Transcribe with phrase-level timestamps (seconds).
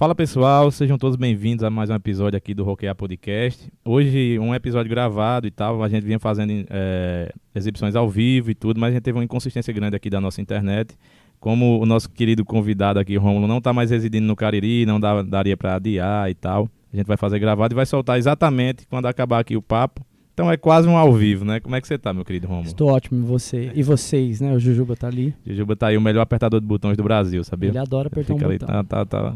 [0.00, 3.70] Fala pessoal, sejam todos bem-vindos a mais um episódio aqui do Rockear Podcast.
[3.84, 8.54] Hoje um episódio gravado e tal, a gente vinha fazendo é, exibições ao vivo e
[8.54, 10.96] tudo, mas a gente teve uma inconsistência grande aqui da nossa internet.
[11.38, 15.20] Como o nosso querido convidado aqui, Rômulo, não está mais residindo no Cariri, não dá,
[15.20, 16.66] daria para adiar e tal.
[16.90, 20.02] A gente vai fazer gravado e vai soltar exatamente quando acabar aqui o papo.
[20.40, 21.60] Então é quase um ao vivo, né?
[21.60, 22.66] Como é que você tá, meu querido Romulo?
[22.66, 23.70] Estou ótimo, e você?
[23.74, 24.54] E vocês, né?
[24.54, 25.34] O Jujuba tá ali.
[25.46, 27.68] Jujuba tá aí, o melhor apertador de botões do Brasil, sabia?
[27.68, 28.82] Ele adora apertar Fica um ali, botão.
[28.84, 29.34] tá, tá, tá.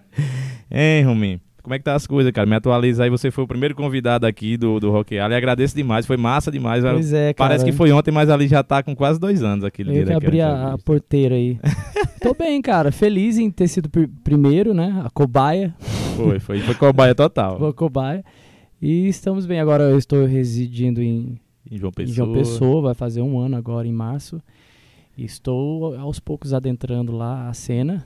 [0.70, 1.40] hein, Rominho?
[1.62, 2.46] Como é que tá as coisas, cara?
[2.46, 5.34] Me atualiza aí, você foi o primeiro convidado aqui do, do Rock Ali.
[5.34, 6.82] Agradeço demais, foi massa demais.
[6.82, 7.50] Pois é, cara.
[7.50, 10.02] Parece que foi ontem, mas ali já tá com quase dois anos aquele Eu dia
[10.04, 11.60] que daquela abri a, a porteira aí.
[12.22, 12.90] Tô bem, cara.
[12.90, 15.02] Feliz em ter sido pr- primeiro, né?
[15.04, 15.74] A cobaia.
[16.16, 17.62] Foi, foi, foi cobaia total.
[17.66, 18.24] A cobaia.
[18.80, 19.60] E estamos bem.
[19.60, 21.38] Agora eu estou residindo em,
[21.70, 22.14] Em João em Pessoa.
[22.14, 22.82] João Pessoa.
[22.82, 24.40] Vai fazer um ano agora, em março.
[25.16, 28.04] E estou aos poucos adentrando lá a cena.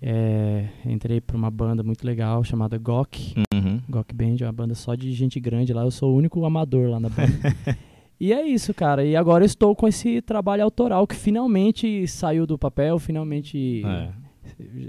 [0.00, 3.34] É, entrei para uma banda muito legal chamada Gok.
[3.52, 3.80] Uhum.
[3.88, 5.82] Gok Band é uma banda só de gente grande lá.
[5.82, 7.32] Eu sou o único amador lá na banda.
[8.18, 9.04] e é isso, cara.
[9.04, 14.27] E agora estou com esse trabalho autoral que finalmente saiu do papel, finalmente É.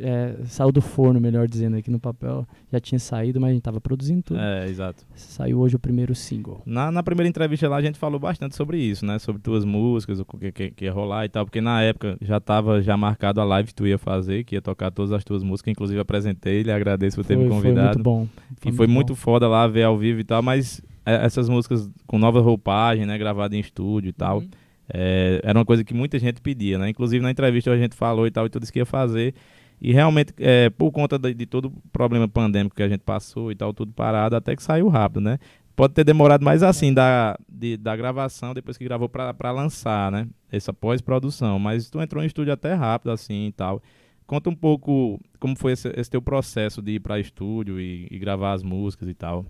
[0.01, 2.47] é, saiu do forno, melhor dizendo, aqui no papel.
[2.71, 4.39] Já tinha saído, mas a gente tava produzindo tudo.
[4.39, 5.05] É, exato.
[5.15, 6.61] Saiu hoje o primeiro single.
[6.65, 9.19] Na, na primeira entrevista lá a gente falou bastante sobre isso, né?
[9.19, 12.39] Sobre tuas músicas, o que, que, que ia rolar e tal, porque na época já
[12.39, 15.43] tava já marcado a live que tu ia fazer, que ia tocar todas as tuas
[15.43, 17.97] músicas, inclusive apresentei, lhe agradeço por ter me Foi, foi convidado.
[17.97, 18.27] muito bom.
[18.65, 19.15] E foi muito bom.
[19.15, 23.17] foda lá ver ao vivo e tal, mas é, essas músicas com nova roupagem, né?
[23.17, 24.39] Gravada em estúdio e tal.
[24.39, 24.49] Uhum.
[24.91, 26.89] É, era uma coisa que muita gente pedia, né?
[26.89, 29.33] Inclusive na entrevista a gente falou e tal, e tudo isso que ia fazer.
[29.81, 33.51] E realmente, é, por conta de, de todo o problema pandêmico que a gente passou
[33.51, 35.39] e tal, tudo parado, até que saiu rápido, né?
[35.75, 40.27] Pode ter demorado mais assim, da, de- da gravação, depois que gravou pra lançar, né?
[40.51, 41.57] Essa pós-produção.
[41.57, 43.81] Mas tu entrou em estúdio até rápido, assim e tal.
[44.27, 48.19] Conta um pouco como foi esse, esse teu processo de ir pra estúdio e, e
[48.19, 49.45] gravar as músicas e tal.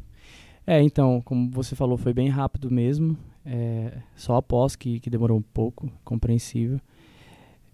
[0.68, 3.18] É, então, como você falou, foi bem rápido mesmo.
[3.44, 6.80] É, só após que, que demorou um pouco, compreensível.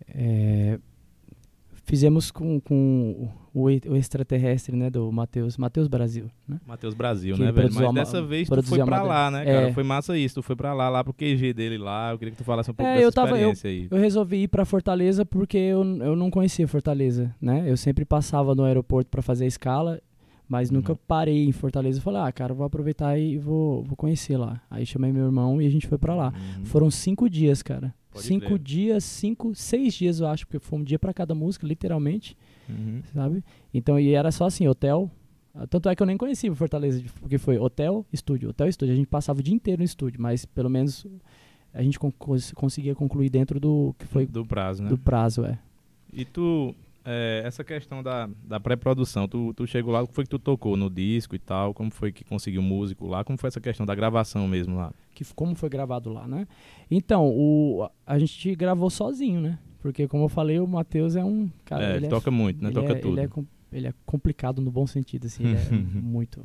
[0.07, 0.79] É,
[1.85, 6.59] fizemos com, com o, e- o extraterrestre, né, do Matheus, Matheus Brasil, né?
[6.67, 7.69] Matheus Brasil, Que né, velho?
[7.73, 9.69] Mas dessa vez tu foi pra lá, né, cara?
[9.69, 9.73] É.
[9.73, 10.35] Foi massa isso.
[10.35, 12.11] Tu foi pra lá, lá pro QG dele lá.
[12.11, 13.87] Eu queria que tu falasse um pouco É, dessa eu tava- eu- experiência aí.
[13.89, 17.63] Eu resolvi ir pra Fortaleza porque eu, eu não conhecia Fortaleza, né?
[17.67, 20.01] Eu sempre passava no aeroporto pra fazer a escala,
[20.49, 20.77] mas Uhum.
[20.77, 21.99] nunca parei em Fortaleza.
[21.99, 24.59] Eu falei, ah, cara, vou aproveitar e vou, vou conhecer lá.
[24.69, 26.33] Aí chamei meu irmão e a gente foi pra lá.
[26.59, 26.65] Uhum.
[26.65, 27.93] Foram cinco dias, cara.
[28.15, 28.59] Pode cinco crer.
[28.59, 32.35] dias, cinco, seis dias eu acho, porque foi um dia pra cada música, literalmente,
[32.69, 33.01] Uhum.
[33.13, 33.43] sabe?
[33.73, 35.09] Então, e era só assim, hotel.
[35.69, 38.93] Tanto é que eu nem conhecia Fortaleza, porque foi hotel, estúdio, hotel, estúdio.
[38.93, 41.05] A gente passava o dia inteiro no estúdio, mas pelo menos
[41.73, 44.89] a gente con- cons- conseguia concluir dentro do que foi do prazo, né?
[44.89, 45.57] do prazo, é.
[46.11, 46.75] E tu,
[47.05, 50.39] é, essa questão da, da pré-produção, tu, tu chegou lá, o que foi que tu
[50.39, 51.73] tocou no disco e tal?
[51.73, 53.23] Como foi que conseguiu músico lá?
[53.23, 54.91] Como foi essa questão da gravação mesmo lá?
[55.13, 56.47] Que, como foi gravado lá, né?
[56.89, 59.59] Então, o, a- gente gravou sozinho, né?
[59.79, 61.83] Porque, como eu falei, o Matheus é um cara.
[61.83, 62.69] é, ele ele toca muito, né?
[62.69, 63.19] ele Toca é, tudo.
[63.19, 63.29] Ele é,
[63.71, 65.43] ele é complicado no bom sentido, assim.
[65.43, 65.69] ele é
[66.01, 66.41] muito.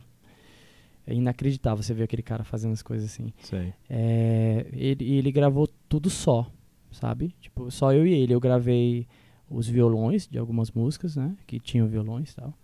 [1.07, 3.33] É inacreditável você ver aquele cara fazendo as coisas assim.
[3.43, 3.73] Sei.
[3.89, 6.47] É, ele, ele gravou tudo só,
[6.93, 7.35] sabe?
[7.41, 8.35] Tipo, só eu e ele.
[8.35, 9.07] Eu gravei
[9.51, 11.33] os violões de algumas músicas, né?
[11.47, 12.55] Que tinham violões e tal.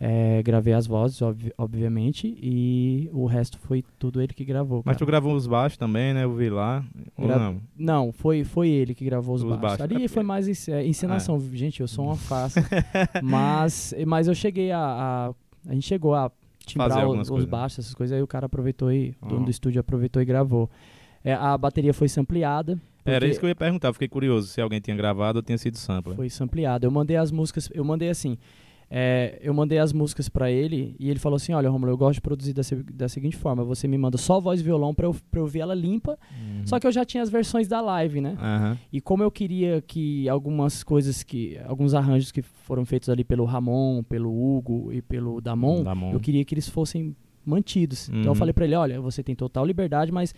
[0.00, 4.82] É, gravei as vozes, obvi- obviamente, e o resto foi tudo ele que gravou.
[4.84, 5.12] Mas tu cara.
[5.12, 6.24] gravou os baixos também, né?
[6.24, 6.84] Eu vi lá.
[7.16, 7.60] Ou Gra- não?
[7.78, 9.62] Não, foi, foi ele que gravou os, Os baixos.
[9.62, 9.80] baixos.
[9.80, 11.40] É Ali porque- foi mais é, encenação.
[11.52, 12.60] Gente, eu sou uma farsa.
[13.22, 15.70] mas, mas eu cheguei a, a.
[15.70, 16.30] A gente chegou a
[16.66, 17.46] timbrar os, né?
[17.46, 19.14] baixos, essas coisas, aí o cara aproveitou e.
[19.22, 19.44] O dono Aham.
[19.44, 20.68] do estúdio aproveitou e gravou.
[21.22, 22.78] É, a bateria foi sampleada.
[23.04, 23.92] Era isso que eu ia perguntar.
[23.92, 26.16] Fiquei curioso se alguém tinha gravado ou tinha sido sampler.
[26.16, 26.86] Foi sampleada.
[26.86, 27.68] Eu mandei as músicas.
[27.74, 28.36] Eu mandei assim.
[28.90, 32.14] é, eu mandei as músicas pra ele e ele falou assim: Olha, Romulo, eu gosto
[32.14, 35.16] de produzir da, da seguinte forma: você me manda só voz e violão pra eu,
[35.30, 36.18] pra eu ver ela limpa.
[36.30, 36.66] Uhum.
[36.66, 38.36] Só que eu já tinha as versões da live, né?
[38.38, 38.78] Aham.
[38.92, 41.58] E como eu queria que algumas coisas que.
[41.66, 46.12] Alguns arranjos que foram feitos ali pelo Ramon, pelo Hugo e pelo Damon, Damon.
[46.12, 48.08] eu queria que eles fossem mantidos.
[48.08, 48.34] Então eu Uhum.
[48.34, 50.34] falei pra ele: olha, você tem total liberdade, mas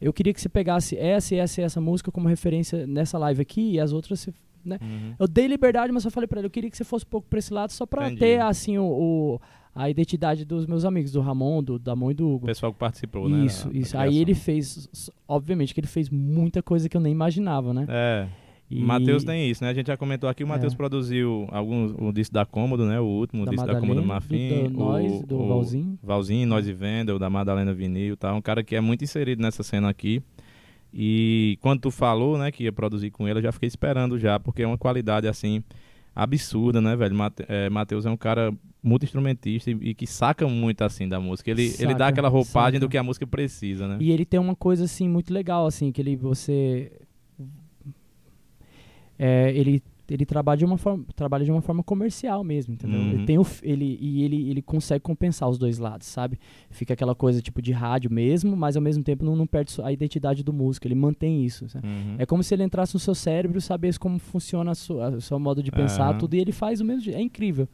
[0.00, 3.42] eu queria que você pegasse essa e essa e essa música como referência nessa live
[3.42, 4.20] aqui e as outras.
[4.20, 4.32] você-
[4.62, 5.14] Uhum.
[5.18, 7.26] Eu dei liberdade, mas eu falei pra ele: eu queria que você fosse um pouco
[7.28, 8.20] pra esse lado só pra Entendi.
[8.20, 8.84] ter, assim, o.
[8.84, 9.40] o-
[9.72, 12.46] a identidade dos meus amigos, do Ramon, do Damon e do O Hugo.
[12.46, 13.46] pessoal que participou, né?
[13.46, 13.96] Isso, da- da isso.
[13.96, 17.86] Aí ele fez, obviamente que ele fez muita coisa que eu nem imaginava, né?
[17.88, 18.28] É.
[18.70, 19.70] E Matheus tem isso, né?
[19.70, 20.76] A gente já comentou aqui, o Matheus É.
[20.76, 23.00] produziu alguns, o disco da Cômodo, né?
[23.00, 24.64] O último, o disco da Cômodo Marfim.
[24.64, 25.98] do, do Nós, o, do o Valzinho.
[26.02, 28.32] Valzinho, Nós e Venda, o da Madalena Vinil, tá?
[28.32, 30.22] Um cara que é muito inserido nessa cena aqui.
[30.94, 34.38] E quando tu falou, né, que ia produzir com ele, eu já fiquei esperando já,
[34.38, 35.62] porque é uma qualidade assim.
[36.14, 37.14] absurda, né, velho?
[37.14, 38.52] Mate, é, Matheus é um cara
[38.82, 41.50] muito instrumentista e, e, que saca muito, assim, da música.
[41.50, 42.80] Ele, saca, ele dá aquela roupagem saca.
[42.80, 43.98] do que a música precisa, né?
[44.00, 46.90] E ele tem uma coisa, assim, muito legal, assim, que ele, você...
[49.22, 49.82] É, ele
[50.12, 52.98] ele trabalha de uma forma, trabalha de uma forma comercial mesmo, entendeu?
[52.98, 53.12] Uhum.
[53.12, 56.36] Ele tem o, ele, e ele, ele consegue compensar os dois lados, sabe?
[56.68, 59.92] Fica aquela coisa tipo de rádio mesmo, mas ao mesmo tempo não, não perde a
[59.92, 61.66] identidade do músico, ele mantém isso.
[61.76, 62.16] Uhum.
[62.18, 65.70] É como se ele entrasse no seu cérebro sabesse como funciona o seu modo de
[65.70, 66.18] pensar, uhum.
[66.18, 67.12] tudo, e ele faz o mesmo.
[67.12, 67.68] É incrível.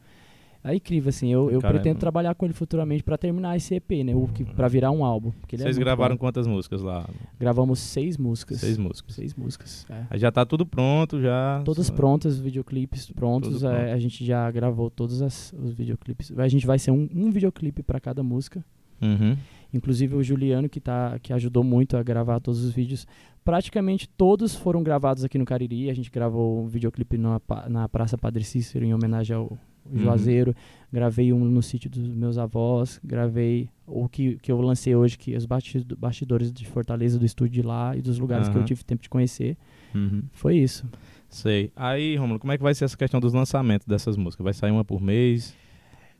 [0.67, 1.31] É incrível, assim.
[1.31, 4.13] Eu, eu pretendo trabalhar com ele futuramente para terminar esse EP, né?
[4.55, 5.31] Pra virar um álbum.
[5.51, 6.19] É Vocês é gravaram bom.
[6.19, 7.07] quantas músicas lá?
[7.39, 8.59] Gravamos seis músicas.
[8.59, 9.15] Seis músicas.
[9.15, 9.85] Seis músicas.
[9.89, 10.05] É.
[10.09, 11.61] Aí já tá tudo pronto, já.
[11.63, 13.63] Todas prontas, videoclipes prontos.
[13.63, 16.37] É, a gente já gravou todos as, os videoclipes.
[16.37, 18.63] A gente vai ser um, um videoclipe para cada música.
[19.01, 19.37] Uhum.
[19.73, 23.07] Inclusive o Juliano, que, tá, que ajudou muito a gravar todos os vídeos.
[23.43, 25.89] Praticamente todos foram gravados aqui no Cariri.
[25.89, 29.57] A gente gravou um videoclipe na, na Praça Padre Cícero em homenagem ao
[29.91, 29.99] uhum.
[29.99, 30.55] Juazeiro.
[30.91, 32.99] Gravei um no sítio dos meus avós.
[33.03, 37.67] Gravei o que, que eu lancei hoje, que os bastidores de Fortaleza, do estúdio de
[37.67, 38.53] lá e dos lugares uhum.
[38.53, 39.57] que eu tive tempo de conhecer.
[39.93, 40.23] Uhum.
[40.31, 40.85] Foi isso.
[41.29, 41.71] Sei.
[41.75, 44.43] Aí, Romulo, como é que vai ser essa questão dos lançamentos dessas músicas?
[44.43, 45.55] Vai sair uma por mês?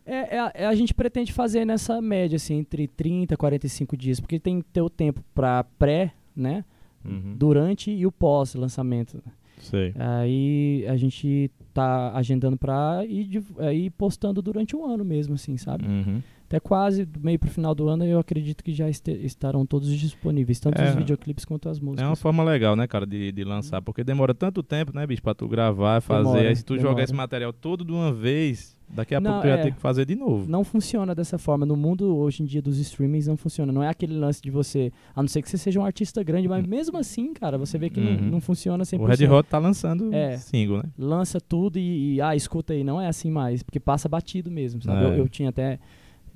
[0.06, 4.20] É, é, é, a gente pretende fazer nessa média, assim, entre 30 e 45 dias,
[4.20, 6.64] porque tem que ter o tempo para pré, né?
[7.04, 7.36] Uhum.
[7.38, 9.22] Durante e o pós-lançamento.
[9.60, 9.94] Sei.
[9.98, 15.86] Aí a gente tá agendando pra ir, ir postando durante o ano mesmo, assim, sabe?
[15.86, 16.24] Uhum.
[16.48, 19.90] Até quase do meio pro final do ano eu acredito que já este, estarão todos
[19.90, 22.06] disponíveis, tanto é, os videoclipes quanto as músicas.
[22.06, 25.22] É uma forma legal, né, cara, de, de lançar, porque demora tanto tempo, né, bicho,
[25.22, 26.92] pra tu gravar, fazer, demora, aí se tu demora.
[26.92, 29.74] jogar esse material todo de uma vez, Daqui a não, pouco tu é, ia ter
[29.74, 30.50] que fazer de novo.
[30.50, 31.66] Não funciona dessa forma.
[31.66, 33.72] No mundo hoje em dia dos streamings não funciona.
[33.72, 34.92] Não é aquele lance de você.
[35.14, 37.90] A não ser que você seja um artista grande, mas mesmo assim, cara, você vê
[37.90, 38.22] que uhum.
[38.22, 39.00] não, não funciona 100%.
[39.00, 40.84] O Red Hot tá lançando é, single, né?
[40.98, 42.84] Lança tudo e, e, ah, escuta aí.
[42.84, 43.62] Não é assim mais.
[43.62, 45.04] Porque passa batido mesmo, sabe?
[45.04, 45.08] É.
[45.08, 45.80] Eu, eu, tinha até.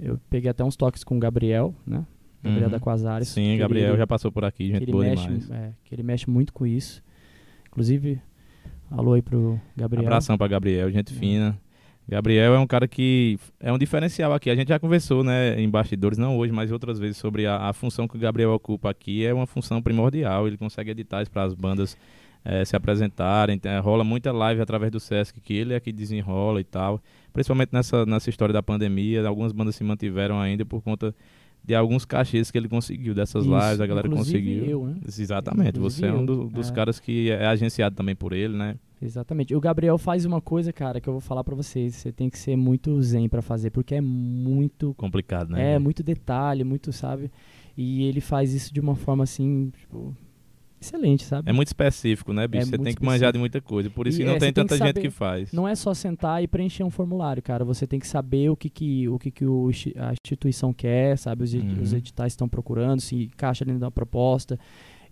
[0.02, 2.06] Eu peguei até uns toques com o Gabriel, né?
[2.44, 2.72] Gabriel uhum.
[2.72, 3.28] da Quasares.
[3.28, 5.52] Sim, Gabriel ele, já passou por aqui, gente boa mexe, demais.
[5.52, 7.04] É, que ele mexe muito com isso.
[7.68, 8.20] Inclusive,
[8.90, 10.06] alô aí pro Gabriel.
[10.06, 11.16] Abração pra Gabriel, gente é.
[11.16, 11.58] fina.
[12.10, 14.50] Gabriel é um cara que é um diferencial aqui.
[14.50, 17.74] A gente já conversou, né, em bastidores, não hoje, mas outras vezes, sobre a, a
[17.74, 19.26] função que o Gabriel ocupa aqui.
[19.26, 20.48] É uma função primordial.
[20.48, 21.96] Ele consegue editar para as bandas
[22.44, 23.58] é, se apresentarem.
[23.58, 27.02] Tem, rola muita live através do Sesc, que ele é que desenrola e tal.
[27.34, 29.26] Principalmente nessa, nessa história da pandemia.
[29.28, 31.16] Algumas bandas se mantiveram ainda por conta
[31.64, 34.66] de alguns cachês que ele conseguiu dessas Isso, lives, a galera conseguiu.
[34.66, 34.96] Eu, né?
[35.08, 36.74] Exatamente, inclusive você é um do, dos é.
[36.74, 38.76] caras que é agenciado também por ele, né?
[39.02, 39.56] Exatamente.
[39.56, 41.96] O Gabriel faz uma coisa, cara, que eu vou falar para vocês.
[41.96, 45.74] Você tem que ser muito zen para fazer, porque é muito complicado, né?
[45.74, 47.32] É, muito detalhe, muito, sabe?
[47.76, 50.16] E ele faz isso de uma forma assim, tipo,
[50.82, 51.50] excelente, sabe?
[51.50, 52.64] É muito específico, né, bicho?
[52.64, 53.90] É você tem que manjar de muita coisa.
[53.90, 55.52] Por isso e, que não é, tem tanta que gente que faz.
[55.52, 57.64] Não é só sentar e preencher um formulário, cara.
[57.64, 61.44] Você tem que saber o que, que, o que, que o, a instituição quer, sabe?
[61.44, 61.82] Os, uhum.
[61.82, 64.60] os editais estão procurando, se encaixa dentro da proposta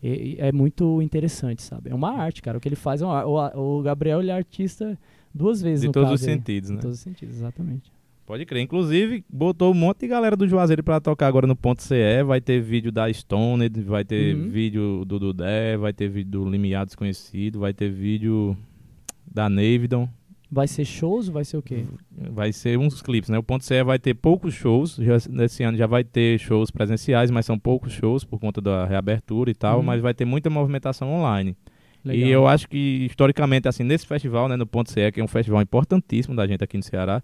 [0.02, 1.90] é muito interessante, sabe?
[1.90, 2.58] É uma arte, cara.
[2.58, 4.98] O que ele faz é uma, o, o Gabriel ele é artista
[5.34, 6.78] duas vezes De no todos os sentidos, né?
[6.78, 7.92] De todos os sentidos, exatamente.
[8.30, 8.62] Pode crer.
[8.62, 12.22] Inclusive, botou um monte de galera do Juazeiro pra tocar agora no ponto CE.
[12.24, 14.50] Vai ter vídeo da Stone, vai ter uhum.
[14.50, 18.56] vídeo do Dudé, vai ter vídeo do Limiar Desconhecido, vai ter vídeo
[19.26, 20.08] da Navidon.
[20.52, 21.86] Vai ser shows ou vai ser o quê?
[22.12, 23.40] Vai ser uns clipes, né?
[23.40, 24.98] O Ponto CE vai ter poucos shows.
[24.98, 28.86] Já, nesse ano já vai ter shows presenciais, mas são poucos shows por conta da
[28.86, 29.78] reabertura e tal.
[29.78, 29.84] Uhum.
[29.84, 31.58] Mas vai ter muita movimentação online.
[32.06, 32.28] Legal.
[32.28, 35.28] E eu acho que, historicamente, assim, nesse festival, né, no Ponto CE, que é um
[35.28, 37.24] festival importantíssimo da gente aqui no Ceará,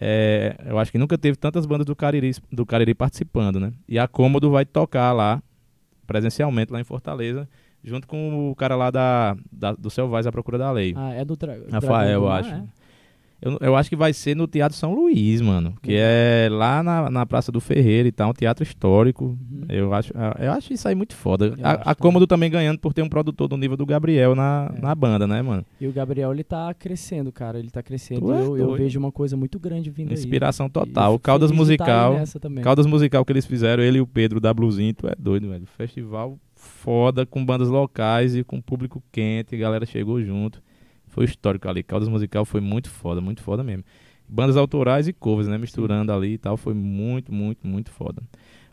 [0.00, 3.72] é, eu acho que nunca teve tantas bandas do Cariri, do Cariri participando, né?
[3.88, 5.42] E a Cômodo vai tocar lá,
[6.06, 7.48] presencialmente, lá em Fortaleza
[7.86, 10.92] junto com o cara lá da, da do Selvais à Procura da Lei.
[10.96, 12.52] Ah, é do Tra Rafael, eu acho.
[12.52, 12.64] É?
[13.46, 15.74] Eu, eu acho que vai ser no Teatro São Luís, mano.
[15.80, 15.98] Que uhum.
[16.00, 19.24] é lá na, na Praça do Ferreira e tal, um teatro histórico.
[19.24, 19.66] Uhum.
[19.68, 21.54] Eu, acho, eu acho isso aí muito foda.
[21.62, 24.80] a, a Cômodo também ganhando por ter um produtor do nível do Gabriel na, é.
[24.80, 25.64] na banda, né, mano?
[25.80, 27.58] E o Gabriel, ele tá crescendo, cara.
[27.58, 28.32] Ele tá crescendo.
[28.32, 30.72] É eu, eu, vejo uma coisa muito grande vindo Inspiração aí.
[30.72, 31.14] total.
[31.14, 32.16] O Caldas Musical.
[32.62, 35.66] Caldas Musical que eles fizeram, ele e o Pedro da Bluzinho, tu é doido, velho.
[35.76, 40.62] Festival foda, com bandas locais e com público quente, a galera chegou junto.
[41.16, 41.82] Foi histórico ali.
[41.82, 43.82] Caldas Musical foi muito foda, muito foda mesmo.
[44.28, 45.56] Bandas autorais e covers, né?
[45.56, 46.58] Misturando ali e tal.
[46.58, 48.22] Foi muito, muito, muito foda.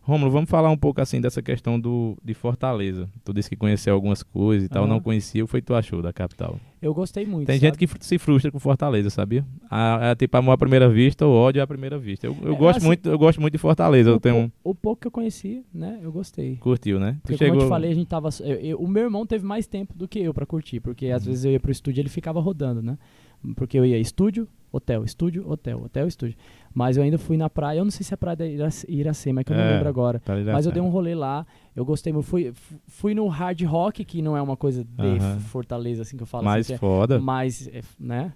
[0.06, 3.10] Romulo, vamos falar um pouco assim dessa questão do, de Fortaleza.
[3.24, 4.90] Tu disse que conheceu algumas coisas e tal, uhum.
[4.90, 5.44] não conhecia.
[5.46, 6.60] O que tu achou da capital?
[6.82, 7.48] Eu gostei muito.
[7.48, 7.68] Tem sabe?
[7.68, 9.46] gente que se frustra com Fortaleza, sabia?
[9.70, 12.28] A, a, tipo, amor à primeira vista ou ódio à primeira vista.
[12.28, 14.12] Eu, eu é, gosto, assim, muito, eu gosto muito de Fortaleza.
[14.12, 14.52] O, eu tenho...
[14.62, 15.98] o pouco que eu conheci, né?
[16.04, 16.58] Eu gostei.
[16.58, 17.18] Curtiu, né?
[17.22, 17.54] Porque, chegou...
[17.54, 18.28] como eu te falei, a gente tava.
[18.42, 21.24] Eu, eu, o meu irmão teve mais tempo do que eu para curtir, porque às
[21.24, 21.30] uhum.
[21.30, 22.98] vezes eu ia pro estúdio e ele ficava rodando, né?
[23.56, 26.38] porque eu ia estúdio, hotel, estúdio, hotel, hotel, estúdio.
[26.74, 28.86] Mas eu ainda fui na praia, eu não sei se é a praia da Irac-
[28.89, 30.20] Iracema, que eu não É, lembro agora.
[30.20, 30.34] Tá?
[30.51, 32.25] Mas eu dei um rolê lá, eu gostei muito.
[32.25, 32.51] Fui,
[32.88, 35.39] fui no Hard Rock, que não é uma coisa de Aham.
[35.39, 36.44] Fortaleza, assim que eu falo.
[36.46, 37.15] mais assim, que foda.
[37.15, 38.34] é, mas, é, né?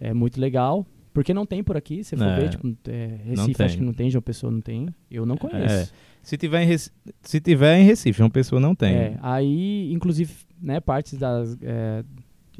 [0.00, 0.86] É muito legal.
[1.12, 2.34] Porque não tem por aqui, se for É.
[2.40, 4.88] ver, tipo, é, Recife acho que não tem, João Pessoa não tem.
[5.08, 5.92] Eu não conheço.
[6.22, 8.94] Se tiver em Recife, se tiver em Recife, uma pessoa não tem.
[8.94, 11.56] É, aí, inclusive, né, partes das.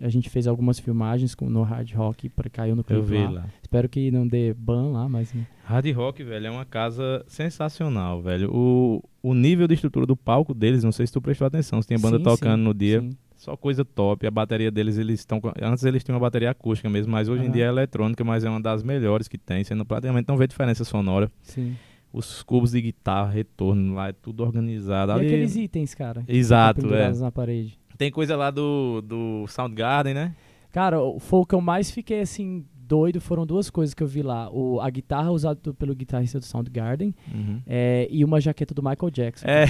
[0.01, 3.19] A gente fez algumas filmagens com, no Hard Rock para caiu no clipe eu vi
[3.19, 3.31] lá.
[3.31, 3.47] lá.
[3.63, 5.33] Espero que não dê ban lá, mas.
[5.33, 5.47] né.
[5.65, 8.51] Hard Rock, velho, é uma casa sensacional, velho.
[8.53, 11.89] O, o nível de estrutura do palco deles, não sei se tu prestou atenção, se
[11.89, 13.11] tem banda Sim, tocando sim, no dia, sim.
[13.37, 14.27] só coisa top.
[14.27, 15.41] A bateria deles, eles estão.
[15.63, 18.51] Antes eles tinham uma bateria acústica mesmo, mas hoje em dia é eletrônica, mas é
[18.51, 19.65] uma das melhores que tem.
[19.65, 21.31] Você não, praticamente não vê diferença sonora.
[21.43, 21.75] sim.
[22.17, 25.11] Os cubos de guitarra, retorno lá, é tudo organizado.
[25.11, 26.23] E Ali- aqueles itens, cara?
[26.29, 27.13] Exato, é.
[27.15, 27.77] na parede.
[27.97, 30.35] Tem coisa lá do, do Soundgarden, né?
[30.73, 33.21] Cara, o- foi o que eu mais fiquei assim doido.
[33.21, 36.45] Foram duas coisas que eu vi lá: o, a guitarra usada do- pelo guitarrista do
[36.45, 37.61] Soundgarden Uhum.
[37.67, 39.47] é, e uma jaqueta do Michael Jackson.
[39.47, 39.65] É,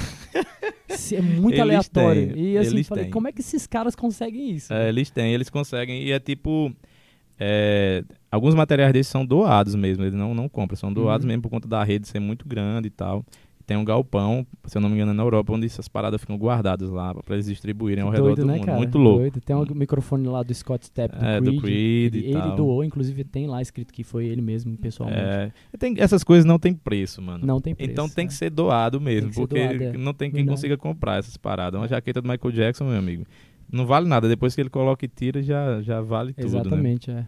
[1.13, 2.33] É muito Eles aleatório.
[2.33, 3.13] têm, e assim, falei, têm.
[3.13, 4.73] como é que esses caras conseguem isso?
[4.73, 6.03] É, eles têm, eles conseguem.
[6.03, 6.73] E é tipo.
[7.39, 11.29] é, alguns materiais desses são doados mesmo, eles não, não compram, são doados Uhum.
[11.29, 13.25] mesmo por conta da rede ser muito grande e tal.
[13.67, 16.37] Tem um galpão, se eu não me engano, é na Europa, onde essas paradas ficam
[16.37, 18.67] guardadas lá pra eles distribuírem ao redor doido, do né, mundo.
[18.67, 18.77] cara?
[18.77, 19.21] Muito louco.
[19.21, 19.41] Doido.
[19.41, 21.61] Tem um microfone lá do Scott Stepp do É, do Creed.
[21.63, 25.23] Creed e ele, ele doou, inclusive tem lá escrito que foi ele mesmo, pessoalmente.
[25.23, 27.47] É, tem- essas coisas não tem preço, mano.
[27.47, 27.91] Não tem preço.
[27.91, 28.39] então tem que né?
[28.39, 29.93] ser doado mesmo, que ser porque doado, é.
[29.97, 30.57] não tem quem Verdade.
[30.57, 31.81] consiga comprar essas paradas.
[31.81, 33.25] Uma jaqueta do Michael Jackson, meu amigo,
[33.73, 34.29] não vale nada.
[34.29, 36.47] Depois que ele coloca e tira, já, já vale tudo, né?
[36.61, 37.27] Exatamente, é.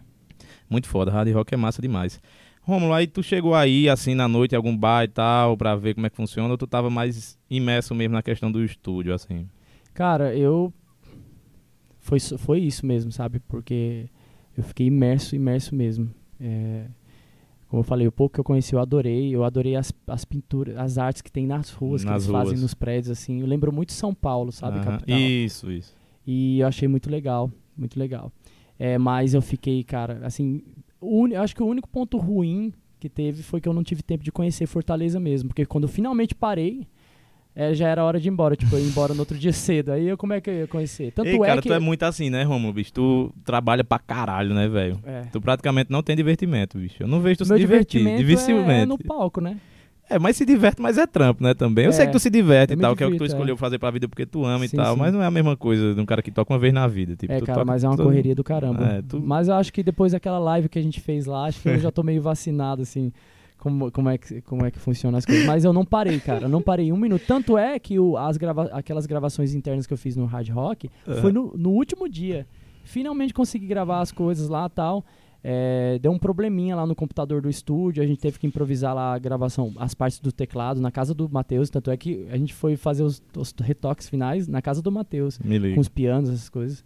[0.69, 2.21] Muito foda, hard rock é massa demais.
[2.67, 5.93] Romulo, aí tu chegou aí, assim, na noite, em algum bar e tal, pra ver
[5.95, 9.47] como é que funciona, ou tu tava mais imerso mesmo na questão do estúdio, assim?
[9.93, 10.73] Cara, eu.
[11.99, 13.39] Foi, isso- foi isso mesmo, sabe?
[13.47, 14.05] Porque
[14.57, 16.09] eu fiquei imerso, imerso mesmo.
[16.39, 16.85] É,
[17.69, 19.29] Como eu falei, o pouco que eu conheci eu adorei.
[19.35, 22.51] Eu adorei as, as pinturas, as artes que tem nas ruas, que Nas eles fazem
[22.53, 22.61] ruas.
[22.61, 23.41] nos prédios, assim.
[23.41, 24.79] Eu lembro muito São Paulo, sabe?
[24.85, 25.19] Capital.
[25.19, 25.93] Isso, isso.
[26.25, 28.31] E eu achei muito legal, muito legal.
[28.79, 30.61] É, mas eu fiquei, cara, assim,
[31.01, 34.23] eu acho que o único ponto ruim que teve foi que eu não tive tempo
[34.23, 36.87] de conhecer Fortaleza mesmo, porque quando eu finalmente parei,
[37.55, 39.91] é, já era hora de ir embora, tipo, eu ia embora no outro dia cedo.
[39.91, 41.11] Aí eu, como é que eu ia conhecer?
[41.11, 42.93] Tanto Ei, é cara, que tu é muito assim, né, Romulo, bicho?
[42.93, 44.99] Tu trabalha pra caralho, né, velho?
[45.03, 47.01] é, Tu praticamente não tem divertimento, bicho.
[47.01, 48.87] Eu não vejo tu se meu divertir, divertimento é, dificilmente.
[48.87, 49.57] no palco, né?
[50.09, 51.83] É, mas se diverte, mas é trampo, né, também.
[51.85, 53.33] Eu É, sei que tu se diverte e tal, que é o que tu divirto,
[53.33, 53.35] é.
[53.35, 54.99] escolheu fazer pra vida porque tu ama Sim, e tal, sim.
[55.01, 57.15] mas não é a mesma coisa de um cara que toca uma vez na vida.
[57.15, 58.83] Tipo, é, tu cara, toca mas é uma todo- correria do caramba.
[58.85, 61.61] É, tu- Mas eu acho que depois daquela live que a gente fez lá, acho
[61.61, 63.11] que eu já tô meio vacinado, assim,
[63.57, 65.45] como, como, é, que, como é que funciona as coisas.
[65.45, 66.45] Mas eu não parei, cara.
[66.45, 67.23] Eu não parei um minuto.
[67.27, 70.89] Tanto é que o, as grava aquelas gravações internas que eu fiz no Hard Rock
[71.21, 72.45] foi no, no último dia.
[72.83, 75.03] Finalmente consegui gravar as coisas lá e tal.
[75.43, 79.13] É, deu um probleminha lá no computador do estúdio, a gente teve que improvisar lá
[79.13, 82.53] a gravação, as partes do teclado na casa do Matheus, tanto é que a gente
[82.53, 86.83] foi fazer os, os retoques finais na casa do Matheus com os pianos, essas coisas.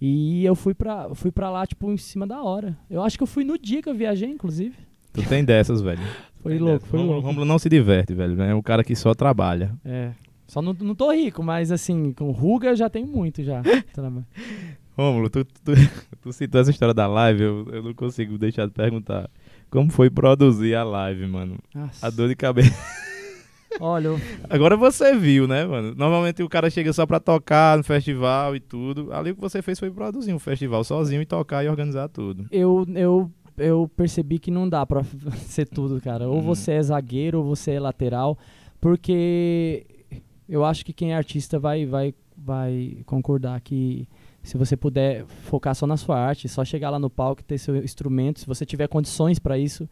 [0.00, 2.76] E eu fui pra, fui pra lá, tipo, em cima da hora.
[2.88, 4.76] Eu acho que eu fui no dia que eu viajei, inclusive.
[5.12, 6.00] Tu tem dessas, velho.
[6.40, 6.90] Foi Tem louco, dessas.
[6.90, 7.26] foi louco.
[7.26, 8.40] Romulo não se diverte, velho.
[8.40, 9.74] É um cara que só trabalha.
[9.84, 10.12] É.
[10.46, 13.60] Só não, não tô rico, mas assim, com ruga eu já tenho muito já.
[14.98, 15.72] Rômulo, tu, tu,
[16.20, 19.30] tu citou essa história da live, eu, eu não consigo deixar de perguntar.
[19.70, 21.56] Como foi produzir a live, mano?
[21.74, 22.06] Nossa.
[22.06, 22.74] A dor de cabeça.
[23.80, 24.18] Olha, eu-
[24.50, 25.94] Agora você viu, né, mano?
[25.94, 29.12] Normalmente o cara chega só pra tocar no festival e tudo.
[29.12, 32.46] Ali o que você fez foi produzir um festival sozinho e tocar e organizar tudo.
[32.50, 35.02] eu, eu, eu percebi que não dá pra
[35.46, 36.26] ser tudo, cara.
[36.28, 36.42] Ou Hum.
[36.42, 38.36] você é zagueiro ou você é lateral,
[38.80, 39.86] porque
[40.48, 44.08] eu acho que quem é artista vai, vai, vai concordar que
[44.48, 47.58] se você puder focar só na sua arte, só chegar lá no palco e ter
[47.58, 49.86] seu instrumento, se você tiver condições pra isso.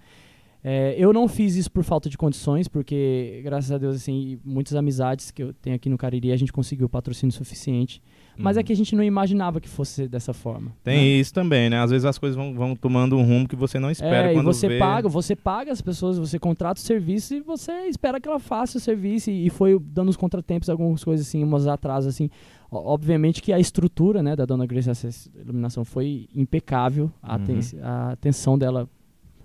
[0.64, 4.74] É, eu não fiz isso por falta de condições, porque, graças a Deus, assim, muitas
[4.74, 8.02] amizades que eu tenho aqui no Cariri, a gente conseguiu patrocínio suficiente.
[8.38, 8.64] Mas é Uhum.
[8.66, 10.70] que a gente não imaginava que fosse dessa forma.
[10.84, 11.04] Tem né?
[11.20, 11.78] isso também, né?
[11.80, 14.34] Às vezes as coisas vão, vão tomando um rumo que você não espera É, e
[14.34, 14.78] quando você vê.
[14.78, 18.76] paga, você paga as pessoas, você contrata o serviço e você espera que ela faça
[18.78, 22.28] o serviço e, e foi dando os contratempos, algumas coisas assim, umas atrasos assim.
[22.70, 27.42] Obviamente que a estrutura, né, da Dona Grace Access Iluminação foi impecável, a, Uhum.
[27.42, 28.88] aten- a atenção dela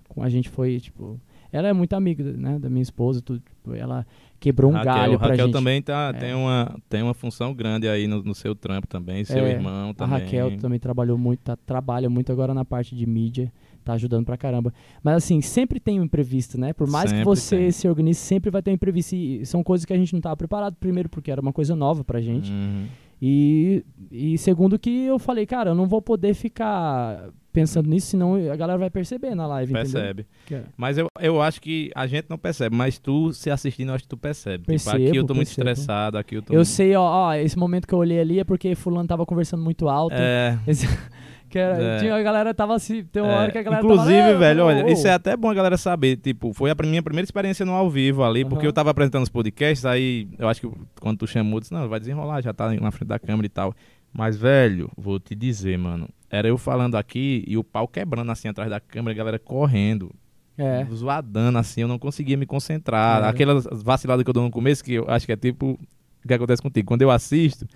[0.08, 1.18] com a gente foi, tipo,
[1.52, 4.06] ela é muito amiga, né, da minha esposa, tudo, tipo, ela
[4.40, 5.52] quebrou um Raquel, galho pra Raquel gente.
[5.54, 6.18] também tá, É.
[6.18, 9.90] tem, uma, tem uma função grande aí no, no seu trampo também, seu É, irmão
[9.90, 10.18] A também.
[10.18, 13.52] Raquel também trabalhou muito, tá- trabalha muito agora na parte de mídia,
[13.84, 14.72] tá ajudando pra caramba.
[15.02, 16.72] Mas assim, sempre tem um imprevisto, né?
[16.72, 17.70] Por mais que Sempre você tem.
[17.70, 19.14] se organize, sempre vai ter um imprevisto.
[19.14, 22.02] E são coisas que a gente não estava preparado, primeiro porque era uma coisa nova
[22.04, 22.50] pra gente.
[22.50, 22.86] Uhum.
[23.20, 28.34] E, e segundo que eu falei, cara, eu não vou poder ficar pensando nisso, senão
[28.50, 30.26] a galera vai perceber na live, Percebe.
[30.46, 30.66] entendeu?
[30.76, 34.04] Mas eu, eu acho que a gente não percebe, mas tu se assistindo, eu acho
[34.04, 34.64] que tu percebe.
[34.64, 35.68] Percebo, tipo, aqui eu tô muito percebo.
[35.70, 36.68] estressado, aqui eu tô Eu muito...
[36.68, 39.88] sei, ó, ó, esse momento que eu olhei ali é porque fulano tava conversando muito
[39.88, 40.14] alto.
[40.16, 40.86] É, Esse-
[41.50, 41.98] que era, É.
[41.98, 43.36] tinha, a galera tava assim, tem uma é.
[43.36, 44.88] hora que a galera Inclusive, tava, "Ah, velho, ô, olha, ô".
[44.88, 46.16] isso é até bom a galera saber.
[46.16, 48.68] Tipo, foi a minha primeira experiência no ao vivo ali, porque Aham.
[48.68, 52.00] eu tava apresentando os podcasts, aí eu acho que quando tu chamou, disse, não, vai
[52.00, 53.74] desenrolar, já tá na frente da câmera e tal.
[54.14, 56.08] Mas, velho, vou te dizer, mano.
[56.32, 60.10] Era eu falando aqui e o pau quebrando assim atrás da câmera, a galera correndo.
[60.56, 60.86] É.
[60.92, 63.22] zoadando, assim, eu não conseguia me concentrar.
[63.22, 63.28] É.
[63.28, 65.78] Aquelas vaciladas que eu dou no começo, que eu acho que é tipo
[66.24, 66.88] o que acontece contigo.
[66.88, 67.66] Quando eu assisto,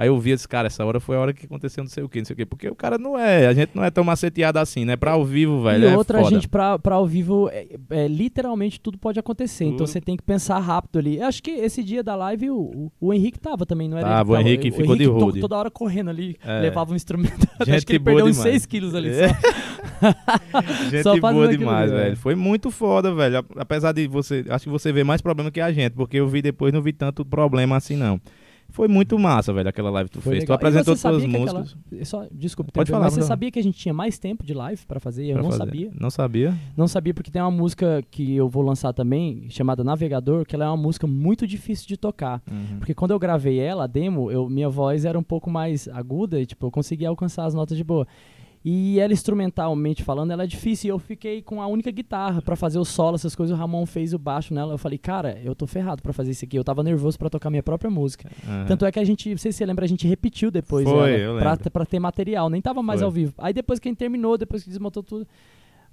[0.00, 2.08] aí eu vi esse cara, essa hora foi a hora que aconteceu não sei o
[2.08, 2.46] que, não sei o que.
[2.46, 4.96] Porque o cara não é, a gente não é tão maceteado assim, né?
[4.96, 6.30] Pra ao vivo, velho, e é outra, foda.
[6.30, 9.64] gente, pra, pra ao vivo, é, é, literalmente tudo pode acontecer.
[9.64, 9.88] Então Tudo.
[9.88, 11.18] você tem que pensar rápido ali.
[11.18, 14.06] Eu Acho que esse dia da live o, o, o Henrique tava também, não era?
[14.08, 15.40] Tava, o Henrique ficou de to- road.
[15.40, 16.60] toda hora correndo ali, É.
[16.60, 17.46] levava um instrumento.
[17.64, 18.52] Gente acho que ele perdeu uns demais.
[18.52, 20.90] 6 quilos ali só.
[20.90, 22.04] Gente Só boa demais, ali, é.
[22.04, 22.16] velho.
[22.16, 23.44] Foi muito foda, velho.
[23.56, 24.44] Apesar de você.
[24.48, 26.92] Acho que você vê mais problema que a gente, porque eu vi depois, não vi
[26.92, 28.20] tanto problema assim, não.
[28.72, 30.44] Foi muito massa, velho, aquela live que tu Foi fez.
[30.44, 30.54] Tu legal.
[30.54, 31.76] E apresentou sabia que músicas.
[31.90, 33.28] aquela- Só, desculpa, Pode falar, mas você falar.
[33.28, 35.26] sabia que a gente tinha mais tempo de live pra fazer?
[35.26, 35.64] Eu pra não fazer.
[35.64, 35.90] sabia.
[35.98, 36.54] Não sabia?
[36.76, 40.64] Não sabia porque tem uma música que eu vou lançar também, chamada Navegador, que ela
[40.64, 42.42] é uma música muito difícil de tocar.
[42.50, 42.78] Uhum.
[42.78, 46.40] Porque quando eu gravei ela, a demo, eu, minha voz era um pouco mais aguda
[46.40, 48.06] e tipo, eu conseguia alcançar as notas de boa.
[48.62, 50.88] E ela instrumentalmente falando, ela é difícil.
[50.88, 53.56] E eu fiquei com a única guitarra pra fazer o solo, essas coisas.
[53.56, 54.74] O Ramon fez o baixo nela.
[54.74, 56.58] Eu falei, cara, eu tô ferrado pra fazer isso aqui.
[56.58, 58.30] Eu tava nervoso pra tocar minha própria música.
[58.46, 58.66] Aham.
[58.66, 61.20] Tanto é que a gente, não sei se você lembra, a gente repetiu depois Foi,
[61.20, 62.50] ela, pra, pra ter material.
[62.50, 63.06] Nem tava mais Foi.
[63.06, 63.32] ao vivo.
[63.38, 65.26] Aí depois que a gente terminou, depois que desmontou tudo,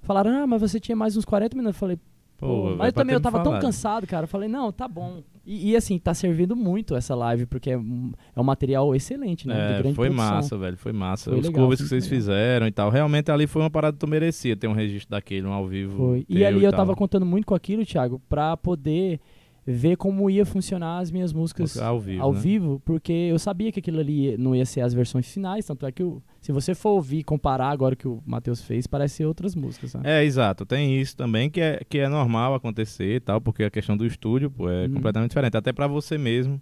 [0.02, 1.76] falaram, ah, mas você tinha mais uns 40 minutos.
[1.76, 1.98] Eu falei,
[2.38, 4.22] Pô, mas eu também eu tava tão cansado, cara.
[4.24, 5.22] Eu falei, não, tá bom.
[5.44, 9.48] E, e, assim, tá servindo muito essa live, porque é um, é um material excelente,
[9.48, 9.54] né?
[9.54, 10.34] É, grande foi produção.
[10.34, 11.30] massa, velho, foi massa.
[11.30, 12.16] Foi Os legal, covers que vocês legal.
[12.16, 15.46] fizeram e tal, realmente ali foi uma parada que tu merecia ter um registro daquele,
[15.46, 15.96] um ao vivo.
[15.96, 16.26] Foi.
[16.28, 16.80] E ali eu tal.
[16.80, 19.18] tava contando muito com aquilo, Thiago, pra poder
[19.70, 22.22] ver como ia funcionar as minhas músicas ao vivo.
[22.22, 22.40] ao né?
[22.40, 25.92] vivo, porque eu sabia que aquilo ali não ia ser as versões finais, tanto é
[25.92, 29.16] que o- se você for ouvir e comparar agora o que o Matheus fez, parece
[29.16, 30.00] ser outras músicas, né?
[30.04, 30.64] É, exato.
[30.64, 34.06] Tem isso também que é, que é normal acontecer e tal, porque a questão do
[34.06, 34.94] estúdio pô, é Uhum.
[34.94, 35.56] completamente diferente.
[35.56, 36.58] Até pra você mesmo.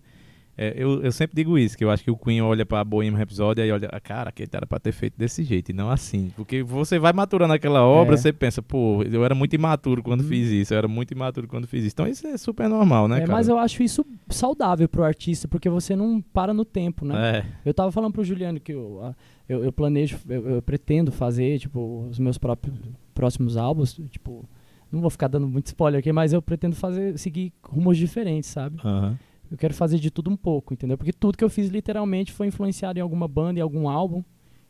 [0.59, 3.19] É, eu, eu sempre digo isso, que eu acho que o Queen olha pra Bohemian
[3.19, 6.33] Rhapsody e olha, "Ah, cara, aquele era pra ter feito desse jeito e não assim.
[6.35, 8.17] Porque você vai maturando aquela obra, É.
[8.17, 10.29] você pensa, pô, eu era muito imaturo quando Uhum.
[10.29, 11.93] fiz isso, eu era muito imaturo quando fiz isso.
[11.95, 13.33] Então isso é super normal, né, É, cara?
[13.33, 17.39] mas eu acho isso saudável pro artista, porque você não para no tempo, né?
[17.39, 19.15] É, Eu tava falando pro Juliano que eu,
[19.49, 22.75] eu, eu planejo, eu, eu pretendo fazer, tipo, os meus próprios
[23.15, 24.49] próximos álbuns, tipo,
[24.91, 28.79] não vou ficar dando muito spoiler aqui, mas eu pretendo fazer, seguir rumos diferentes, sabe?
[28.83, 29.19] aham.
[29.51, 30.97] Eu quero fazer de tudo um pouco, entendeu?
[30.99, 34.23] Porque tudo que eu fiz literalmente foi influenciado em alguma banda, em algum álbum.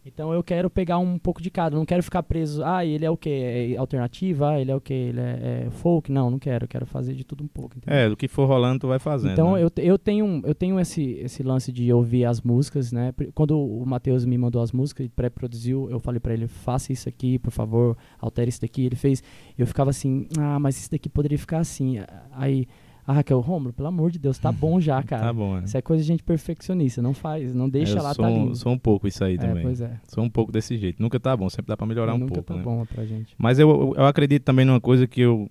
[0.07, 3.11] Então eu quero pegar um pouco de cada, não quero ficar preso, ah, ele é
[3.11, 3.29] o que?
[3.29, 4.51] É alternativa?
[4.51, 4.95] Ah, ele é o que?
[4.95, 6.13] Ele é, é folk?
[6.13, 7.99] Não, não quero, eu quero fazer de tudo um pouco, entendeu?
[7.99, 9.33] É, do que for rolando, tu vai fazendo.
[9.33, 9.65] Então né?
[9.65, 13.13] eu, eu tenho, eu tenho esse, esse lance de ouvir as músicas, né?
[13.35, 17.09] Quando o Matheus me mandou as músicas e pré-produziu, eu falei pra ele, faça isso
[17.09, 18.87] aqui, por favor, altere isso daqui.
[18.87, 19.25] Ele fez,
[19.59, 21.99] eu ficava assim, ah, mas isso daqui poderia ficar assim.
[22.31, 22.69] Aí,
[23.07, 25.23] ah, Raquel, Romulo, pelo amor de Deus, tá bom já, cara.
[25.27, 25.65] Tá bom, é.
[25.65, 28.57] Isso é coisa de gente perfeccionista, não faz, não deixa eu lá, sou, tá lindo.
[28.57, 29.63] sou um pouco isso aí é, também.
[29.63, 30.01] pois é.
[30.09, 31.01] Sou um pouco desse jeito.
[31.03, 32.63] Nunca tá bom, sempre dá pra melhorar um Nunca pouco, tá né?
[32.63, 33.35] bom pra gente.
[33.39, 35.51] Mas eu, eu acredito também numa coisa que eu,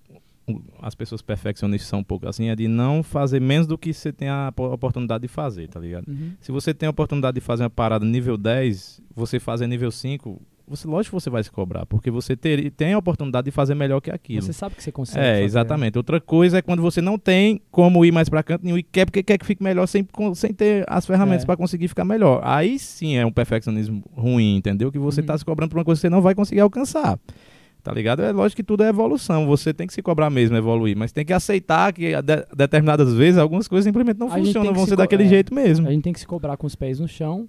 [0.82, 4.12] as pessoas perfeccionistas são um pouco assim, é de não fazer menos do que você
[4.14, 6.08] tem a po- oportunidade de fazer, tá ligado?
[6.08, 6.34] Uhum.
[6.40, 10.40] Se você tem a oportunidade de fazer uma parada nível 10, você fazer nível 5,
[10.68, 13.76] você, lógico que você vai se cobrar, porque você ter, tem a oportunidade de fazer
[13.76, 14.42] melhor que aquilo.
[14.42, 15.26] Você sabe que você consegue.
[15.26, 15.44] É, fazer.
[15.44, 15.98] exatamente.
[15.98, 19.06] Outra coisa é quando você não tem como ir mais pra canto nenhum e quer
[19.06, 21.46] porque quer que fique melhor sem, sem ter as ferramentas É.
[21.46, 22.42] pra conseguir ficar melhor.
[22.44, 24.92] Aí sim é um perfeccionismo ruim, entendeu?
[24.92, 25.28] Que você Uhum.
[25.28, 27.20] tá se cobrando por uma coisa que você não vai conseguir alcançar.
[27.84, 28.24] Tá ligado?
[28.24, 29.46] É lógico que tudo é evolução.
[29.46, 30.98] Você tem que se cobrar mesmo, evoluir.
[30.98, 34.86] Mas tem que aceitar que de- determinadas vezes algumas coisas simplesmente não A funcionam, vão
[34.86, 35.28] se ser daquele é.
[35.28, 35.88] jeito mesmo.
[35.88, 37.48] A gente tem que se cobrar com os pés no chão.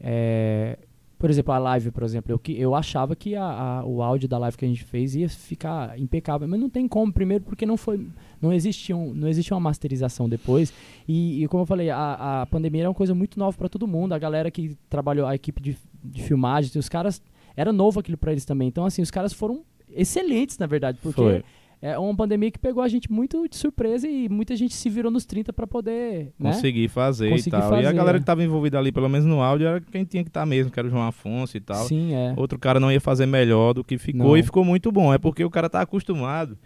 [0.00, 0.78] É,
[1.22, 4.36] por exemplo, a live, por exemplo, eu, eu achava que a- a- o áudio da
[4.38, 7.76] live que a gente fez ia ficar impecável, mas não tem como, primeiro porque não
[7.76, 8.08] foi,
[8.40, 10.72] não existia, um, não existia uma masterização depois.
[11.06, 13.86] E, e como eu falei, a, a pandemia era uma coisa muito nova para todo
[13.86, 14.12] mundo.
[14.14, 17.22] A galera que trabalhou, a equipe de, de filmagem, os caras
[17.56, 18.66] era novo aquilo para eles também.
[18.66, 19.62] Então assim, os caras foram
[19.94, 21.44] excelentes, na verdade, porque Foi.
[21.82, 25.10] É uma pandemia que pegou a gente muito de surpresa e muita gente se virou
[25.10, 26.52] nos 30 para poder, né?
[26.52, 27.60] Conseguir fazer Conseguir e tal.
[27.60, 28.20] e a fazer, galera é.
[28.20, 30.78] que tava envolvida ali, pelo menos no áudio, era quem tinha que estar mesmo, que
[30.78, 31.84] era o João Afonso e tal.
[31.84, 32.32] Sim, é.
[32.36, 34.36] outro cara não ia fazer melhor do que ficou Não.
[34.36, 35.12] e ficou muito bom.
[35.12, 36.56] É porque o cara tá acostumado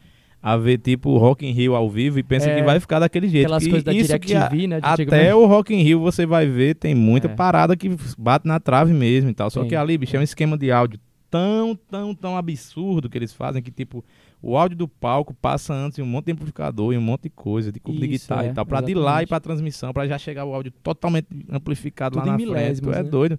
[0.42, 3.26] a ver tipo Rock in Rio ao vivo e pensa É, que vai ficar daquele
[3.26, 3.46] jeito.
[3.46, 4.78] Aquelas E coisas da que a- DirecTV, né?
[4.82, 7.34] até o Rock in Rio você vai ver, tem muita É.
[7.34, 9.48] parada que bate na trave mesmo e tal.
[9.50, 9.70] Só Tem.
[9.70, 11.00] que ali, bicho, é um esquema de áudio
[11.30, 14.04] tão, tão, tão absurdo que eles fazem que, tipo,
[14.42, 17.30] o áudio do palco passa antes em um monte de amplificador e um monte de
[17.30, 20.06] coisa, de cubo de guitarra é, e tal, pra de lá e pra transmissão, pra
[20.06, 22.88] já chegar o áudio totalmente amplificado Tudo lá em na frente.
[22.88, 23.02] é né?
[23.02, 23.38] doido.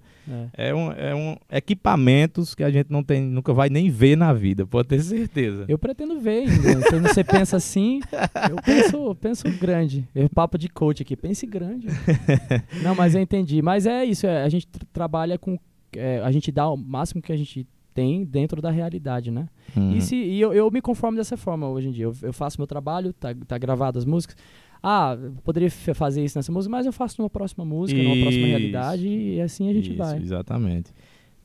[0.55, 0.69] É.
[0.69, 4.33] É um, é um equipamentos que a gente não tem, nunca vai nem ver na
[4.33, 5.65] vida, pode ter certeza.
[5.67, 6.89] Eu pretendo ver ainda.
[6.89, 8.01] Quando você pensa assim,
[8.49, 10.07] eu penso, penso grande.
[10.13, 11.87] Eu, papo de coach aqui, pense grande.
[12.83, 13.61] Não, mas eu entendi.
[13.61, 15.57] Mas é isso, é, a gente tra- trabalha com.
[15.95, 17.65] é, a gente dá o máximo que a gente
[17.97, 19.47] tem dentro da realidade, né?
[19.75, 19.95] Uhum.
[19.97, 22.05] E, se, e eu, eu me conformo dessa forma hoje em dia.
[22.05, 24.35] Eu, eu faço meu trabalho, tá, tá gravado as músicas.
[24.83, 28.51] Ah, poderia fazer isso nessa música, mas eu faço numa próxima música, numa próxima Isso.
[28.55, 30.19] realidade, e assim a gente Isso, vai.
[30.19, 30.91] Exatamente.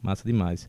[0.03, 0.69] Massa demais.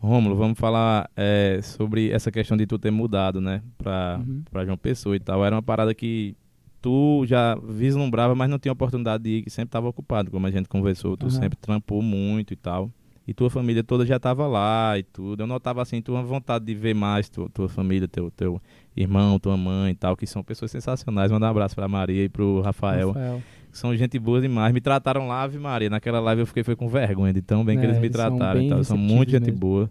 [0.00, 4.42] Rômulo, vamos falar é, sobre essa questão de tu ter mudado, né, pra, Uhum.
[4.48, 5.44] pra João Pessoa e tal.
[5.44, 6.36] Era uma parada que
[6.80, 10.50] tu já vislumbrava, mas não tinha oportunidade de ir, que sempre estava ocupado, como a
[10.52, 11.16] gente conversou.
[11.16, 11.30] Tu Aham.
[11.40, 12.90] sempre trampou muito e tal.
[13.26, 15.42] E tua família toda já estava lá e tudo.
[15.42, 18.60] Eu notava, assim, tua vontade de ver mais tua, tua família, teu, teu
[18.94, 21.32] irmão, tua mãe e tal, que são pessoas sensacionais.
[21.32, 23.42] Mandar um abraço pra Maria e pro Rafael Rafael.
[23.72, 24.74] que são gente boa demais.
[24.74, 25.88] Me trataram lá, Ave Maria.
[25.88, 28.16] Naquela live eu fiquei foi com vergonha de tão bem que É, eles me eles
[28.16, 28.58] são trataram.
[28.60, 28.84] bem e tal.
[28.84, 29.58] São muito gente mesmo.
[29.58, 29.90] boa.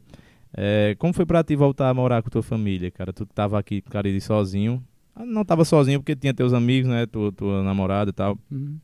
[0.55, 3.11] É, como foi pra ti voltar a morar com tua família, cara?
[3.11, 4.83] Tu que tava aqui, cara, sozinho.
[5.15, 7.07] Ah, Não tava sozinho porque tinha teus amigos, né?
[7.07, 8.37] Tua, tua namorada e tal.
[8.51, 8.77] Uhum.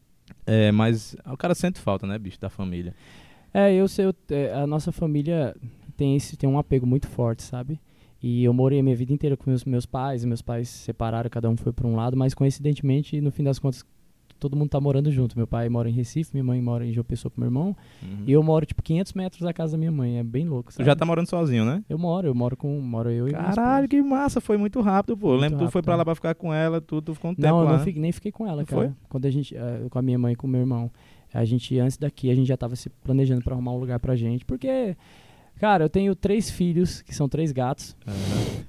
[0.45, 2.95] É, mas o cara sente falta, né, bicho, da família.
[3.53, 5.55] É, eu sei, eu- é, a nossa família
[5.97, 7.79] tem, esse, tem um apego muito forte, sabe?
[8.21, 10.79] E eu morei a minha vida inteira com meus, meus pais, e meus pais se
[10.79, 13.85] separaram, cada um foi para um lado, mas coincidentemente, no fim das contas,
[14.37, 15.37] todo mundo tá morando junto.
[15.37, 18.23] Meu pai mora em Recife, minha mãe mora em João Pessoa com meu irmão, Uhum.
[18.27, 20.75] e eu moro, tipo, 500 metros da casa da minha mãe, é bem louco, Tu
[20.75, 20.85] sabe?
[20.85, 21.83] já tá morando sozinho, né?
[21.89, 25.17] Eu moro, eu moro com, moro eu e minha Caralho, que massa, foi muito rápido,
[25.17, 25.27] pô.
[25.27, 27.31] Eu Muito lembro que tu foi pra lá pra ficar com ela, tu, tu ficou
[27.31, 27.71] um tempo Não, eu lá.
[27.77, 28.81] não fiquei- nem fiquei com ela, cara.
[28.87, 28.91] foi?
[29.09, 30.89] Quando a gente, eh, com a minha mãe e com o meu irmão,
[31.33, 34.15] a gente, antes daqui, a gente já tava se planejando pra arrumar um lugar pra
[34.15, 34.95] gente, porque,
[35.59, 38.65] cara, eu tenho três filhos, que são três gatos, Aham.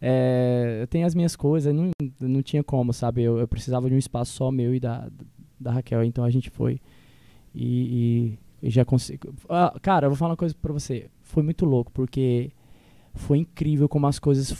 [0.00, 1.90] É, eu tenho as minhas coisas, não,
[2.20, 3.22] não tinha como, sabe?
[3.22, 5.08] Eu, eu precisava de um espaço só meu e da,
[5.58, 6.80] da Raquel, então a gente foi.
[7.54, 9.34] E, e- e já consigo.
[9.48, 11.08] Ah, cara, eu vou falar uma coisa pra você.
[11.22, 12.50] Foi muito louco, porque
[13.14, 14.54] foi incrível como as coisas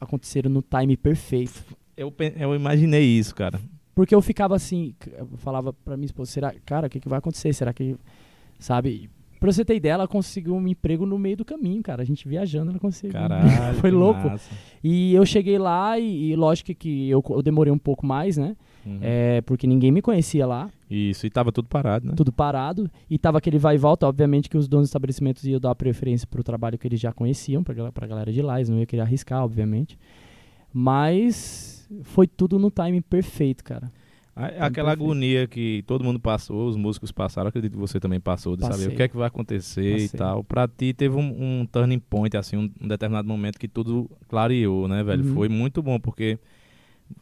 [0.00, 1.64] aconteceram no time perfeito.
[1.96, 3.60] eu, eu imaginei isso, cara.
[3.94, 7.18] Porque eu ficava assim, eu falava pra minha esposa, será, cara, o que, que vai
[7.18, 7.52] acontecer?
[7.52, 7.96] Será que.
[8.58, 9.08] Sabe?
[9.38, 12.00] Pra você ter ideia, ela conseguiu um emprego no meio do caminho, cara.
[12.00, 13.12] A gente viajando, ela conseguiu.
[13.12, 13.46] Caralho.
[13.78, 14.26] Foi louco.
[14.26, 14.50] massa.
[14.82, 18.56] E eu cheguei lá e, e lógico que eu, eu demorei um pouco mais, né?
[18.86, 18.98] Uhum.
[19.02, 22.14] É, porque ninguém me conhecia lá, Isso, e tava tudo parado, né?
[22.16, 22.90] tudo parado.
[23.08, 26.26] E tava aquele vai e volta, obviamente que os donos dos estabelecimentos iam dar preferência
[26.26, 29.02] pro trabalho que eles já conheciam, pra, pra galera de lá, eles não iam querer
[29.02, 29.98] arriscar, obviamente.
[30.76, 33.92] Mas foi tudo no timing perfeito, cara.
[34.34, 38.62] Aquela agonia que todo mundo passou, os músicos passaram, acredito que você também passou, de
[38.62, 38.88] saber Passei.
[38.88, 40.18] o que é que vai acontecer e Passei.
[40.18, 40.42] tal.
[40.42, 44.88] Pra ti teve um, um turning point, assim, um, um determinado momento que tudo clareou,
[44.88, 45.24] né, velho?
[45.24, 45.34] Uhum.
[45.34, 46.36] Foi muito bom, porque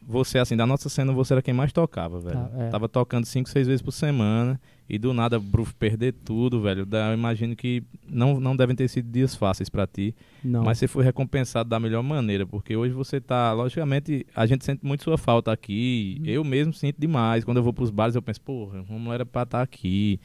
[0.05, 2.35] você, assim, da nossa cena, você era quem mais tocava, velho.
[2.35, 2.69] Tá, é.
[2.69, 6.85] Tava tocando cinco, seis vezes por semana e do nada, bruf, perder tudo, velho.
[6.85, 10.13] Da- Eu imagino que não, não devem ter sido dias fáceis pra ti.
[10.43, 10.63] Não.
[10.63, 14.85] Mas você foi recompensado da melhor maneira, porque hoje você tá, logicamente, a gente sente
[14.85, 16.17] muito sua falta aqui.
[16.19, 16.25] Uhum.
[16.27, 17.43] Eu mesmo sinto demais.
[17.45, 20.19] Quando eu vou pros bares, eu penso, porra, o Romulo era pra estar aqui.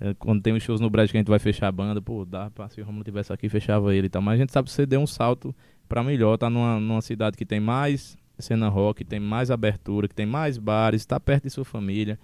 [0.00, 2.24] É, Quando tem os shows no Brasil que a gente vai fechar a banda, pô,
[2.24, 4.20] dá pra se o Romulo tivesse aqui, fechava ele e tal.
[4.22, 5.54] Mas a gente sabe que você deu um salto
[5.88, 10.14] pra melhor, tá numa, numa cidade que tem mais cena rock, tem mais abertura, que
[10.14, 12.18] tem mais bares, tá perto de sua família.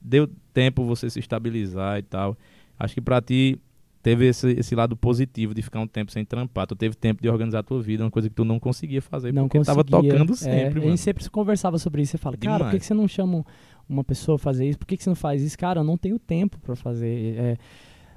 [0.00, 2.36] Deu tempo você se estabilizar e tal.
[2.78, 3.58] Acho que pra ti
[4.02, 6.66] teve esse, esse lado positivo de ficar um tempo sem trampar.
[6.66, 9.32] Tu teve tempo de organizar a tua vida, uma coisa que tu não conseguia fazer,
[9.32, 9.84] não porque conseguia.
[9.84, 10.90] tava tocando É, sempre, A mano.
[10.90, 12.10] gente sempre conversava sobre isso.
[12.12, 12.80] Você fala, cara, por que, Demais.
[12.80, 13.44] que você não chama
[13.88, 14.78] uma pessoa a fazer isso?
[14.78, 15.56] Por que, que você não faz isso?
[15.56, 17.36] Cara, eu não tenho tempo pra fazer.
[17.38, 17.56] É,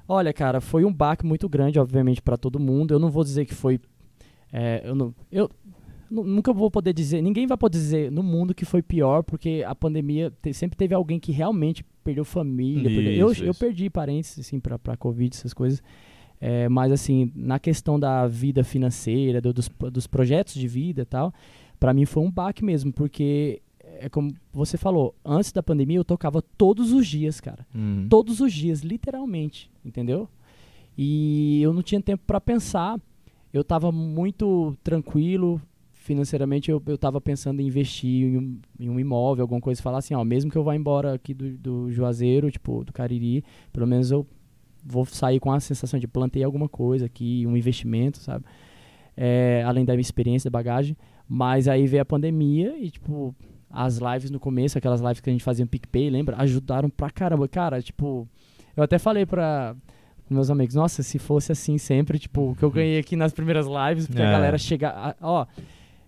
[0.08, 2.92] olha, cara, foi um baque muito grande, obviamente, pra todo mundo.
[2.92, 3.78] Eu não vou dizer que foi.
[4.52, 5.48] é, eu não, eu
[6.10, 7.20] nunca vou poder dizer.
[7.22, 10.94] Ninguém vai poder dizer no mundo que foi pior, porque a pandemia te- sempre teve
[10.94, 12.88] alguém que realmente perdeu família.
[12.90, 13.60] perdeu- eu, Isso, eu isso.
[13.60, 15.82] perdi parentes, assim, pra, pra Covid, essas coisas.
[16.40, 21.04] É, mas assim, na questão da vida financeira, do- dos, dos projetos de vida e
[21.06, 21.32] tal,
[21.80, 23.60] pra mim foi um baque mesmo, porque
[23.98, 27.66] é como você falou, antes da pandemia eu tocava todos os dias, cara.
[27.74, 28.06] Uhum.
[28.10, 30.28] Todos os dias, literalmente, entendeu?
[30.98, 33.00] E eu não tinha tempo pra pensar.
[33.52, 35.60] Eu tava muito tranquilo
[36.06, 39.98] financeiramente, eu, eu tava pensando em investir em um, em um imóvel, alguma coisa, falar
[39.98, 43.86] assim, ó, mesmo que eu vá embora aqui do, do Juazeiro, tipo, do Cariri, pelo
[43.86, 44.26] menos eu
[44.84, 48.44] vou sair com a sensação de plantei alguma coisa aqui, um investimento, sabe?
[49.16, 50.96] É, além da minha experiência, da bagagem.
[51.28, 53.34] Mas aí veio a pandemia e, tipo,
[53.68, 56.36] as lives no começo, aquelas lives que a gente fazia no PicPay, lembra?
[56.38, 57.48] Ajudaram pra caramba.
[57.48, 58.28] Cara, tipo,
[58.76, 59.74] eu até falei pra,
[60.30, 60.74] meus amigos.
[60.76, 64.22] Nossa, se fosse assim sempre, tipo, o que eu ganhei aqui nas primeiras lives, porque
[64.22, 64.26] É.
[64.26, 65.16] a galera chega.
[65.20, 65.44] Ó,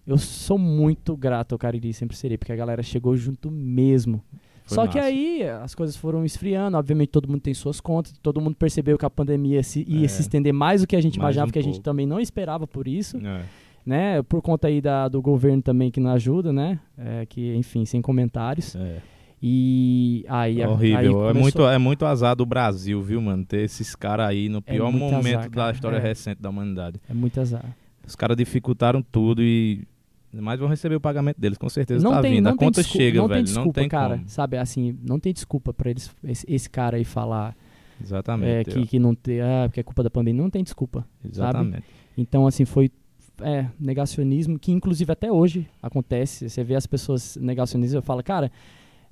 [0.08, 4.22] eu sou muito grato ao Cariri, sempre serei, porque a galera chegou junto mesmo.
[4.64, 5.08] Foi Só que massa.
[5.08, 9.04] aí as coisas foram esfriando, obviamente todo mundo tem suas contas, todo mundo percebeu que
[9.06, 10.08] a pandemia se- ia É.
[10.08, 12.18] se estender mais do que a gente Mais imaginava, um porque a gente também não
[12.20, 13.42] esperava por isso, É.
[13.86, 14.22] né?
[14.24, 16.78] Por conta aí da, do governo também que não ajuda, né?
[16.98, 18.76] É, que, enfim, sem comentários.
[18.76, 18.98] É.
[19.42, 20.62] E aí...
[20.62, 20.98] a- Horrível.
[20.98, 23.44] aí é, começou- muito, é muito azar do Brasil, viu, mano?
[23.46, 26.00] Ter esses caras aí no É pior momento azar, da história É.
[26.00, 27.00] recente da humanidade.
[27.08, 27.64] É muito azar.
[28.06, 29.84] Os caras dificultaram tudo e.
[30.32, 32.44] Mas vão receber o pagamento deles, com certeza não tá tem, vindo.
[32.44, 33.38] não a conta desculpa, chega, não velho.
[33.38, 34.16] tem desculpa, não tem cara.
[34.16, 34.28] como.
[34.28, 37.56] Sabe, assim, não tem desculpa pra eles, esse, esse cara aí falar
[38.00, 38.70] é, Exatamente.
[38.70, 40.42] que, que não tem, ah, porque é culpa da pandemia.
[40.42, 41.06] Não tem desculpa.
[41.24, 41.84] Exatamente.
[42.16, 42.90] Então, assim, foi
[43.40, 46.48] é, negacionismo, que inclusive até hoje acontece.
[46.48, 48.50] Você vê as pessoas negacionistas e fala, cara,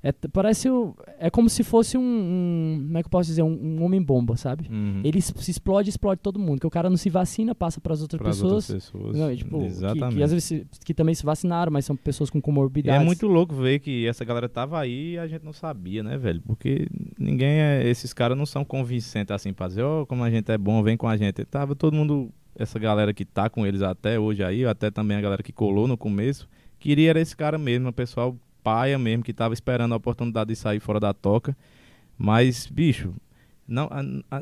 [0.03, 0.69] é, parece.
[0.69, 3.41] o- É como se fosse um, um- Como é que eu posso dizer?
[3.41, 3.47] Um,
[3.79, 4.67] um homem-bomba, sabe?
[4.69, 5.01] Uhum.
[5.03, 6.59] Ele se explode, explode todo mundo.
[6.59, 8.69] Que o cara não se vacina, passa para as outras Pras pessoas.
[8.69, 9.17] outras pessoas.
[9.17, 10.15] Não, e, tipo, que- Exatamente.
[10.17, 13.01] Que, às vezes se- que também se vacinaram, mas são pessoas com E comorbidades.
[13.01, 16.17] é muito louco ver que essa galera tava aí e a gente não sabia, né,
[16.17, 16.41] velho?
[16.45, 17.87] Porque ninguém é.
[17.87, 20.95] Esses caras não são convincentes assim pra dizer, ó, como a gente é bom, vem
[20.97, 21.43] com a gente.
[21.45, 25.21] Tava todo mundo, essa galera que tá com eles até hoje aí, até também a
[25.21, 26.47] galera que colou no começo,
[26.79, 30.55] queria era esse cara mesmo, o pessoal paia mesmo, que tava esperando a oportunidade de
[30.55, 31.55] sair fora da toca.
[32.17, 33.13] Mas, bicho,
[33.67, 33.89] não,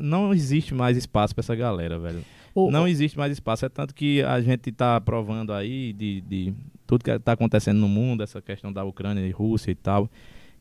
[0.00, 2.22] não existe mais espaço pra essa galera, velho.
[2.54, 3.66] O- Não existe mais espaço.
[3.66, 6.54] É tanto que a gente está provando aí de, de
[6.86, 10.08] tudo que está acontecendo no mundo, essa questão da Ucrânia e Rússia e tal,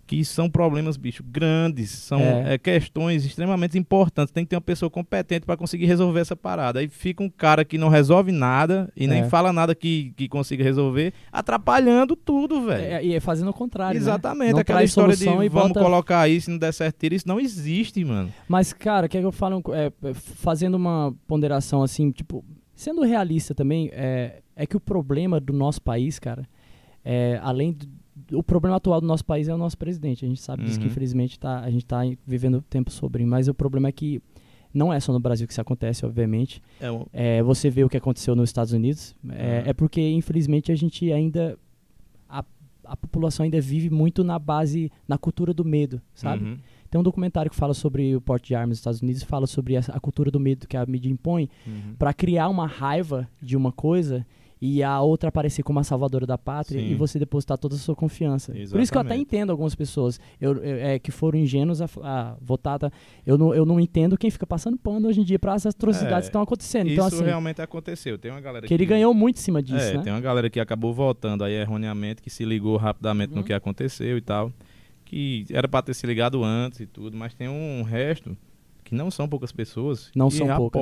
[0.08, 2.54] que são problemas, bicho, grandes, são É.
[2.54, 4.32] é, questões extremamente importantes.
[4.32, 6.80] Tem que ter uma pessoa competente para conseguir resolver essa parada.
[6.80, 9.30] Aí fica um cara que não resolve nada e nem É.
[9.30, 12.84] fala nada que, que consiga resolver, atrapalhando tudo, velho.
[12.84, 14.00] É, e é fazendo o contrário.
[14.00, 14.04] né?
[14.04, 17.15] Exatamente, Não aquela história de vamos bota- colocar aí, se não der certo, tira.
[17.15, 18.32] Isso não existe, mano.
[18.48, 22.44] Mas, cara, quer que eu fale um- é, é, fazendo uma ponderação assim, tipo,
[22.76, 26.48] sendo realista também, é, é que o problema do nosso país, cara,
[27.04, 27.88] é, além do,
[28.32, 30.26] o problema atual do nosso país é o nosso presidente.
[30.26, 30.92] A gente sabe disso que Uhum.
[30.92, 34.22] infelizmente tá, a gente está vivendo tempo sobre, mas o problema é que
[34.74, 36.62] não é só no Brasil que isso acontece, obviamente.
[36.82, 39.16] É um- É, você vê o que aconteceu nos Estados Unidos.
[39.30, 39.70] É, Uhum.
[39.70, 41.58] é porque, infelizmente, a gente ainda.
[42.30, 42.44] A,
[42.84, 46.44] a população ainda vive muito na base, na cultura do medo, sabe?
[46.44, 46.58] Uhum.
[46.90, 49.74] Tem um documentário que fala sobre o porte de armas nos Estados Unidos fala sobre
[49.76, 51.96] essa- a cultura do medo que a mídia impõe Uhum.
[51.98, 54.26] pra criar uma raiva de uma coisa
[54.67, 56.91] e a outra aparecer como a salvadora da pátria Sim.
[56.91, 58.51] e você depositar toda a sua confiança.
[58.51, 59.21] Por isso que eu até Exatamente.
[59.21, 62.80] entendo algumas pessoas eu, eu- é, que foram ingênuos a, a votar.
[62.80, 62.91] tá?
[63.25, 66.17] Eu, não, eu não entendo quem fica passando pano hoje em dia para essas atrocidades
[66.17, 66.89] É, que estão acontecendo.
[66.89, 68.17] Então, Isso assim, realmente aconteceu.
[68.17, 70.04] Tem uma galera que ele ganhou muito em cima disso, é, né?
[70.04, 73.38] tem uma galera que acabou votando aí erroneamente, que se ligou rapidamente Uhum.
[73.39, 74.51] no que aconteceu e tal.
[75.04, 78.36] Que era pra ter se ligado antes e tudo, mas tem um resto
[78.84, 80.82] que não são poucas pessoas Não que são poucas.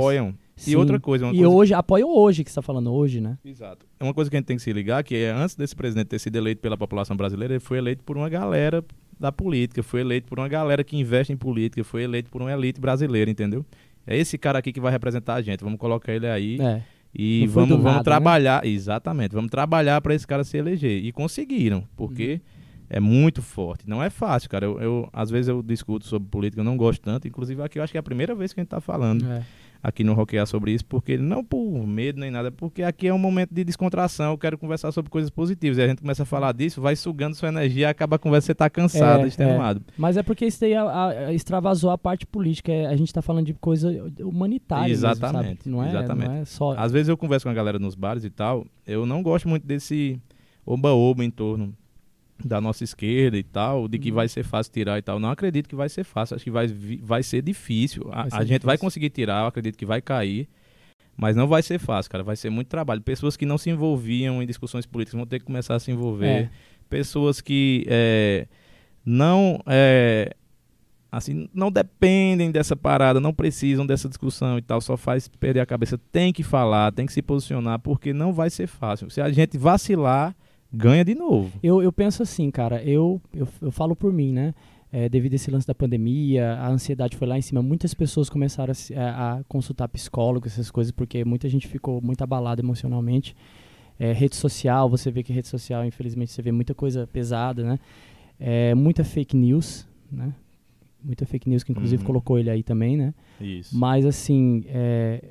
[0.53, 0.65] Apoiam.
[0.65, 0.71] Sim.
[0.71, 3.37] E outra coisa, e coisa hoje, apoio hoje que você tá falando hoje, né?
[3.43, 3.85] Exato.
[3.99, 6.07] É uma coisa que a gente tem que se ligar, que é antes desse presidente
[6.07, 8.83] ter sido eleito pela população brasileira, ele foi eleito por uma galera
[9.19, 12.51] da política, foi eleito por uma galera que investe em política, foi eleito por uma
[12.51, 13.65] elite brasileira, entendeu?
[14.05, 15.63] É esse cara aqui que vai representar a gente.
[15.63, 16.81] Vamos colocar ele aí É.
[17.15, 18.03] e vamos, vamos nada, né?
[18.03, 18.65] trabalhar.
[18.65, 21.03] Exatamente, vamos trabalhar para esse cara se eleger.
[21.03, 22.41] E conseguiram, porque
[22.89, 23.87] é muito forte.
[23.87, 24.65] Não é fácil, cara.
[24.65, 27.27] Eu, eu- às vezes eu discuto sobre política, eu não gosto tanto.
[27.27, 29.43] Inclusive aqui eu acho que é a primeira vez que a gente tá falando É.
[29.83, 33.17] aqui no Rockear sobre isso, porque não por medo nem nada, porque aqui é um
[33.17, 35.77] momento de descontração, eu quero conversar sobre coisas positivas.
[35.77, 38.55] E a gente começa a falar disso, vai sugando sua energia, acaba a conversa, você
[38.55, 39.81] tá cansado, É, extenuado.
[39.97, 42.71] Mas é porque isso daí a- a- a- extravasou a parte política.
[42.71, 43.89] é- A gente tá falando de coisa
[44.21, 44.87] humanitária.
[44.87, 45.69] mesmo, Exatamente, sabe?
[45.75, 46.27] Não, é, exatamente.
[46.29, 46.73] não é só.
[46.77, 49.67] Às vezes eu converso com a galera nos bares e tal, eu não gosto muito
[49.67, 50.17] desse
[50.65, 51.75] oba-oba em torno
[52.43, 54.15] da nossa esquerda e tal, de que Uhum.
[54.15, 55.19] vai ser fácil tirar e tal.
[55.19, 56.67] Não acredito que vai ser fácil, acho que vai,
[57.01, 58.09] vai ser difícil.
[58.11, 60.47] A, ser a gente vai conseguir tirar, eu acredito que vai cair,
[61.15, 62.23] mas não vai ser fácil, cara.
[62.23, 63.01] Vai ser muito trabalho.
[63.01, 66.25] Pessoas que não se envolviam em discussões políticas vão ter que começar a se envolver.
[66.27, 66.49] É.
[66.89, 68.47] Pessoas que é,
[69.05, 70.35] não é,
[71.11, 75.65] assim não dependem dessa parada, não precisam dessa discussão e tal, só faz perder a
[75.65, 75.99] cabeça.
[76.11, 79.09] Tem que falar, tem que se posicionar, porque não vai ser fácil.
[79.09, 80.35] Se a gente vacilar,
[80.73, 81.51] ganha de novo.
[81.61, 84.53] Eu, eu penso assim, cara, eu, eu, eu falo por mim, né?
[84.91, 87.63] É, devido a esse lance da pandemia, a ansiedade foi lá em cima.
[87.63, 92.61] Muitas pessoas começaram a, a consultar psicólogos, essas coisas, porque muita gente ficou muito abalada
[92.61, 93.35] emocionalmente.
[93.99, 97.79] É, rede social, você vê que rede social, infelizmente, você vê muita coisa pesada, né?
[98.39, 100.33] É, muita fake news, né?
[101.03, 102.07] Muita fake news, que inclusive Uhum.
[102.07, 103.13] colocou ele aí também, né?
[103.41, 103.75] Isso.
[103.77, 105.23] Mas assim, é,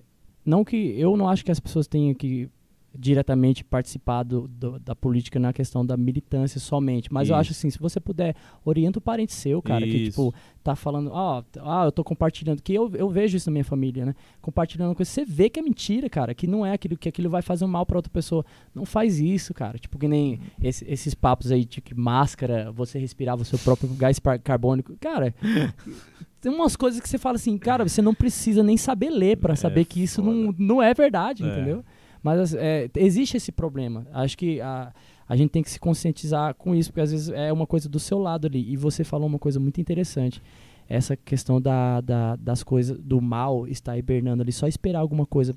[0.44, 2.48] não que eu não acho que as pessoas tenham que
[2.94, 7.12] diretamente participar do, do, da política na questão da militância somente.
[7.12, 7.33] Mas Isso.
[7.33, 9.96] eu acho assim, se você puder, orienta o parente seu, cara, isso.
[9.96, 13.48] que tipo, tá falando, ó, oh, ah, eu tô compartilhando, que eu, eu vejo isso
[13.48, 14.14] na minha família, né?
[14.40, 17.42] Compartilhando coisa, você vê que é mentira, cara, que não é aquilo, que aquilo vai
[17.42, 18.44] fazer um mal para outra pessoa.
[18.74, 19.78] Não faz isso, cara.
[19.78, 23.88] Tipo, que nem esse, esses papos aí de que máscara, você respirava o seu próprio
[23.94, 24.96] gás carbônico.
[25.00, 25.35] Cara,
[26.40, 29.55] tem umas coisas que você fala assim, cara, você não precisa nem saber ler para
[29.55, 31.46] é saber que isso não, não é verdade, é.
[31.46, 31.85] entendeu?
[32.22, 34.06] Mas é, existe esse problema.
[34.12, 34.92] Acho que a,
[35.28, 37.98] a gente tem que se conscientizar com isso, porque às vezes é uma coisa do
[37.98, 38.72] seu lado ali.
[38.72, 40.40] E você falou uma coisa muito interessante.
[40.88, 45.54] Essa questão da, da, das coisas, do mal estar hibernando ali, só esperar alguma coisa.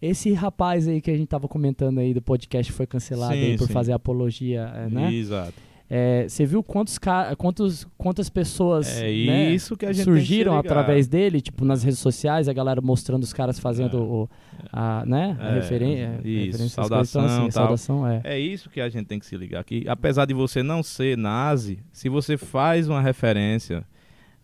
[0.00, 3.66] Esse rapaz aí que a gente estava comentando aí do podcast foi cancelado sim, por
[3.66, 3.72] sim.
[3.72, 5.12] fazer apologia, é, né?
[5.12, 5.69] Exato.
[5.92, 7.00] É, você viu quantos,
[7.36, 9.58] quantos quantas pessoas é né,
[9.92, 14.00] surgiram através dele, tipo nas redes sociais, a galera mostrando os caras fazendo é.
[14.00, 14.28] o,
[14.72, 18.20] a, né, a, é, referen isso, saudação, então, assim, saudação é.
[18.22, 21.18] é isso que a gente tem que se ligar que apesar de você não ser
[21.18, 23.84] nazi, se você faz uma referência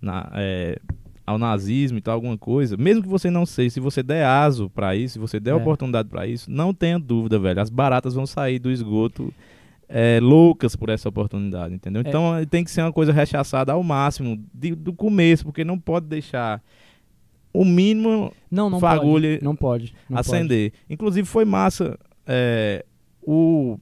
[0.03, 0.81] na, é,
[1.25, 4.69] ao nazismo e tal, alguma coisa, mesmo que você não seja, se você der aso
[4.69, 5.55] para isso, se você der é.
[5.55, 9.33] oportunidade para isso, não tenha dúvida, velho, as baratas vão sair do esgoto
[9.89, 12.03] é, loucas por essa oportunidade, entendeu?
[12.05, 12.09] É.
[12.09, 16.07] Então tem que ser uma coisa rechaçada ao máximo de, do começo, porque não pode
[16.07, 16.63] deixar
[17.53, 20.73] o mínimo não, não fagulha pode, não pode não acender.
[20.73, 20.85] Pode.
[20.91, 22.85] Inclusive foi massa é,
[23.23, 23.79] o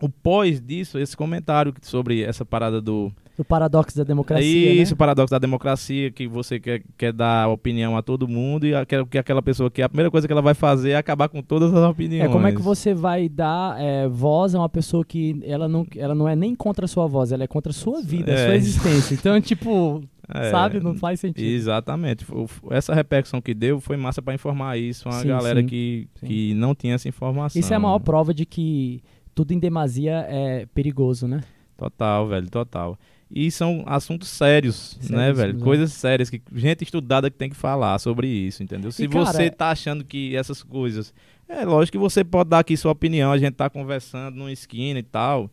[0.00, 4.72] o pós disso, esse comentário sobre essa parada do o paradoxo da democracia.
[4.72, 4.94] Isso, né?
[4.94, 8.72] o paradoxo da democracia, que você quer, quer dar opinião a todo mundo e
[9.10, 11.72] que aquela pessoa que a primeira coisa que ela vai fazer é acabar com todas
[11.72, 12.28] as opiniões.
[12.28, 15.86] É como é que você vai dar é, voz a uma pessoa que ela não,
[15.96, 18.34] ela não é nem contra a sua voz, ela é contra a sua vida, é.
[18.34, 19.14] a sua existência.
[19.14, 20.80] Então, tipo, é, sabe?
[20.80, 21.46] Não faz sentido.
[21.46, 22.24] Exatamente.
[22.70, 26.26] Essa repercussão que deu foi massa para informar isso a sim, galera sim, que, sim.
[26.26, 27.60] que não tinha essa informação.
[27.60, 29.02] Isso é a maior prova de que
[29.34, 31.42] tudo em demasia é perigoso, né?
[31.76, 32.98] Total, velho, total.
[33.30, 35.58] E são assuntos sérios, né, velho?
[35.58, 35.60] É.
[35.60, 38.92] Coisas sérias que gente estudada que tem que falar sobre isso, entendeu?
[38.92, 41.12] Se e, cara, você tá achando que essas coisas.
[41.48, 44.98] É lógico que você pode dar aqui sua opinião, a gente tá conversando numa esquina
[44.98, 45.50] e tal,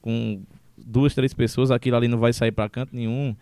[0.00, 0.42] com
[0.76, 3.34] duas, três pessoas, aquilo ali não vai sair para canto nenhum.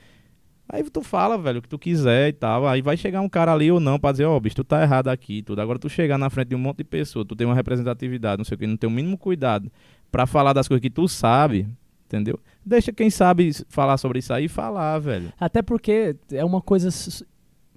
[0.69, 2.67] Aí tu fala, velho, o que tu quiser e tal.
[2.67, 4.83] Aí vai chegar um cara ali ou não pra dizer, ó, oh, bicho, tu tá
[4.83, 5.61] errado aqui tudo.
[5.61, 8.45] Agora tu chegar na frente de um monte de pessoa, tu tem uma representatividade, não
[8.45, 9.71] sei o que, não tem o mínimo cuidado
[10.11, 11.69] para falar das coisas que tu sabe,
[12.07, 12.41] entendeu?
[12.67, 15.33] Deixa quem sabe falar sobre isso aí falar, velho.
[15.39, 16.89] Até porque é uma coisa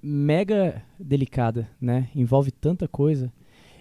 [0.02, 2.08] mega delicada, né?
[2.12, 3.32] Envolve tanta coisa.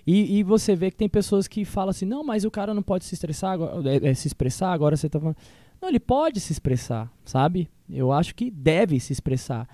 [0.06, 2.82] E, e, você vê que tem pessoas que falam assim, não, mas o cara não
[2.82, 5.38] pode se estressar, agora, é, é, se expressar, agora você tá falando.
[5.82, 7.69] Não, ele pode se expressar, sabe?
[7.89, 9.67] Eu acho que deve se expressar.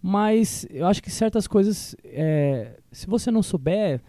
[0.00, 4.00] Mas eu acho que certas coisas, é, se você não souber,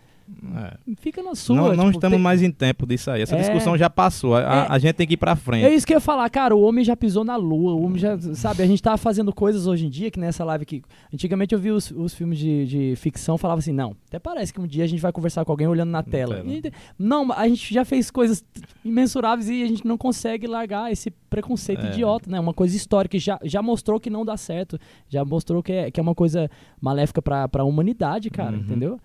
[0.55, 0.95] é.
[0.99, 1.55] Fica na sua.
[1.55, 2.23] Não, não tipo, estamos tem...
[2.23, 3.21] mais em tempo disso aí.
[3.21, 3.39] Essa é...
[3.39, 4.35] discussão já passou.
[4.35, 4.67] A, é...
[4.69, 5.65] a, gente tem que ir pra frente.
[5.65, 6.55] É isso que eu ia falar, cara.
[6.55, 7.73] O homem já pisou na lua.
[7.73, 8.17] O homem já.
[8.33, 10.81] Sabe, a gente tá fazendo coisas hoje em dia que nessa live que.
[11.13, 14.61] Antigamente eu vi os, os filmes de, de ficção falava assim: não, até parece que
[14.61, 16.41] um dia a gente vai conversar com alguém olhando na tela.
[16.45, 18.43] E, não, a gente já fez coisas
[18.83, 21.89] imensuráveis e a gente não consegue largar esse preconceito é.
[21.89, 22.39] idiota, né?
[22.39, 23.17] Uma coisa histórica.
[23.19, 24.79] Já, já mostrou que não dá certo.
[25.09, 28.61] Já mostrou que é, que é uma coisa maléfica pra, pra humanidade, cara, uhum.
[28.61, 28.99] entendeu?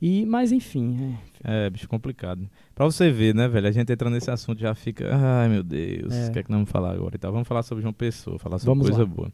[0.00, 1.16] E, mas enfim.
[1.42, 1.66] É...
[1.66, 2.48] é, bicho, complicado.
[2.74, 3.66] Pra você ver, né, velho?
[3.66, 5.10] A gente entra nesse assunto já fica.
[5.12, 6.30] Ai, meu Deus, o é.
[6.30, 7.16] que é que nós vamos falar agora?
[7.16, 9.06] Então, vamos falar sobre João Pessoa, falar sobre vamos coisa lá.
[9.06, 9.32] boa.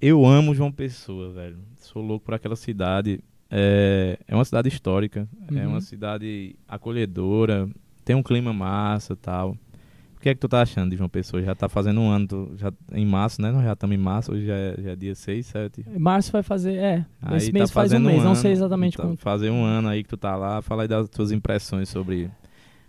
[0.00, 1.58] Eu amo João Pessoa, velho.
[1.76, 3.20] Sou louco por aquela cidade.
[3.50, 5.58] É, é uma cidade histórica, uhum.
[5.58, 7.68] é uma cidade acolhedora,
[8.04, 9.56] tem um clima massa tal
[10.24, 11.42] que é que tu tá achando de João Pessoa?
[11.42, 13.52] Já tá fazendo um ano, tu, já, em março, né?
[13.52, 15.84] Nós já estamos em março, hoje já é, já é dia 6, 7.
[15.98, 17.06] Março vai fazer, é.
[17.20, 19.88] Aí esse tá mês faz um mês, um não sei exatamente tá, Fazer um ano
[19.88, 22.30] aí que tu tá lá, fala aí das tuas impressões sobre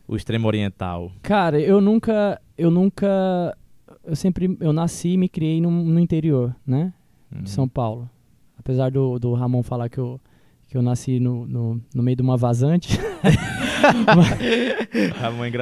[0.08, 1.12] o extremo oriental.
[1.21, 3.58] Cara, eu nunca, eu nunca,
[4.06, 6.93] eu sempre, eu nasci e me criei no, no interior, né?
[7.30, 7.45] De uhum.
[7.48, 8.10] São Paulo.
[8.58, 10.21] Apesar do, do Ramon falar que eu,
[10.75, 12.99] que eu nasci no, no, no meio de uma vazante.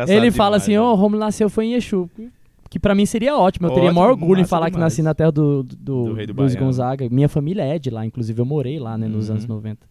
[0.08, 2.10] é ele fala assim, ó, oh, Romulo nasceu foi em Exu.
[2.68, 3.68] Que pra mim seria ótimo.
[3.68, 4.76] Eu ótimo, teria maior orgulho em falar demais.
[4.76, 7.08] que nasci na terra do, do, do, do Luiz Gonzaga.
[7.12, 9.36] Minha família é de lá, inclusive eu morei lá, né, nos uhum.
[9.36, 9.86] anos 90.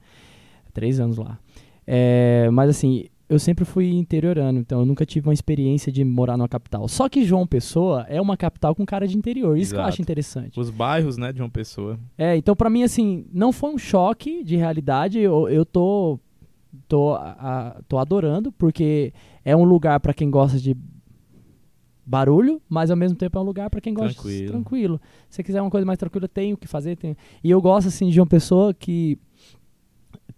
[0.74, 1.38] Três anos lá.
[1.86, 6.36] É, mas assim, eu sempre fui interiorano, então eu nunca tive uma experiência de morar
[6.36, 6.86] numa capital.
[6.86, 9.74] Só que João Pessoa é uma capital com cara de interior, isso Exato.
[9.74, 10.60] que eu acho interessante.
[10.60, 11.98] Os bairros, né, de João Pessoa.
[12.18, 16.18] É, então para mim, assim, não foi um choque de realidade, eu, eu tô
[16.88, 19.12] tô, a, tô adorando, porque
[19.44, 20.76] é um lugar para quem gosta de
[22.04, 24.40] barulho, mas ao mesmo tempo é um lugar para quem gosta tranquilo.
[24.40, 25.00] de tranquilo.
[25.28, 26.96] Se você quiser uma coisa mais tranquila, tem o que fazer.
[26.96, 27.16] Tem...
[27.42, 29.18] E eu gosto assim de uma pessoa que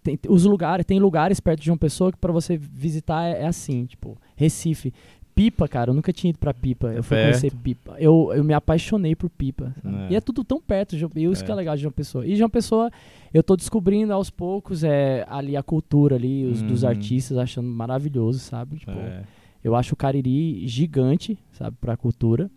[0.05, 3.47] tem, os lugares, tem lugares perto de uma pessoa que para você visitar é, é,
[3.47, 4.93] assim, tipo, Recife.
[5.33, 6.93] Pipa, cara, eu nunca tinha ido pra Pipa.
[6.93, 7.41] É eu fui perto.
[7.41, 7.95] conhecer Pipa.
[7.99, 9.75] Eu, eu me apaixonei por Pipa.
[9.83, 10.13] É.
[10.13, 11.57] E é tudo tão perto, de- e isso que é É.
[11.57, 12.25] legal de João Pessoa.
[12.25, 12.89] E João Pessoa,
[13.33, 16.89] eu tô descobrindo aos poucos é, ali a cultura ali, os, dos Uhum.
[16.89, 18.77] artistas, achando maravilhoso, sabe?
[18.77, 19.23] Tipo, É.
[19.61, 22.49] eu acho o Cariri gigante, sabe, pra cultura.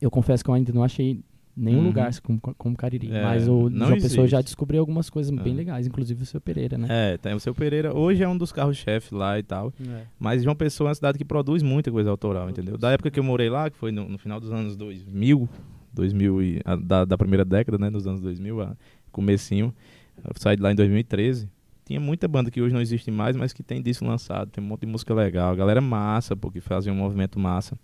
[0.00, 1.20] Eu confesso que eu ainda não achei
[1.56, 1.84] nenhum Uhum.
[1.86, 3.10] lugar como, como Cariri.
[3.10, 4.48] É, mas o não João Pessoa eu já existe.
[4.48, 5.56] descobri algumas coisas bem É.
[5.56, 6.86] legais, inclusive o seu Pereira, né?
[6.90, 7.96] É, tem o seu Pereira.
[7.96, 9.72] Hoje é um dos carros-chefe lá e tal.
[10.18, 12.76] Mas João Pessoa é uma cidade que produz muita coisa autoral, entendeu?
[12.76, 15.48] Da época que eu morei lá, que foi no, no final dos anos 2000,
[15.94, 18.76] 2000 e, a- da, da primeira década, né, nos anos 2000, a,
[19.10, 19.74] comecinho,
[20.22, 21.48] eu saí de lá em 2013.
[21.86, 24.66] Tinha muita banda que hoje não existe mais, mas que tem disco lançado, tem um
[24.66, 27.78] monte de música legal, a galera massa, porque fazia um movimento massa.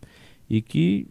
[0.51, 1.07] E que,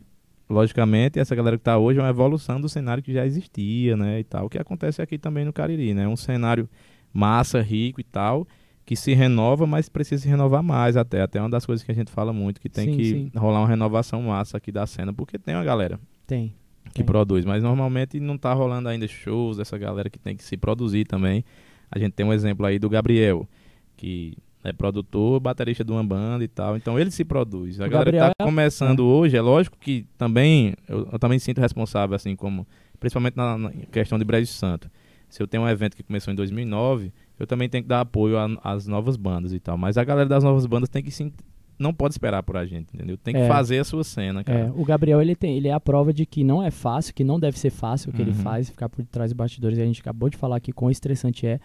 [0.51, 4.19] logicamente, essa galera que tá hoje é uma evolução do cenário que já existia, né,
[4.19, 4.45] e tal.
[4.45, 6.07] O que acontece aqui também no Cariri, né?
[6.07, 6.69] Um cenário
[7.13, 8.47] massa, rico e tal,
[8.85, 11.21] que se renova, mas precisa se renovar mais até.
[11.21, 13.31] Até uma das coisas que a gente fala muito, que tem Sim, que sim.
[13.35, 16.53] rolar uma renovação massa aqui da cena, porque tem uma galera Tem.
[16.89, 17.05] que Tem.
[17.05, 21.05] produz, mas normalmente não tá rolando ainda shows dessa galera que tem que se produzir
[21.05, 21.43] também.
[21.89, 23.47] A gente tem um exemplo aí do Gabriel,
[23.97, 27.79] que é produtor, baterista de uma banda e tal, então ele se produz.
[27.81, 31.17] A O galera Gabriel que tá é- começando hoje, é lógico que também, eu, eu
[31.19, 32.67] também sinto responsável, assim, como,
[32.99, 34.89] principalmente na, na questão de Brejo Santo.
[35.29, 38.35] Se eu tenho um evento que começou em 2009, eu também tenho que dar apoio
[38.63, 41.31] às novas bandas e tal, mas a galera das novas bandas tem que se
[41.79, 43.17] não pode esperar por a gente, entendeu?
[43.17, 43.47] Tem que É.
[43.47, 44.59] fazer a sua cena, cara.
[44.67, 47.23] É, o Gabriel ele tem, ele é a prova de que não é fácil, que
[47.23, 48.37] não deve ser fácil o que ele Uhum.
[48.37, 49.79] faz, ficar por trás dos bastidores.
[49.79, 51.59] A gente acabou de falar aqui quão estressante é,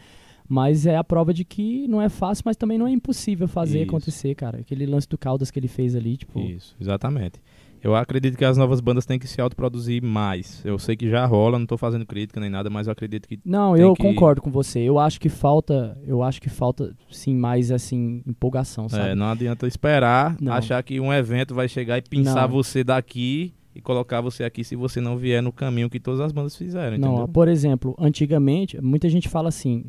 [0.48, 3.80] mas é a prova de que não é fácil, mas também não é impossível fazer
[3.80, 3.88] Isso.
[3.88, 4.58] acontecer, cara.
[4.58, 7.40] Aquele lance do Caldas que ele fez ali, tipo, Isso, exatamente.
[7.82, 10.60] Eu acredito que as novas bandas têm que se autoproduzir mais.
[10.64, 13.38] Eu sei que já rola, não tô fazendo crítica nem nada, mas eu acredito que
[13.44, 14.80] Não, eu que- concordo com você.
[14.80, 19.10] Eu acho que falta, eu acho que falta sim mais assim empolgação, sabe?
[19.10, 20.52] é, não adianta esperar, Não.
[20.52, 22.56] achar que um evento vai chegar e pinçar Não.
[22.56, 26.32] você daqui e colocar você aqui se você não vier no caminho que todas as
[26.32, 27.28] bandas fizeram, Não, entendeu?
[27.28, 29.84] por exemplo, antigamente, muita gente fala assim,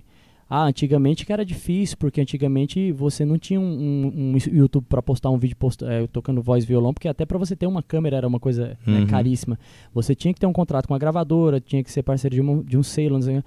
[0.49, 5.01] ah, antigamente que era difícil, porque antigamente você não tinha um, um- um YouTube para
[5.01, 7.83] postar um vídeo post, eh, tocando voz e violão, porque até para você ter uma
[7.83, 9.07] câmera era uma coisa né, Uhum.
[9.07, 9.59] caríssima.
[9.93, 12.63] Você tinha que ter um contrato com a gravadora, tinha que ser parceiro de, uma,
[12.63, 13.15] de um selo.
[13.15, 13.43] não sei.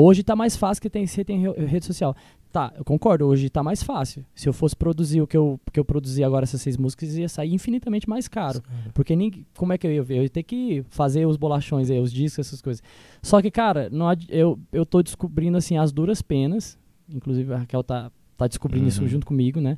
[0.00, 2.14] Hoje tá mais fácil que tem, você tem re- rede social.
[2.52, 4.24] Tá, eu concordo, hoje tá mais fácil.
[4.34, 7.28] Se eu fosse produzir o que eu, que eu produzi agora, essas seis músicas, ia
[7.28, 8.62] sair infinitamente mais caro.
[8.94, 10.18] Porque nem, como é que eu ia ver?
[10.18, 12.82] Eu ia ter que fazer os bolachões aí, os discos, essas coisas.
[13.22, 16.78] Só que, cara, não eu, eu tô descobrindo, assim, as duras penas.
[17.12, 19.08] Inclusive, a Raquel tá, tá descobrindo isso Uhum.
[19.08, 19.76] junto comigo, né?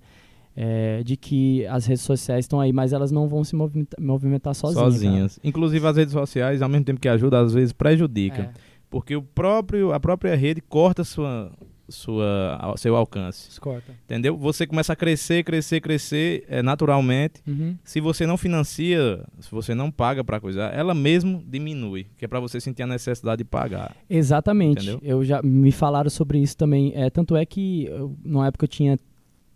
[0.54, 4.54] É, de que as redes sociais estão aí, mas elas não vão se movimenta- movimentar
[4.54, 4.80] sozinhas.
[4.82, 4.92] cara.
[4.92, 5.40] Sozinhas.
[5.42, 8.42] Inclusive as redes sociais, ao mesmo tempo que ajuda, às vezes prejudica.
[8.42, 8.50] É,
[8.90, 11.52] Porque o próprio, a própria rede corta sua,
[11.88, 13.48] sua, seu alcance.
[13.48, 13.94] descorta.
[14.04, 14.36] Entendeu?
[14.36, 17.40] Você começa a crescer, crescer, crescer é, naturalmente.
[17.46, 17.76] Uhum.
[17.84, 22.28] Se você não financia, se você não paga pra coisar, ela mesmo diminui, que é
[22.28, 23.94] pra você sentir a necessidade de pagar.
[24.08, 24.82] Exatamente.
[24.82, 25.00] Entendeu?
[25.02, 26.92] Eu já me falaram sobre isso também.
[26.94, 28.98] É, tanto é que eu, na época eu tinha,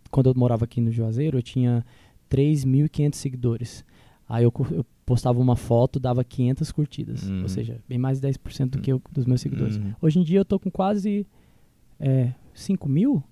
[0.09, 1.85] quando eu morava aqui no Juazeiro, eu tinha
[2.29, 3.85] 3.500 seguidores.
[4.27, 7.29] Aí eu, eu postava uma foto, dava 500 curtidas.
[7.29, 7.43] Uhum.
[7.43, 9.77] Ou seja, bem mais de 10% do que eu, dos meus seguidores.
[9.77, 9.93] Uhum.
[10.01, 11.27] Hoje em dia eu tô com quase
[11.99, 13.23] é, 5 mil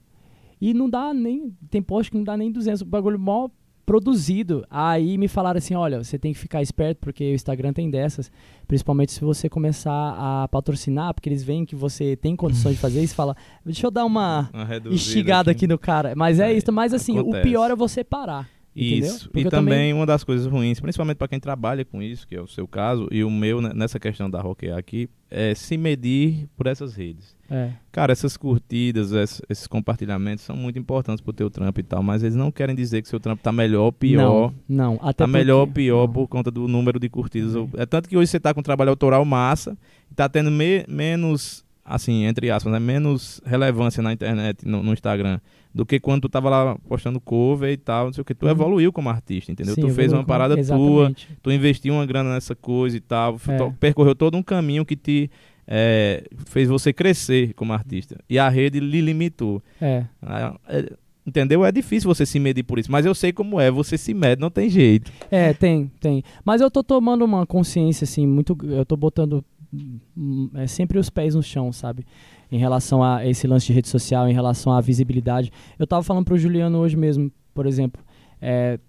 [0.62, 1.54] e não dá nem.
[1.70, 2.82] Tem post que não dá nem 200.
[2.82, 3.50] O bagulho mó
[3.86, 4.66] produzido.
[4.70, 8.32] Aí me falaram assim: olha, você tem que ficar esperto porque o Instagram tem dessas.
[8.68, 13.04] Principalmente se você começar a patrocinar, porque eles veem que você tem condições de fazer
[13.04, 13.16] isso.
[13.16, 16.14] Fala, deixa eu dar uma Uma instigada aqui no cara.
[16.16, 16.72] Mas é, É, isso.
[16.72, 17.40] Mas assim, acontece.
[17.40, 18.48] o pior é você parar.
[18.76, 19.30] Isso.
[19.36, 22.42] E eu também, uma das coisas ruins, principalmente para quem trabalha com isso, que é
[22.42, 26.48] o seu caso, e o meu né, nessa questão da rockear aqui, é se medir
[26.58, 27.36] por essas redes.
[27.50, 27.70] É.
[27.92, 32.36] Cara, essas curtidas, esses, compartilhamentos são muito importantes pro teu trampo e tal, mas eles
[32.36, 34.52] não querem dizer que seu trampo tá melhor ou pior.
[34.68, 35.00] Não, não.
[35.02, 36.14] Até Tá melhor ou pior não.
[36.14, 37.56] por conta do número de curtidas.
[37.56, 37.70] Uhum.
[37.78, 39.78] É tanto que hoje você tá com um trabalho autoral massa,
[40.12, 44.94] e tá tendo me- menos, assim, entre aspas, né, menos relevância na internet, no, no
[44.94, 45.40] Instagram,
[45.74, 48.36] do que quando tu tava lá postando cover e tal, não sei o que.
[48.36, 48.52] Tu Uhum.
[48.52, 49.74] evoluiu como artista, entendeu?
[49.76, 51.12] Sim, tu fez uma parada tua,
[51.42, 53.72] tu investiu uma grana nessa coisa e tal, É.
[53.80, 55.30] percorreu todo um caminho que te
[55.66, 58.18] é, fez você crescer como artista.
[58.30, 59.64] E a rede lhe limitou.
[59.82, 60.04] É.
[60.22, 60.92] Ah, é,
[61.26, 61.64] Entendeu?
[61.64, 64.42] É difícil você se medir por isso, mas eu sei como é, você se mede,
[64.42, 65.10] não tem jeito.
[65.32, 66.22] É, tem, tem.
[66.44, 68.58] Mas eu tô tomando uma consciência, assim, muito.
[68.64, 69.42] Eu tô botando
[69.74, 72.06] hum, é, sempre os pés no chão, sabe?
[72.54, 75.52] Em relação a esse lance de rede social, em relação à visibilidade.
[75.80, 78.02] Eu tava falando pro Juliano hoje mesmo, por exemplo.
[78.40, 78.80] é,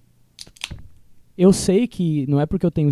[1.37, 2.91] eu sei que não é porque eu tenho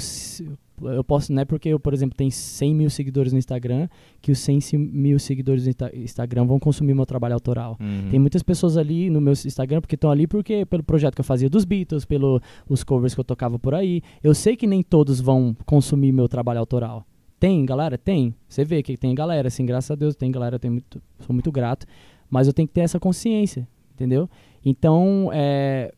[0.85, 3.89] eu posso, não é porque eu, por exemplo, tenho 100 mil seguidores no Instagram,
[4.21, 7.77] que os 100 mil seguidores no Instagram vão consumir meu trabalho autoral.
[7.81, 8.09] Uhum.
[8.11, 11.25] Tem muitas pessoas ali no meu Instagram porque estão ali porque pelo projeto que eu
[11.25, 14.03] fazia dos Beatles, pelos covers que eu tocava por aí.
[14.23, 17.07] Eu sei que nem todos vão consumir meu trabalho autoral.
[17.43, 17.99] Tem, galera?
[17.99, 18.33] Tem.
[18.49, 21.51] Você vê que tem galera, assim, graças a Deus tem galera, eu muito, sou muito
[21.51, 21.85] grato.
[22.31, 24.31] Mas eu tenho que ter essa consciência, entendeu?
[24.65, 25.93] Então, é,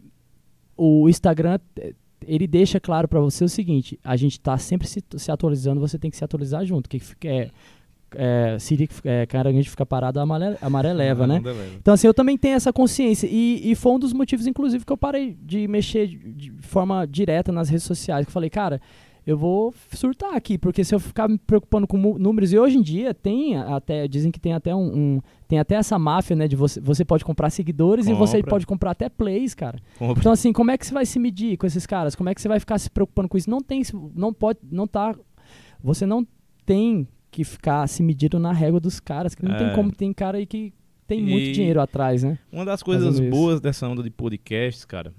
[0.75, 1.59] o Instagram
[2.27, 5.99] ele deixa claro para você o seguinte: a gente está sempre se, se, atualizando, você
[5.99, 6.89] tem que se atualizar junto.
[6.89, 7.51] Que é,
[8.15, 11.43] é, Siri, é, caranguejo fica parado, a maré, a maré leva, né?
[11.77, 13.29] Então, assim, eu também tenho essa consciência.
[13.31, 17.07] E, e, foi um dos motivos, inclusive, que eu parei de mexer de, de forma
[17.07, 18.25] direta nas redes sociais.
[18.25, 18.81] Que eu falei, cara,
[19.27, 22.83] eu vou surtar aqui, porque se eu ficar me preocupando com números, e hoje em
[22.83, 26.57] dia tem até, dizem que tem até um, um tem até essa máfia, né, de
[26.57, 28.25] você, você pode comprar seguidores Compra.
[28.25, 29.79] e você pode comprar até plays, cara.
[29.99, 30.21] Compra.
[30.21, 32.15] Então assim, como é que você vai se medir com esses caras?
[32.15, 33.49] Como é que você vai ficar se preocupando com isso?
[33.49, 33.83] Não tem,
[34.15, 35.15] não pode, não tá,
[35.83, 36.27] você não
[36.67, 39.59] tem que ficar se medindo na régua dos caras, que não é.
[39.59, 40.73] tem como, tem cara aí que
[41.07, 42.39] tem e muito dinheiro atrás, né?
[42.53, 45.13] Uma das coisas boas dessa onda de podcasts, cara,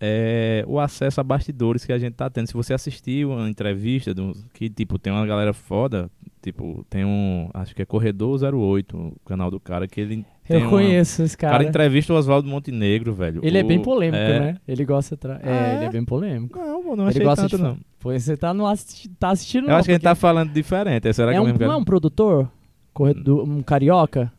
[0.00, 2.46] é o acesso a bastidores que a gente tá tendo.
[2.46, 6.10] Se você assistiu uma entrevista do, que, tipo, tem uma galera foda,
[6.42, 10.68] tipo, tem um, acho que é Corredor 08, o canal do cara, que ele Eu
[10.68, 11.54] conheço uma, esse cara.
[11.54, 13.40] O cara entrevista o Oswaldo Montenegro, velho.
[13.42, 14.40] Ele o, é bem polêmico, é...
[14.40, 14.56] né?
[14.66, 15.16] Ele gosta...
[15.16, 15.40] Tra...
[15.42, 16.58] É, é, ele é bem polêmico.
[16.58, 17.62] Não, não achei ele gosta tanto, de...
[17.62, 17.78] não.
[17.98, 19.08] Pois você tá, no assisti...
[19.08, 21.10] tá assistindo, Eu não, acho que a gente tá falando diferente.
[21.12, 22.50] Será é que um, não é um produtor?
[22.92, 24.30] Corredor, um carioca?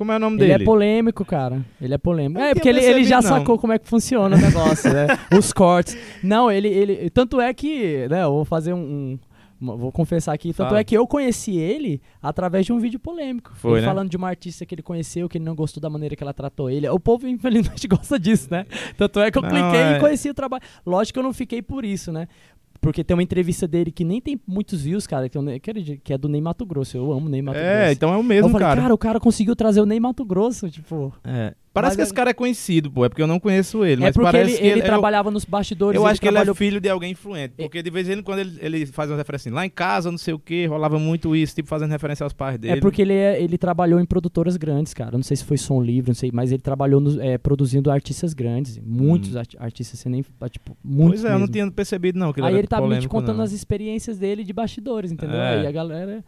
[0.00, 0.54] Como é o nome ele dele?
[0.54, 1.62] Ele é polêmico, cara.
[1.78, 2.40] Ele é polêmico.
[2.40, 3.22] é, porque ele, ele já não.
[3.22, 5.08] sacou como é que funciona o negócio, né?
[5.38, 5.94] Os cortes.
[6.22, 7.10] Não, ele, ele.
[7.10, 8.08] Tanto é que.
[8.08, 9.18] Né, eu vou fazer um.
[9.60, 10.54] um vou confessar aqui.
[10.54, 10.80] Tanto Fala.
[10.80, 13.52] é que eu conheci ele através de um vídeo polêmico.
[13.56, 13.86] Foi, ele né?
[13.88, 16.32] falando de uma artista que ele conheceu, que ele não gostou da maneira que ela
[16.32, 16.88] tratou ele.
[16.88, 18.64] O povo, infelizmente, gosta disso, né?
[18.96, 19.96] Tanto é que eu não, cliquei é...
[19.98, 20.62] e conheci o trabalho.
[20.86, 22.26] Lógico que eu não fiquei por isso, né?
[22.80, 25.42] Porque tem uma entrevista dele que nem tem muitos views, cara, que, eu,
[26.02, 26.96] que é do Ney Mato Grosso.
[26.96, 27.88] Eu amo Ney Mato é, Grosso.
[27.88, 28.80] É, então é o mesmo, eu falei, cara.
[28.80, 31.12] cara, o cara conseguiu trazer o Ney Mato Grosso, tipo...
[31.22, 31.54] É.
[31.72, 32.04] Parece mas que é...
[32.04, 33.04] esse cara é conhecido, pô.
[33.04, 34.02] É porque eu não conheço ele.
[34.02, 35.96] É mas porque parece ele, que ele, ele trabalhava eu, nos bastidores.
[35.96, 36.42] Eu acho que trabalhou...
[36.42, 37.54] ele é filho de alguém influente.
[37.56, 40.18] Porque de vez em quando ele, ele faz uma referência assim, lá em casa, não
[40.18, 42.78] sei o que, rolava muito isso, tipo fazendo referência aos pais dele.
[42.78, 45.12] É porque ele, é, ele trabalhou em produtoras grandes, cara.
[45.12, 48.34] Não sei se foi som livre, não sei, mas ele trabalhou no, é, produzindo artistas
[48.34, 48.76] grandes.
[48.78, 49.42] Muitos hum.
[49.58, 50.22] artistas, sem nem.
[50.22, 51.20] Tipo, muitos.
[51.20, 51.36] Pois é, mesmo.
[51.36, 52.32] eu não tinha percebido, não.
[52.32, 53.44] Que ele Aí ele tava me contando não.
[53.44, 55.36] as experiências dele de bastidores, entendeu?
[55.36, 55.60] É.
[55.60, 56.24] Aí a galera.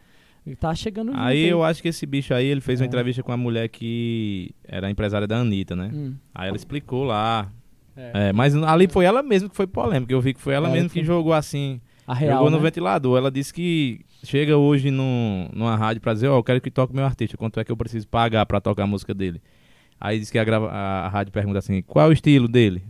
[0.58, 1.20] Tá chegando junto.
[1.20, 2.82] Aí eu acho que esse bicho aí, ele fez é.
[2.82, 5.90] uma entrevista com uma mulher que era empresária da Anitta, né?
[5.92, 6.14] Hum.
[6.34, 7.48] Aí ela explicou lá.
[7.96, 8.28] É.
[8.28, 10.12] É, mas ali foi ela mesma que foi polêmica.
[10.12, 11.80] Eu vi que foi ela mesma que jogou assim.
[12.06, 12.56] A real, jogou né?
[12.56, 13.16] no ventilador.
[13.16, 16.70] Ela disse que chega hoje no, numa rádio pra dizer, ó, oh, eu quero que
[16.70, 17.36] toque meu artista.
[17.36, 19.40] Quanto é que eu preciso pagar pra tocar a música dele?
[20.00, 22.82] Aí diz que a, grava, a, a rádio pergunta assim, qual é o estilo dele?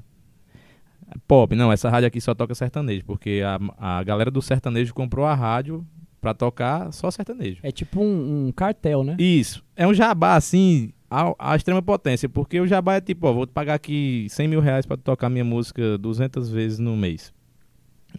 [1.29, 5.27] Pop, não, essa rádio aqui só toca sertanejo, porque a, a galera do sertanejo comprou
[5.27, 5.87] a rádio
[6.23, 7.59] para tocar só sertanejo.
[7.65, 9.17] É tipo um, um, cartel, né?
[9.19, 9.63] Isso.
[9.75, 12.29] É um jabá, assim, a, a, extrema potência.
[12.29, 15.29] Porque o jabá é tipo, ó, vou te pagar aqui 100 mil reais pra tocar
[15.29, 17.33] minha música 200 vezes no mês.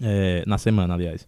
[0.01, 1.25] É, na semana, aliás.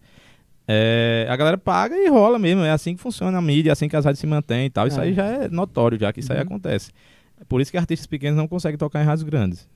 [0.67, 2.61] É, a galera paga e rola mesmo.
[2.63, 4.85] É assim que funciona a mídia, é assim que as rádios se mantêm e tal.
[4.85, 5.03] Isso é.
[5.03, 6.37] aí já é notório, já que isso uhum.
[6.37, 6.91] aí acontece.
[7.47, 9.69] Por isso que artistas pequenos não conseguem tocar em rádios grandes.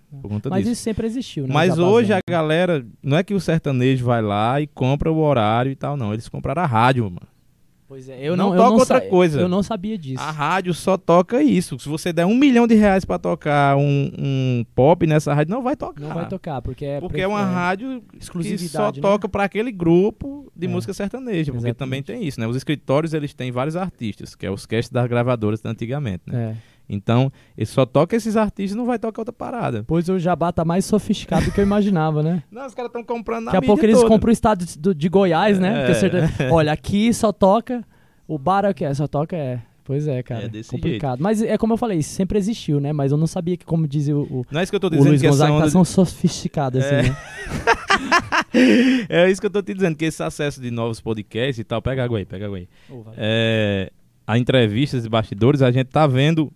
[0.50, 0.72] Mas disso.
[0.72, 1.54] isso sempre existiu, né?
[1.54, 2.86] Mas hoje a galera.
[3.02, 6.14] Não é que o sertanejo vai lá e compra o horário e tal, não.
[6.14, 7.28] Eles compraram a rádio, mano.
[7.90, 9.42] Pois é, eu não, não não outra coisa.
[9.42, 10.22] Eu não sabia disso.
[10.22, 11.80] A rádio só toca isso.
[11.80, 15.64] Se você der um milhão de reais para tocar um, um, pop nessa rádio, não
[15.64, 16.00] vai tocar.
[16.00, 17.00] Não vai tocar, porque é.
[17.00, 19.02] Porque é uma rádio que só né?
[19.02, 20.70] toca para aquele grupo de é.
[20.70, 21.52] música sertaneja.
[21.52, 21.78] Porque Exatamente.
[21.78, 22.46] também tem isso, né?
[22.46, 26.56] Os escritórios eles têm vários artistas, que é os cast das gravadoras antigamente, né?
[26.56, 26.79] É.
[26.90, 29.84] Então, ele só toca esses artistas não vai tocar outra parada.
[29.86, 32.42] Pois o Jabá tá mais sofisticado do que eu imaginava, né?
[32.52, 34.08] Não, os caras estão comprando na Daqui a pouco eles toda.
[34.08, 35.86] compram o estado de, de Goiás, né?
[36.40, 36.50] É.
[36.52, 37.86] olha, aqui só toca.
[38.28, 38.94] O bar é o que é?
[38.94, 39.62] Só toca é.
[39.84, 40.46] Pois é, cara.
[40.46, 41.18] É desse complicado.
[41.18, 41.24] Jeito.
[41.24, 42.94] Mas é como eu falei, sempre existiu, né?
[42.94, 44.90] Mas eu não sabia que, como dizia o, o, não é isso que eu tô
[44.90, 45.66] dizendo, Luiz que Gonzaga, onda...
[45.66, 47.04] tá tão sofisticado assim, é.
[47.04, 47.18] né?
[49.10, 51.82] é isso que eu tô te dizendo, que esse acesso de novos podcasts e tal,
[51.82, 52.70] pega água aí, pega água aí.
[52.88, 53.92] Oh, é,
[54.28, 56.52] a entrevistas e bastidores, a gente tá vendo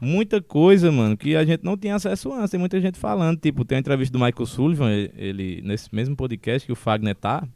[0.00, 2.50] muita coisa, mano, que a gente não tinha acesso antes.
[2.50, 3.38] Tem muita gente falando.
[3.38, 7.46] Tipo, tem a entrevista do Michael Sullivan, ele, nesse mesmo podcast que o Fagner tá.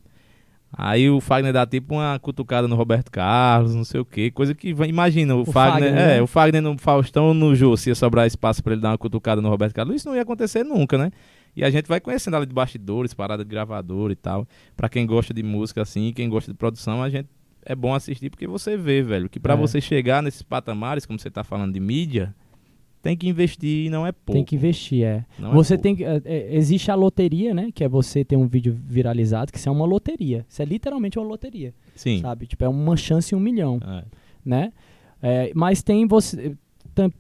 [0.73, 4.55] Aí o Fagner dá tipo uma cutucada no Roberto Carlos, não sei o que, coisa
[4.55, 6.23] que imagina o, o Fagner, Fagner, é, né?
[6.23, 9.41] o Fagner no Faustão no Jô, se ia sobrar espaço para ele dar uma cutucada
[9.41, 11.11] no Roberto Carlos, isso não ia acontecer nunca, né?
[11.57, 14.47] E a gente vai conhecendo ali de bastidores, parada de gravador e tal.
[14.77, 17.29] Para quem gosta de música assim, quem gosta de produção, a gente
[17.69, 19.57] é bom assistir porque você vê, velho, que para é.
[19.57, 22.35] você chegar nesses patamares, como você tá falando de mídia,
[23.03, 24.33] tem que investir e não é pouco.
[24.33, 25.25] Tem que investir, é.
[25.39, 25.83] Não é você pouco.
[25.83, 26.03] tem que.
[26.03, 27.71] é, é, existe a loteria, né?
[27.73, 30.47] Que é você ter um vídeo viralizado, que isso é uma loteria.
[30.49, 31.75] Isso é literalmente uma loteria.
[31.95, 32.23] Sim.
[32.23, 32.47] Sabe?
[32.47, 34.05] Tipo, é uma chance em um milhão, É.
[34.45, 34.73] né?
[35.23, 36.57] É, mas tem você.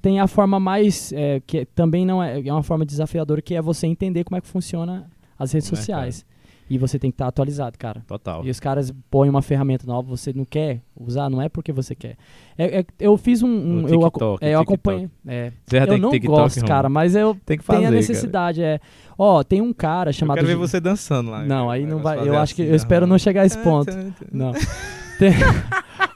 [0.00, 1.12] Tem a forma mais.
[1.12, 2.40] é, que também não é.
[2.40, 6.26] É uma forma desafiadora, que é você entender como é que funciona as redes sociais.
[6.70, 8.02] E você tem que estar atualizado, cara.
[8.06, 8.44] Total.
[8.44, 11.94] E os caras põem uma ferramenta nova, você não quer usar, não é porque você
[11.94, 12.16] quer.
[12.58, 13.48] É- é- eu fiz um.
[13.48, 14.74] um- O eu, aco- TikTok, é, eu TikTok.
[14.74, 15.10] acompanhei.
[15.26, 17.96] É, eu tem não TikTok, gosto, cara, mas eu Tem que fazer, tenho a cara.
[18.00, 18.62] necessidade.
[18.62, 18.78] É,
[19.18, 20.36] ó, tem um cara Eu chamado.
[20.36, 21.42] quero ver você dançando lá.
[21.44, 22.18] Não, aí não vai.
[22.28, 23.10] Eu acho que assim, eu espero aham.
[23.10, 23.90] não chegar a esse ponto.
[24.32, 24.52] Não.
[25.18, 25.32] Tem...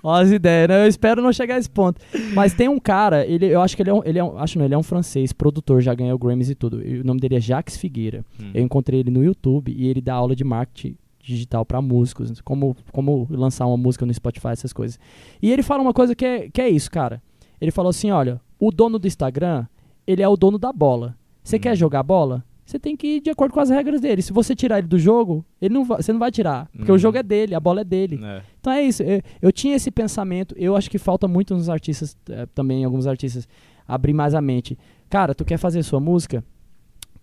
[0.03, 0.84] Ó as ideias, né?
[0.84, 2.00] Eu espero não chegar a esse ponto.
[2.34, 4.59] Mas tem um cara, ele, eu acho que ele é um, ele é um- acho
[4.59, 6.84] não, ele é um francês, produtor, já ganhou Grammys e tudo.
[6.86, 8.24] E o nome dele é Jacques Figueira.
[8.40, 8.50] Hum.
[8.53, 12.76] Eu encontrei ele no YouTube e ele dá aula de marketing digital para músicos, como,
[12.90, 14.98] como lançar uma música no Spotify, essas coisas.
[15.40, 17.22] E ele fala uma coisa que é, que é isso, cara.
[17.61, 19.66] Ele falou assim, olha, o dono do Instagram,
[20.05, 21.14] ele é o dono da bola.
[21.44, 21.61] Você Hum.
[21.61, 22.44] quer jogar bola?
[22.66, 24.20] Você tem que ir de acordo com as regras dele.
[24.22, 26.68] Se você tirar ele do jogo, ele não vai- você não vai tirar.
[26.76, 26.94] Porque Hum.
[26.94, 28.18] o jogo é dele, a bola é dele.
[28.24, 28.42] É.
[28.62, 29.02] Então é isso.
[29.02, 30.54] Eu, eu tinha esse pensamento.
[30.56, 33.48] Eu acho que falta muito nos artistas, eh, também alguns artistas,
[33.86, 34.78] abrir mais a mente.
[35.10, 36.44] Cara, tu quer fazer sua música?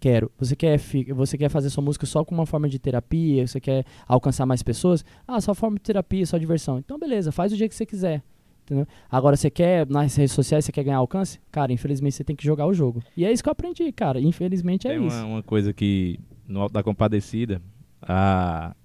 [0.01, 0.29] Quero.
[0.37, 0.77] Você quer,
[1.15, 3.47] você quer fazer sua música só com uma forma de terapia?
[3.47, 5.03] Você quer alcançar mais pessoas?
[5.25, 6.77] Ah, só forma de terapia, só diversão.
[6.77, 8.21] Então beleza, faz do jeito que você quiser.
[8.65, 8.85] Entendeu?
[9.09, 11.39] Agora você quer, nas redes sociais, você quer ganhar alcance?
[11.51, 13.01] Cara, infelizmente você tem que jogar o jogo.
[13.15, 14.19] E é isso que eu aprendi, cara.
[14.19, 15.15] Infelizmente é Tem isso.
[15.15, 17.61] uma, uma coisa que, no Alto da Compadecida,
[18.01, 18.75] a,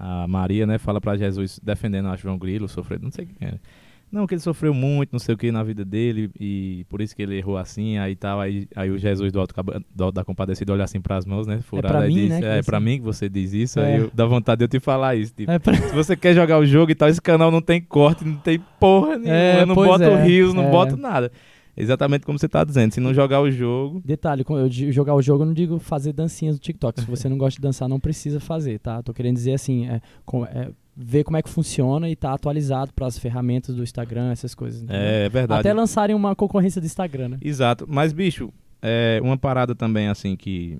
[0.00, 3.60] a Maria, né, fala pra Jesus, defendendo a João Grilo, sofrendo, não sei quem era.
[4.10, 7.14] Não, que ele sofreu muito, não sei o que, na vida dele, e por isso
[7.14, 9.54] que ele errou assim, aí tal, aí, aí o Jesus do Alto,
[9.94, 12.44] do da Compadecida olha assim pras mãos, né, furado, pra aí mim, diz, né, que
[12.44, 13.84] é você- pra mim que você diz isso, É.
[13.94, 16.34] aí eu, dá vontade de eu te falar isso, tipo, É pra- se você quer
[16.34, 19.62] jogar o jogo e tal, esse canal não tem corte, não tem porra nenhuma, É,
[19.62, 20.70] eu não boto é, rios, não é.
[20.72, 21.30] boto nada.
[21.76, 25.42] Exatamente como você tá dizendo, se não jogar o jogo, Detalhe, eu jogar o jogo,
[25.42, 27.00] eu não digo fazer dancinhas no TikTok.
[27.00, 29.02] Se você não gosta de dançar, não precisa fazer, tá?
[29.02, 32.92] Tô querendo dizer assim, é, com- é, ver como é que funciona e tá atualizado
[32.92, 34.82] para as ferramentas do Instagram, essas coisas.
[34.82, 35.00] entendeu?
[35.00, 35.60] é verdade.
[35.60, 37.38] Até lançarem uma concorrência do Instagram, né?
[37.40, 37.86] Exato.
[37.88, 38.52] Mas, bicho,
[38.82, 40.76] é uma parada também, assim, que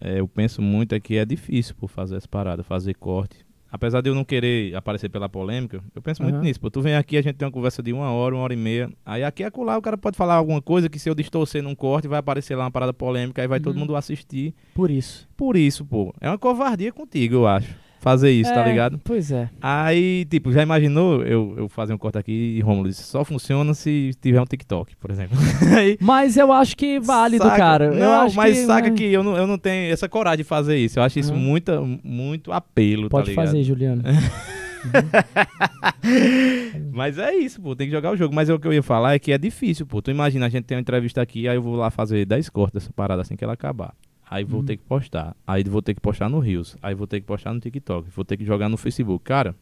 [0.00, 3.43] é, eu penso muito é que é difícil por fazer essa parada, fazer corte.
[3.74, 6.60] Apesar de eu não querer aparecer pela polêmica, eu penso muito nisso.
[6.60, 8.56] Pô, tu vem aqui, a gente tem uma conversa de uma hora, uma hora e
[8.56, 8.88] meia.
[9.04, 11.74] Aí aqui e acolá o cara pode falar alguma coisa que se eu distorcer num
[11.74, 13.80] corte, vai aparecer lá uma parada polêmica, aí vai todo Uhum.
[13.80, 14.54] mundo assistir.
[14.74, 15.28] Por isso.
[15.36, 17.74] Por isso, pô, é uma covardia contigo, eu acho.
[18.04, 19.00] Fazer isso, tá É, ligado?
[19.02, 19.48] Pois é.
[19.62, 23.72] Aí, tipo, já imaginou eu, eu fazer um corte aqui e Romulo disse, só funciona
[23.72, 25.38] se tiver um TikTok, por exemplo.
[25.74, 27.56] Aí, Mas eu acho que válido, Saca?
[27.56, 27.84] cara.
[27.86, 30.44] eu Não, mas que, saca né, que eu não, eu não tenho essa coragem de
[30.44, 30.98] fazer isso.
[30.98, 31.40] Eu acho isso Aham.
[31.40, 33.46] muita, muito apelo, Pode tá ligado?
[33.46, 34.02] fazer, Juliano.
[36.92, 38.34] Mas é isso, pô, tem que jogar o jogo.
[38.34, 40.02] Mas o que eu ia falar é que é difícil, pô.
[40.02, 42.74] Tu imagina, a gente tem uma entrevista aqui, aí eu vou lá fazer 10 cortes
[42.74, 43.94] dessa parada assim que ela acabar.
[44.28, 44.66] Aí vou Uhum.
[44.66, 45.36] ter que postar.
[45.46, 46.76] Aí vou ter que postar no Rios.
[46.82, 48.08] Aí vou ter que postar no TikTok.
[48.10, 49.24] Vou ter que jogar no Facebook.
[49.24, 49.54] Cara,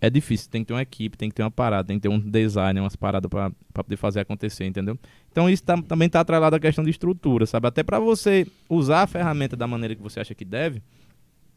[0.00, 0.50] é difícil.
[0.50, 2.78] Tem que ter uma equipe, tem que ter uma parada, tem que ter um design,
[2.80, 4.98] umas paradas pra, pra poder fazer acontecer, entendeu?
[5.32, 7.66] Então isso tá- também tá atrelado à questão de estrutura, sabe?
[7.66, 10.82] Até pra você usar a ferramenta da maneira que você acha que deve,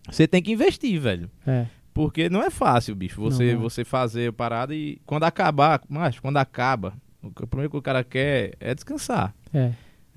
[0.10, 1.30] você tem que investir, velho.
[1.46, 1.66] É.
[1.94, 3.62] Porque não é fácil, bicho, você, Não, não.
[3.70, 6.94] você fazer parada e quando acabar, mas quando acaba,
[7.24, 9.34] o primeiro que o cara quer é descansar.
[9.54, 9.72] É.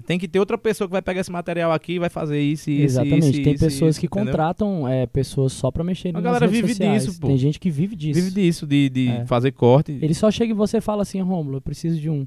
[0.06, 2.70] Tem que ter outra pessoa que vai pegar esse material aqui e vai fazer isso
[2.70, 3.30] e isso, Exatamente.
[3.30, 4.26] isso, Tem isso, pessoas isso, que entendeu?
[4.26, 7.04] contratam é, pessoas só pra mexer A galera vive sociais.
[7.06, 7.26] disso, pô.
[7.28, 8.20] Tem gente que vive disso.
[8.20, 9.26] Vive disso, de, de É.
[9.26, 9.92] fazer corte.
[10.00, 12.26] Ele só chega e você fala assim, Rômulo, eu preciso de um.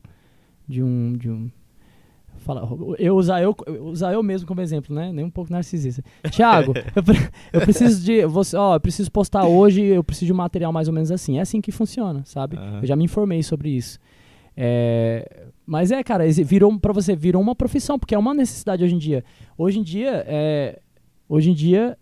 [0.68, 1.14] De um.
[1.18, 1.50] De um.
[2.40, 2.68] Fala,
[3.00, 5.14] eu usar eu, usar eu mesmo como exemplo, né?
[5.14, 6.04] Nem um pouco narcisista.
[6.30, 7.04] Tiago, eu,
[7.54, 8.26] eu preciso de.
[8.26, 11.38] Você, ó, eu preciso postar hoje, eu preciso de um material mais ou menos assim.
[11.38, 12.58] É assim que funciona, sabe?
[12.58, 12.80] Aham.
[12.82, 13.98] Eu já me informei sobre isso.
[14.56, 18.96] É, mas é, cara, virou para você virou uma profissão, porque é uma necessidade hoje
[18.96, 19.24] em dia.
[19.58, 20.80] Hoje em dia, é,
[21.28, 21.98] hoje em dia,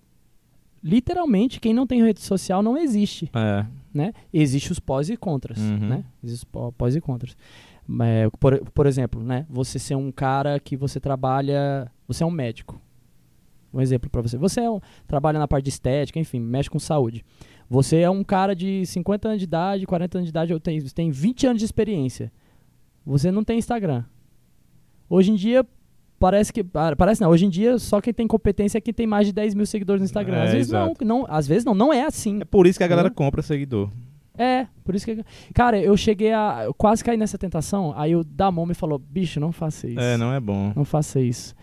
[0.83, 3.65] literalmente, quem não tem rede social não existe É.
[3.93, 4.13] né?
[4.33, 5.77] Existe os pós e contras, Uhum.
[5.77, 6.03] né?
[6.23, 7.35] Existem os pó- pós e contras.
[8.01, 9.45] É, por, por exemplo, né?
[9.49, 12.79] Você ser um cara que você trabalha, você é um médico.
[13.73, 14.37] Um exemplo para você.
[14.37, 17.23] Você é um, trabalha na parte de estética, enfim, mexe com saúde.
[17.69, 20.81] Você é um cara de 50 anos de idade, 40 anos de idade, ou tem,
[20.81, 22.31] tem 20 anos de experiência.
[23.05, 24.03] Você não tem Instagram.
[25.09, 25.65] Hoje em dia,
[26.19, 26.65] parece que.
[26.73, 29.33] ah, Parece não, hoje em dia só quem tem competência é quem tem mais de
[29.33, 30.37] 10 mil seguidores no Instagram.
[30.37, 31.05] É, às vezes não, exato.
[31.05, 32.39] não, às vezes não, não é assim.
[32.41, 33.89] É por isso que a galera compra seguidor.
[34.37, 35.23] É, por isso que.
[35.53, 36.61] Cara, eu cheguei a.
[36.65, 37.93] Eu quase caí nessa tentação.
[37.97, 39.99] Aí o Damon me falou: bicho, não faça isso.
[39.99, 40.71] É, não é bom.
[40.75, 41.53] Não faça isso.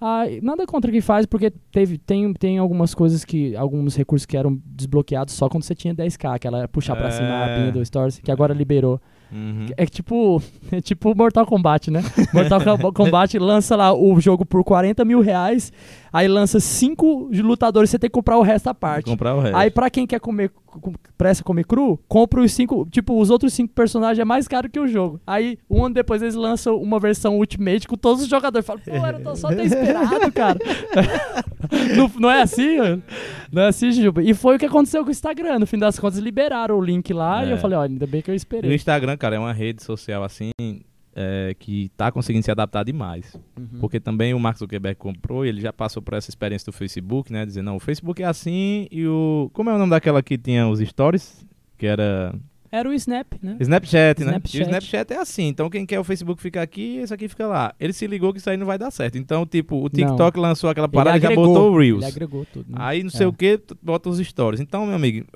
[0.00, 3.54] Ah, nada contra quem faz, porque teve, tem, tem algumas coisas que.
[3.56, 7.10] Alguns recursos que eram desbloqueados só quando você tinha 10k, aquela puxar pra É.
[7.10, 9.00] cima a abinha do Stories, que agora liberou.
[9.30, 9.66] Uhum.
[9.76, 12.02] É tipo, é tipo Mortal Kombat, né?
[12.32, 12.60] Mortal
[12.92, 15.72] Kombat lança lá o jogo por 40 mil reais,
[16.12, 19.04] aí lança cinco lutadores, você tem que comprar o resto à parte.
[19.06, 19.56] Comprar o resto.
[19.56, 23.52] Aí pra quem quer comer, com- pressa comer cru, compra os cinco, tipo, os outros
[23.52, 25.20] cinco personagens é mais caro que o jogo.
[25.26, 28.66] Aí, um ano depois eles lançam uma versão Ultimate com todos os jogadores.
[28.66, 30.58] Fala, pô, era só ter esperado, cara.
[31.96, 33.02] não, não é assim, mano?
[33.52, 34.22] Não é assim, Juba.
[34.22, 35.58] E foi o que aconteceu com o Instagram.
[35.58, 37.52] No fim das contas, liberaram o link lá e É.
[37.52, 38.74] eu falei, olha, ainda bem que eu E o esperei.
[38.74, 40.50] Instagram, cara, é uma rede social assim
[41.14, 43.34] é, que tá conseguindo se adaptar demais.
[43.58, 43.80] Uhum.
[43.80, 47.32] Porque também o Mark Zuckerberg comprou e ele já passou por essa experiência do Facebook,
[47.32, 47.44] né?
[47.44, 49.50] Dizendo, não, o Facebook é assim e o.
[49.52, 51.44] Como é o nome daquela que tinha os stories?
[51.76, 52.34] Que era.
[52.70, 53.56] Era o Snap, né?
[53.60, 54.26] Snapchat, né?
[54.26, 54.58] E Snapchat.
[54.58, 55.46] o Snapchat é assim.
[55.48, 57.74] Então quem quer o Facebook fica aqui e esse aqui fica lá.
[57.80, 59.16] Ele se ligou que isso aí não vai dar certo.
[59.16, 62.02] Então, tipo, o TikTok lançou aquela parada e já botou o Reels.
[62.02, 62.66] Ele agregou tudo.
[62.70, 62.76] né?
[62.78, 63.28] Aí não sei É.
[63.28, 64.60] o que, bota os stories.
[64.60, 65.26] Então, meu amigo,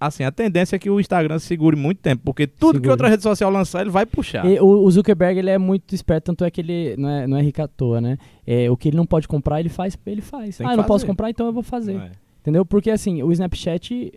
[0.00, 3.22] assim, a tendência é que o Instagram segure muito tempo, porque tudo que outra rede
[3.22, 4.44] social lançar, ele vai puxar.
[4.46, 7.36] E o, o Zuckerberg ele é muito esperto, tanto é que ele não é, não
[7.36, 8.16] é rico à toa, né?
[8.46, 10.56] É, o que ele não pode comprar, ele faz, ele faz.
[10.56, 11.96] Tem ah, eu não posso comprar, então eu vou fazer.
[11.96, 12.10] É.
[12.40, 12.64] Entendeu?
[12.64, 14.12] Porque assim, o Snapchat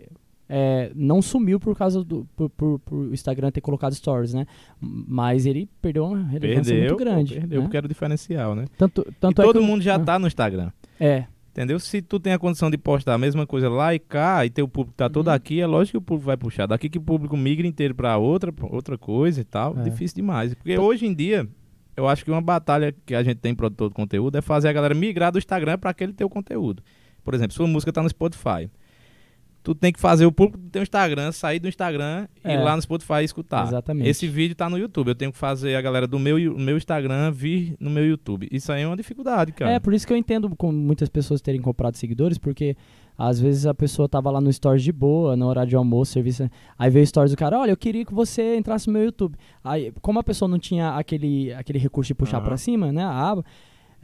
[0.48, 4.46] é, não sumiu por causa do por, por- por Instagram ter colocado stories, né?
[4.80, 7.34] Mas ele perdeu uma relevância Perdeu, muito grande.
[7.34, 7.64] perdeu né?
[7.66, 8.64] porque era o diferencial, né?
[8.78, 10.70] Tanto, E tanto é todo que- mundo já ah, tá no Instagram.
[10.98, 11.24] É,
[11.54, 11.78] Entendeu?
[11.78, 14.66] Se tu tem a condição de postar a mesma coisa lá e cá, e teu
[14.66, 15.34] público tá todo Uhum.
[15.34, 16.66] aqui, é lógico que o público vai puxar.
[16.66, 19.82] Daqui que o público migra inteiro pra outra, outra coisa e tal, É.
[19.84, 20.52] difícil demais.
[20.52, 21.48] Porque hoje em dia,
[21.96, 24.72] eu acho que uma batalha que a gente tem produtor de conteúdo é fazer a
[24.72, 26.82] galera migrar do Instagram pra aquele teu conteúdo.
[27.22, 28.68] Por exemplo, sua música tá no Spotify.
[29.64, 32.54] Tu tem que fazer o público do teu Instagram sair do Instagram e É.
[32.54, 33.66] ir lá no Spotify e escutar.
[33.66, 34.06] Exatamente.
[34.10, 35.08] Esse vídeo tá no YouTube.
[35.08, 38.46] Eu tenho que fazer a galera do meu, meu Instagram vir no meu YouTube.
[38.52, 39.70] Isso aí é uma dificuldade, cara.
[39.72, 42.76] É, por isso que eu entendo com muitas pessoas terem comprado seguidores, porque
[43.16, 46.46] às vezes a pessoa tava lá no Stories de boa, na hora de almoço, serviço.
[46.78, 49.34] Aí veio o Stories do cara, olha, eu queria que você entrasse no meu YouTube.
[49.64, 52.46] Aí, como a pessoa não tinha aquele, aquele recurso de puxar Aham.
[52.48, 53.42] pra cima, né, a aba,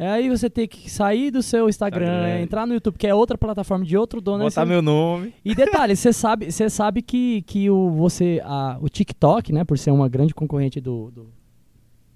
[0.01, 2.41] é, aí você tem que sair do seu Instagram, Instagram.
[2.41, 4.45] entrar no YouTube, que é outra plataforma de outro dono.
[4.45, 5.35] Botar você- meu nome.
[5.45, 9.79] E detalhe, você sabe, você sabe que, que o, você, a, o TikTok, né, por
[9.79, 11.31] ser uma grande concorrente do, do,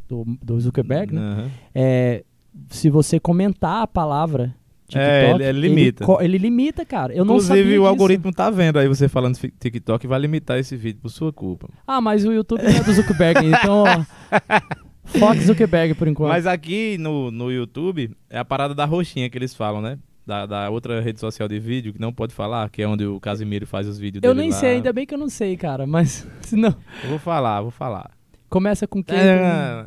[0.08, 2.24] do, do Zuckerberg, né, é,
[2.70, 4.54] se você comentar a palavra
[4.86, 6.04] TikTok, É, ele- ele limita.
[6.04, 7.12] co- Ele, limita, cara.
[7.14, 11.08] Eu Inclusive, o algoritmo tá vendo aí você falando TikTok vai limitar esse vídeo por
[11.08, 11.68] sua culpa.
[11.86, 13.82] Ah, mas o YouTube não é do Zuckerberg, então...
[13.84, 14.04] ó,
[15.04, 16.30] Fox Zuckerberg, por enquanto.
[16.30, 19.98] Mas aqui no, no YouTube é a parada da roxinha que eles falam, né?
[20.26, 23.20] Da, da outra rede social de vídeo que não pode falar, que é onde o
[23.20, 24.56] Casimiro faz os vídeos eu dele nem lá.
[24.56, 25.86] sei, ainda bem que eu não sei, cara.
[25.86, 26.74] Mas, se não...
[27.02, 28.10] Eu vou falar, vou falar.
[28.48, 29.18] Começa com quem?
[29.18, 29.84] É,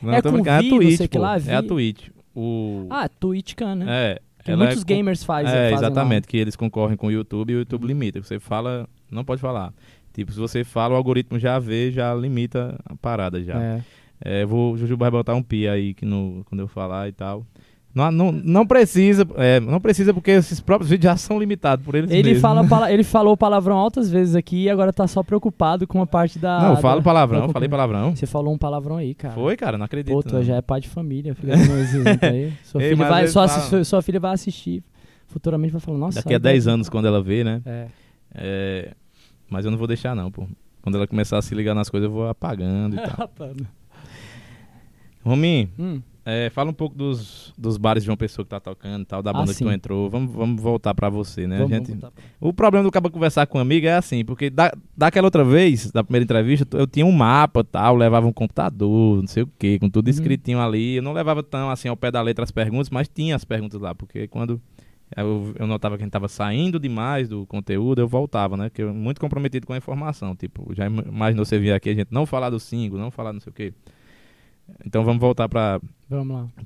[0.00, 1.18] não, É com Vi, é a Twitch, pô.
[1.18, 1.62] lá, É a.
[1.62, 2.08] Twitch.
[2.34, 2.86] O...
[2.88, 3.86] Ah, TwitchCan, né?
[3.88, 4.20] é.
[4.44, 5.76] que ela muitos é fazem, É, fazem lá.
[5.78, 8.22] exatamente, que eles concorrem com o YouTube e o YouTube limita.
[8.22, 9.72] Você fala, não pode falar.
[10.12, 13.60] Tipo, se você fala, o algoritmo já vê, já limita a parada já.
[13.60, 13.82] É.
[14.20, 17.12] É, vou, o Jujuba vai botar um pi aí que no, quando eu falar e
[17.12, 17.44] tal.
[17.92, 21.96] Não, não, não precisa, é, não precisa porque esses próprios vídeos já são limitados por
[21.96, 22.68] eles Ele, mesmos.
[22.68, 26.38] fala, ele falou palavrão altas vezes aqui e agora tá só preocupado com a parte
[26.38, 26.60] da.
[26.60, 28.14] Não, eu da- falo palavrão, da falei palavrão.
[28.14, 29.34] Você falou um palavrão aí, cara.
[29.34, 30.12] Foi, cara, não acredito.
[30.14, 32.52] Pô, tu já é pai de família, fica dando esse exemplo aí.
[32.62, 34.84] Sua, Ei, filha vai, sua, falam- sua, sua filha vai assistir.
[35.26, 36.16] Futuramente vai falar, nossa.
[36.20, 37.60] Daqui a olha, 10 anos, quando ela vê, né?
[37.66, 37.86] É.
[38.34, 38.92] É,
[39.48, 40.46] mas eu não vou deixar, não, pô.
[40.80, 43.14] Quando ela começar a se ligar nas coisas, eu vou apagando e tal.
[43.18, 43.56] Rapaz.
[45.24, 49.04] Rominho, Hum, é, fala um pouco dos, dos bares de João Pessoa que tá tocando
[49.04, 50.08] tal, da Ah, banda que tu entrou.
[50.08, 51.56] Vamos, vamos voltar pra você, né?
[51.58, 52.10] Vamos, gente, pra-
[52.40, 55.90] O problema do cabo conversar com um amigo é assim, porque da, daquela outra vez,
[55.90, 59.78] da primeira entrevista, eu tinha um mapa tal, levava um computador, não sei o que,
[59.78, 60.10] com tudo Uhum.
[60.10, 60.96] escritinho ali.
[60.96, 63.80] Eu não levava tão assim ao pé da letra as perguntas, mas tinha as perguntas
[63.80, 64.60] lá, porque quando
[65.16, 68.68] eu, eu notava que a gente tava saindo demais do conteúdo, eu voltava, né?
[68.68, 70.36] Porque eu muito comprometido com a informação.
[70.36, 73.40] Tipo, já imaginou você vir aqui a gente não falar do single, não falar não
[73.40, 73.72] sei o que.
[74.84, 75.80] Então vamos voltar lá.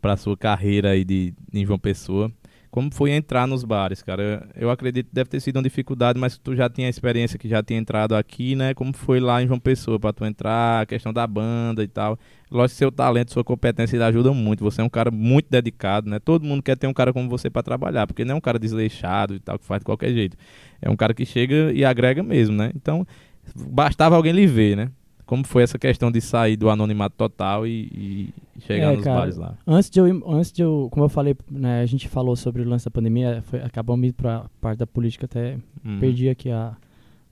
[0.01, 2.31] pra sua carreira aí de, em João Pessoa.
[2.75, 4.49] Como foi entrar nos bares, cara?
[4.57, 7.63] Eu acredito que deve ter sido uma dificuldade, mas tu já tinha experiência que já
[7.63, 8.75] tinha entrado aqui, né?
[8.75, 12.19] Como foi lá em João Pessoa pra tu entrar, a questão da banda e tal.
[12.51, 14.65] Lógico que seu talento, sua competência ele ajuda muito.
[14.65, 16.19] Você é um cara muito dedicado, né?
[16.19, 18.59] Todo mundo quer ter um cara como você pra trabalhar, porque não é um cara
[18.59, 20.37] desleixado e tal, que faz de qualquer jeito.
[20.83, 22.73] É um cara que chega e agrega mesmo, né?
[22.75, 23.07] Então,
[23.55, 24.91] bastava alguém lhe ver, né?
[25.27, 29.20] Como foi essa questão de sair do anonimato total e, e chegar É, nos cara,
[29.20, 29.55] bares lá?
[29.66, 32.68] Antes de eu, antes de eu, como eu falei, né, a gente falou sobre o
[32.68, 35.99] lance da pandemia, foi, acabamos indo pra parte da política, até Uhum.
[36.01, 36.72] perdi aqui a...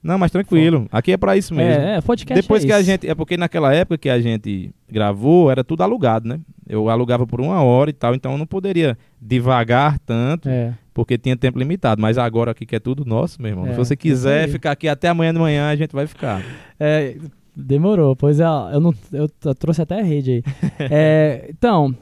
[0.01, 0.85] Não, mas tranquilo.
[0.91, 1.81] Aqui é pra isso mesmo.
[1.81, 3.07] É, é, podcast Depois é que a gente.
[3.07, 6.41] É porque naquela época que a gente gravou, era tudo alugado, né?
[6.67, 11.17] Eu alugava por uma hora e tal, então eu não poderia devagar tanto, É, porque
[11.17, 12.01] tinha tempo limitado.
[12.01, 13.65] Mas agora aqui que é tudo nosso, meu irmão.
[13.65, 16.43] É, Se você isso quiser ficar aqui até amanhã de manhã, a gente vai ficar.
[16.77, 17.15] é,
[17.55, 20.43] Demorou, pois é, eu, não, eu, eu trouxe até a rede aí.
[20.91, 21.95] é, então,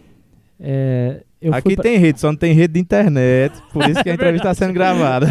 [0.60, 1.84] é, Aqui pra...
[1.84, 4.74] tem rede, só não tem rede de internet, por isso que a entrevista está sendo
[4.74, 5.28] gravada.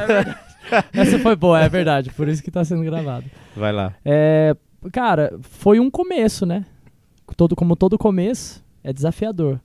[0.92, 3.24] É Essa foi boa, é verdade, por isso que está sendo gravada.
[3.56, 3.94] Vai lá.
[4.04, 4.56] É,
[4.92, 6.66] cara, foi um começo, né?
[7.36, 9.60] Todo, como todo começo, é desafiador.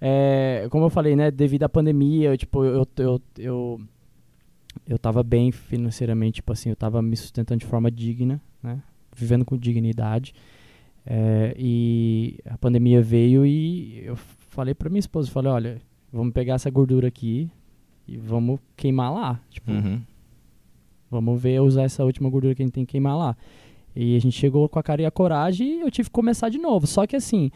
[0.00, 3.80] É, como eu falei, né, devido à pandemia, eu, tipo, eu, eu, eu,
[4.86, 8.82] eu tava bem financeiramente, tipo assim, eu tava me sustentando de forma digna, né?
[9.14, 10.34] Vivendo com dignidade.
[11.06, 15.78] É, e a pandemia veio e eu falei para minha esposa, falei, olha,
[16.12, 17.50] vamos pegar essa gordura aqui
[18.06, 19.40] e vamos queimar lá.
[19.48, 20.00] Tipo, uhum.
[21.10, 23.36] vamos ver, usar essa última gordura que a gente tem que queimar lá.
[23.94, 26.48] E a gente chegou com a cara e a coragem e eu tive que começar
[26.48, 26.86] de novo.
[26.86, 27.50] Só que assim,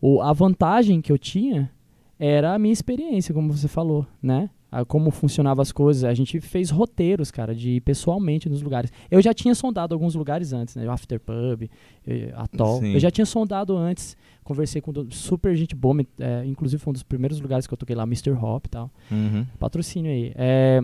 [0.00, 1.70] o, a vantagem que eu tinha
[2.18, 4.50] era a minha experiência, como você falou, né?
[4.70, 6.04] A, como funcionavam as coisas.
[6.04, 8.92] A gente fez roteiros, cara, de ir pessoalmente nos lugares.
[9.10, 10.86] Eu já tinha sondado alguns lugares antes, né?
[10.86, 11.68] O After Pub,
[12.06, 12.80] eh, Atoll.
[12.80, 12.92] Sim.
[12.92, 14.16] Eu já tinha sondado antes.
[14.44, 17.94] Conversei com super gente boa, é, inclusive foi um dos primeiros lugares que eu toquei
[17.96, 18.30] lá, Mr.
[18.32, 18.90] Hop e tal.
[19.10, 19.46] Uhum.
[19.58, 20.32] Patrocínio aí.
[20.34, 20.80] É,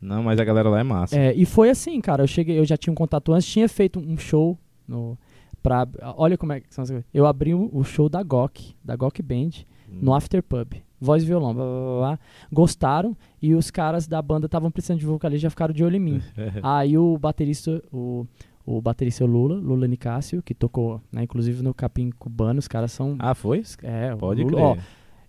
[0.00, 1.18] Não, mas a galera lá é massa.
[1.18, 2.22] É, e foi assim, cara.
[2.22, 5.18] Eu cheguei, eu já tinha um contato antes, tinha feito um show no.
[5.62, 7.06] Pra, olha como é que são as coisas.
[7.12, 9.50] Eu abri o, o show da GOK, da GOK Band
[9.88, 10.74] no After Pub.
[11.04, 12.18] Voz e violão, blá, blá, blá,
[12.50, 16.00] gostaram e os caras da banda estavam precisando de vocalista já ficaram de olho em
[16.00, 16.22] mim.
[16.62, 18.26] Aí o baterista, o,
[18.64, 23.16] o baterista Lula, Lula Nicásio, que tocou, né, inclusive no Capim Cubano, os caras são...
[23.18, 23.62] Ah, foi?
[23.82, 24.64] É, Pode Lula, crer.
[24.64, 24.76] Ó,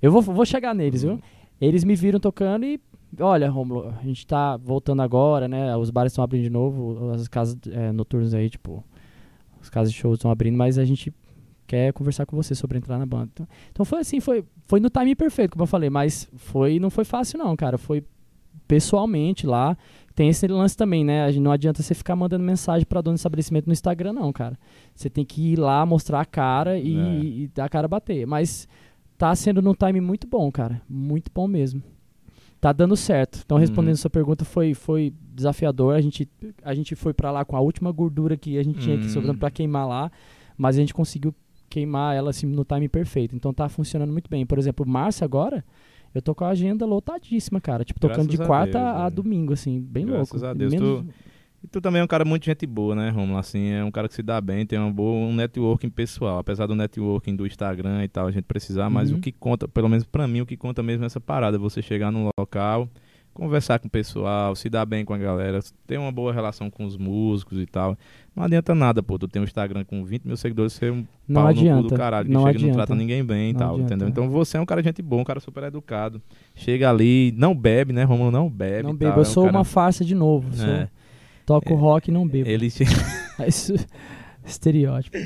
[0.01, 1.19] eu vou, vou chegar neles, viu?
[1.59, 2.79] Eles me viram tocando e
[3.19, 5.75] olha, Romulo, a gente tá voltando agora, né?
[5.75, 8.83] Os bares estão abrindo de novo, as casas é, noturnas aí, tipo,
[9.61, 11.13] as casas de shows estão abrindo, mas a gente
[11.65, 13.29] quer conversar com você sobre entrar na banda.
[13.33, 16.89] Então, então foi assim, foi, foi no timing perfeito, como eu falei, mas foi não
[16.89, 17.77] foi fácil não, cara.
[17.77, 18.03] Foi
[18.67, 19.77] pessoalmente lá.
[20.15, 21.29] Tem esse lance também, né?
[21.33, 24.57] Não adianta você ficar mandando mensagem para dono do estabelecimento no Instagram, não, cara.
[24.95, 27.19] Você tem que ir lá, mostrar a cara e, é.
[27.19, 28.25] e dar a cara bater.
[28.25, 28.67] Mas
[29.17, 30.81] tá sendo num time muito bom, cara.
[30.89, 31.83] Muito bom mesmo.
[32.61, 33.41] Tá dando certo.
[33.45, 33.97] Então, respondendo uhum.
[33.97, 35.95] sua pergunta, foi, foi desafiador.
[35.95, 36.27] A gente,
[36.63, 39.33] a gente foi para lá com a última gordura que a gente tinha aqui sobrando
[39.33, 39.39] uhum.
[39.39, 40.11] para queimar lá.
[40.57, 41.35] Mas a gente conseguiu
[41.75, 43.35] queimar ela assim, no time perfeito.
[43.35, 44.45] Então tá funcionando muito bem.
[44.45, 45.63] Por exemplo, março agora,
[46.13, 47.83] eu tô com a agenda lotadíssima, cara.
[47.83, 49.09] Tipo, tocando Graças de quarta a, Deus, a, é.
[49.09, 50.39] domingo, assim, bem Graças louco.
[50.39, 50.73] Graças a Deus.
[50.73, 51.03] Menos...
[51.03, 51.35] Tu...
[51.63, 53.39] E tu também é um cara muito gente boa, né, Romulo?
[53.39, 56.37] Assim, é um cara que se dá bem, tem uma boa, um networking pessoal.
[56.37, 59.17] Apesar do networking do Instagram e tal, a gente precisar, mas uhum.
[59.17, 61.57] o que conta, pelo menos para mim, o que conta mesmo é essa parada.
[61.57, 62.87] Você chegar num local,
[63.35, 66.85] conversar com o pessoal, se dar bem com a galera, ter uma boa relação com
[66.85, 67.97] os músicos e tal.
[68.33, 71.41] Não adianta nada, pô, tu tem um Instagram com 20 mil seguidores, ser um não
[71.41, 72.65] pau adianta, no cu do caralho, que não chega adianta.
[72.65, 73.93] e não trata ninguém bem e não tal, adianta.
[73.93, 74.07] entendeu?
[74.07, 76.21] Então você é um cara de gente bom, um cara super educado.
[76.55, 78.31] Chega ali, não bebe, né, Romulo?
[78.31, 78.83] Não bebe.
[78.83, 79.57] Não bebe, eu é sou um cara...
[79.57, 80.55] uma farsa de novo.
[80.55, 80.67] Sou...
[80.67, 80.89] É.
[81.45, 81.75] Toco É.
[81.75, 82.49] rock e não bebo.
[82.49, 82.67] Ele
[83.47, 83.73] Isso,
[84.45, 85.17] estereótipo.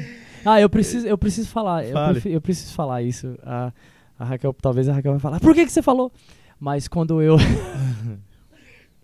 [0.44, 1.86] Ah, eu preciso, eu preciso falar.
[1.86, 1.96] Eu,
[2.26, 3.38] eu preciso falar isso.
[3.44, 3.72] A,
[4.18, 5.40] a Raquel, talvez a Raquel vai falar.
[5.40, 6.12] Por que, que você falou?
[6.60, 7.38] Mas quando eu.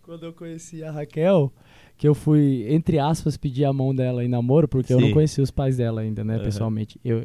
[0.06, 1.52] quando eu conheci a Raquel,
[1.98, 5.14] que eu fui, entre aspas, pedir a mão dela em namoro, porque eu não Sim.
[5.14, 6.44] conhecia os pais dela ainda, né, Aham.
[6.44, 7.00] pessoalmente.
[7.04, 7.20] Eu,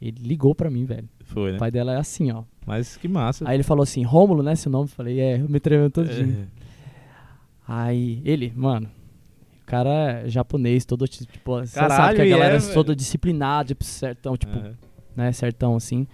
[0.00, 1.08] ele ligou pra mim, velho.
[1.24, 1.58] foi, O né?
[1.58, 2.44] pai dela é assim, ó.
[2.66, 3.48] Mas que massa.
[3.48, 4.84] Aí ele falou assim, Rômulo, né, seu nome?
[4.84, 6.46] Eu falei, é, eu me tremendo todinho.
[6.56, 6.60] É.
[7.66, 8.88] Aí, ele, mano,
[9.62, 11.28] o cara é japonês, todo tipo,
[11.60, 12.96] você sabe Caralho, que a galera é, é toda velho.
[12.96, 14.72] disciplinada, tipo, certão, tipo, É.
[15.16, 16.06] né, certão assim.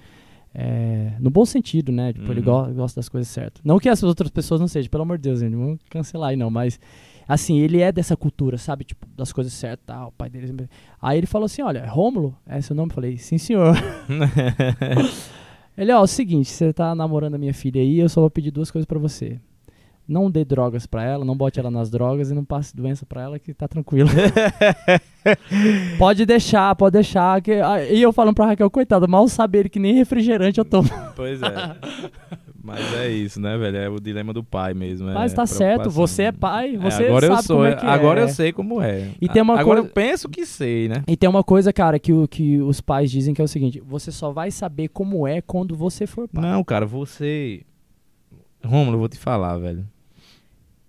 [0.58, 2.14] É, no bom sentido, né?
[2.14, 2.66] Tipo, ele Uhum.
[2.68, 3.60] go gosta das coisas certas.
[3.62, 6.30] Não que as outras pessoas não sejam, pelo amor de Deus, gente, não vamos cancelar
[6.30, 6.80] aí não, mas
[7.28, 8.84] assim, ele é dessa cultura, sabe?
[8.84, 10.46] Tipo, das coisas certas, tal, o pai dele.
[10.46, 10.70] sempre-
[11.02, 13.74] Aí ele falou assim: "Olha, Rômulo, é seu nome?" Eu falei: "Sim, senhor."
[15.76, 18.30] Ele, ó, é o seguinte, você tá namorando a minha filha aí, eu só vou
[18.30, 19.38] pedir duas coisas pra você.
[20.08, 23.22] Não dê drogas pra ela, não bote ela nas drogas e não passe doença pra
[23.22, 24.08] ela que tá tranquilo.
[25.98, 27.40] pode deixar, pode deixar.
[27.42, 27.52] Que...
[27.54, 30.88] ah, E eu falando pra Raquel, coitada, mal sabe ele que nem refrigerante eu tomo.
[31.14, 31.48] pois é.
[32.62, 33.76] Mas é isso, né, velho?
[33.76, 35.06] É o dilema do pai mesmo.
[35.12, 37.76] Mas é tá certo, você é pai, É, você agora sabe eu sou, como é
[37.76, 38.24] que agora é.
[38.24, 39.10] eu sei como é.
[39.20, 41.04] E tem uma agora coisa- eu penso que sei, né?
[41.06, 43.80] E tem uma coisa, cara, que, o, que os pais dizem que é o seguinte:
[43.86, 46.42] você só vai saber como é quando você for pai.
[46.42, 47.62] Não, cara, você.
[48.64, 49.86] Rômulo, eu vou te falar, velho.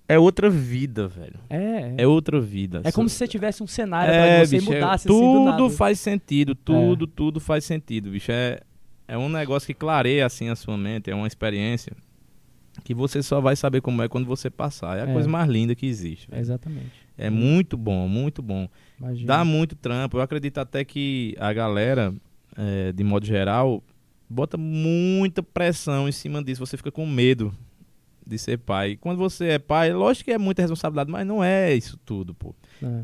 [0.10, 1.36] É outra vida, velho.
[1.49, 1.95] É.
[1.97, 2.82] É outra vida.
[2.86, 5.22] É como se você tivesse um cenário é, pra você bicho, é- mudasse assim do
[5.22, 5.64] tudo nada.
[5.66, 5.70] É.
[5.70, 8.32] faz sentido, tudo, tudo faz sentido, bicho.
[8.32, 8.62] É,
[9.08, 11.91] é um negócio que clareia assim a sua mente, é uma experiência
[12.84, 14.97] que você só vai saber como é quando você passar.
[14.97, 15.14] É a É.
[15.14, 16.28] coisa mais linda que existe.
[16.32, 16.91] Exatamente.
[17.18, 18.70] É muito bom, muito bom.
[18.99, 19.28] Imagina.
[19.28, 20.18] Dá muito trampo.
[20.18, 22.14] Eu acredito até que a galera,
[22.55, 23.84] é, de modo geral,
[24.30, 26.64] bota muita pressão em cima disso.
[26.66, 27.51] Você fica com medo
[28.28, 28.98] de ser pai.
[28.98, 32.56] Quando você é pai, lógico que é muita responsabilidade, mas não é isso tudo, pô.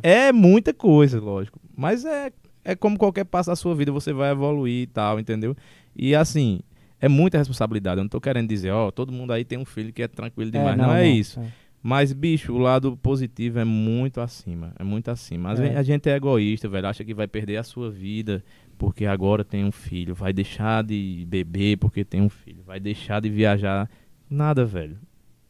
[0.02, 0.28] É.
[0.28, 1.60] É muita coisa, lógico.
[1.76, 2.32] Mas é,
[2.64, 5.56] é como qualquer passo da sua vida, você vai evoluir e tal, entendeu?
[5.96, 6.60] E assim,
[7.00, 8.00] é muita responsabilidade.
[8.00, 10.52] Eu não tô querendo dizer, ó, todo mundo aí tem um filho que é tranquilo
[10.52, 10.78] demais.
[10.78, 11.40] não, não, é isso.
[11.40, 11.64] É.
[11.86, 14.74] Mas, bicho, o lado positivo é muito acima.
[14.80, 15.52] É muito acima.
[15.52, 15.64] Às é.
[15.64, 16.88] vezes a gente é egoísta, velho.
[16.88, 18.42] Acha que vai perder a sua vida
[18.78, 20.16] porque agora tem um filho.
[20.16, 22.64] Vai deixar de beber porque tem um filho.
[22.64, 23.90] Vai deixar de viajar.
[24.30, 24.98] Nada, velho.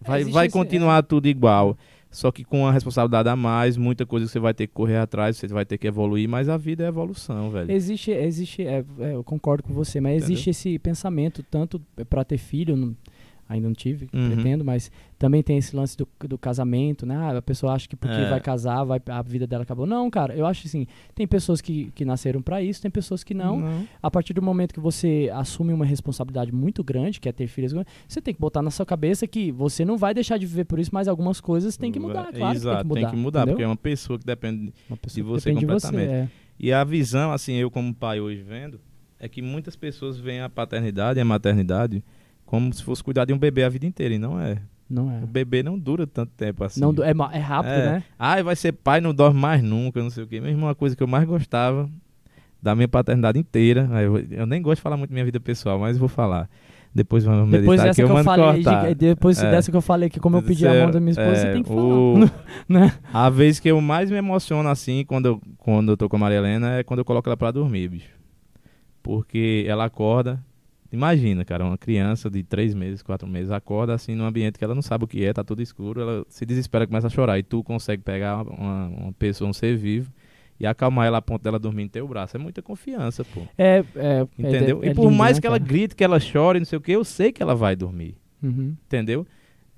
[0.06, 1.78] Vai, vai continuar esse, tudo igual.
[2.14, 5.36] Só que com a responsabilidade a mais, muita coisa você vai ter que correr atrás,
[5.36, 7.72] você vai ter que evoluir, mas a vida é evolução, velho.
[7.72, 10.34] Existe, existe, é, é, eu concordo com você, mas Entendeu?
[10.34, 12.96] existe esse pensamento tanto para ter filho,
[13.54, 14.32] ainda não tive, uhum.
[14.32, 17.16] pretendo, mas também tem esse lance do, do casamento, né?
[17.16, 18.30] Ah, a pessoa acha que porque é.
[18.30, 19.86] vai casar, vai, a vida dela acabou.
[19.86, 20.86] Não, cara, eu acho assim,
[21.16, 23.60] tem pessoas que, que nasceram para isso, tem pessoas que não.
[23.60, 23.88] não.
[24.02, 27.74] A partir do momento que você assume uma responsabilidade muito grande, que é ter filhos,
[28.08, 30.80] você tem que botar na sua cabeça que você não vai deixar de viver por
[30.80, 33.02] isso, mas algumas coisas tem que mudar, claro Exato, que tem que mudar.
[33.02, 36.08] Tem que mudar, porque é uma pessoa que depende pessoa de você depende completamente.
[36.08, 36.30] De você, é.
[36.60, 38.80] E a visão, assim, eu como pai hoje vendo,
[39.20, 42.04] é que muitas pessoas veem a paternidade e a maternidade
[42.46, 44.58] como se fosse cuidar de um bebê a vida inteira, e não é.
[44.90, 45.24] Não é.
[45.24, 46.80] O bebê não dura tanto tempo assim.
[46.80, 47.86] Não, é, é rápido, é.
[47.86, 48.04] né?
[48.20, 50.40] Ah, vai ser pai, não dorme mais nunca, não sei o quê.
[50.40, 51.90] Mesmo uma coisa que eu mais gostava
[52.62, 53.90] da minha paternidade inteira.
[54.30, 56.50] Eu, nem gosto de falar muito da minha vida pessoal, mas vou falar.
[56.96, 59.50] Depois vamos meditar depois dessa que eu, que eu falei, de, depois é.
[59.50, 61.52] dessa que eu falei que como eu pedi a mão da minha esposa, é, você
[61.54, 61.82] tem que falar.
[61.82, 62.20] O,
[62.70, 62.94] né?
[63.12, 66.20] A vez que eu mais me emociono assim, quando eu, quando eu tô com a
[66.20, 68.14] Maria Helena, é quando eu coloco ela pra dormir, bicho.
[69.02, 70.40] Porque ela acorda,
[70.94, 74.76] Imagina, cara, uma criança de três meses, quatro meses, acorda assim num ambiente que ela
[74.76, 77.40] não sabe o que é, tá tudo escuro, ela se desespera, começa a chorar.
[77.40, 80.12] E tu consegue pegar uma, uma pessoa, um ser vivo,
[80.60, 82.38] e acalmar ela a ponto dela dormir em teu braço.
[82.38, 83.42] É muita confiança, pô.
[83.58, 84.84] É, é Entendeu?
[84.84, 86.78] É, é e por lindo, mais né, que ela grite, que ela chore, não sei
[86.78, 88.16] o que, eu sei que ela vai dormir.
[88.44, 88.76] Uhum.
[88.86, 89.26] Entendeu?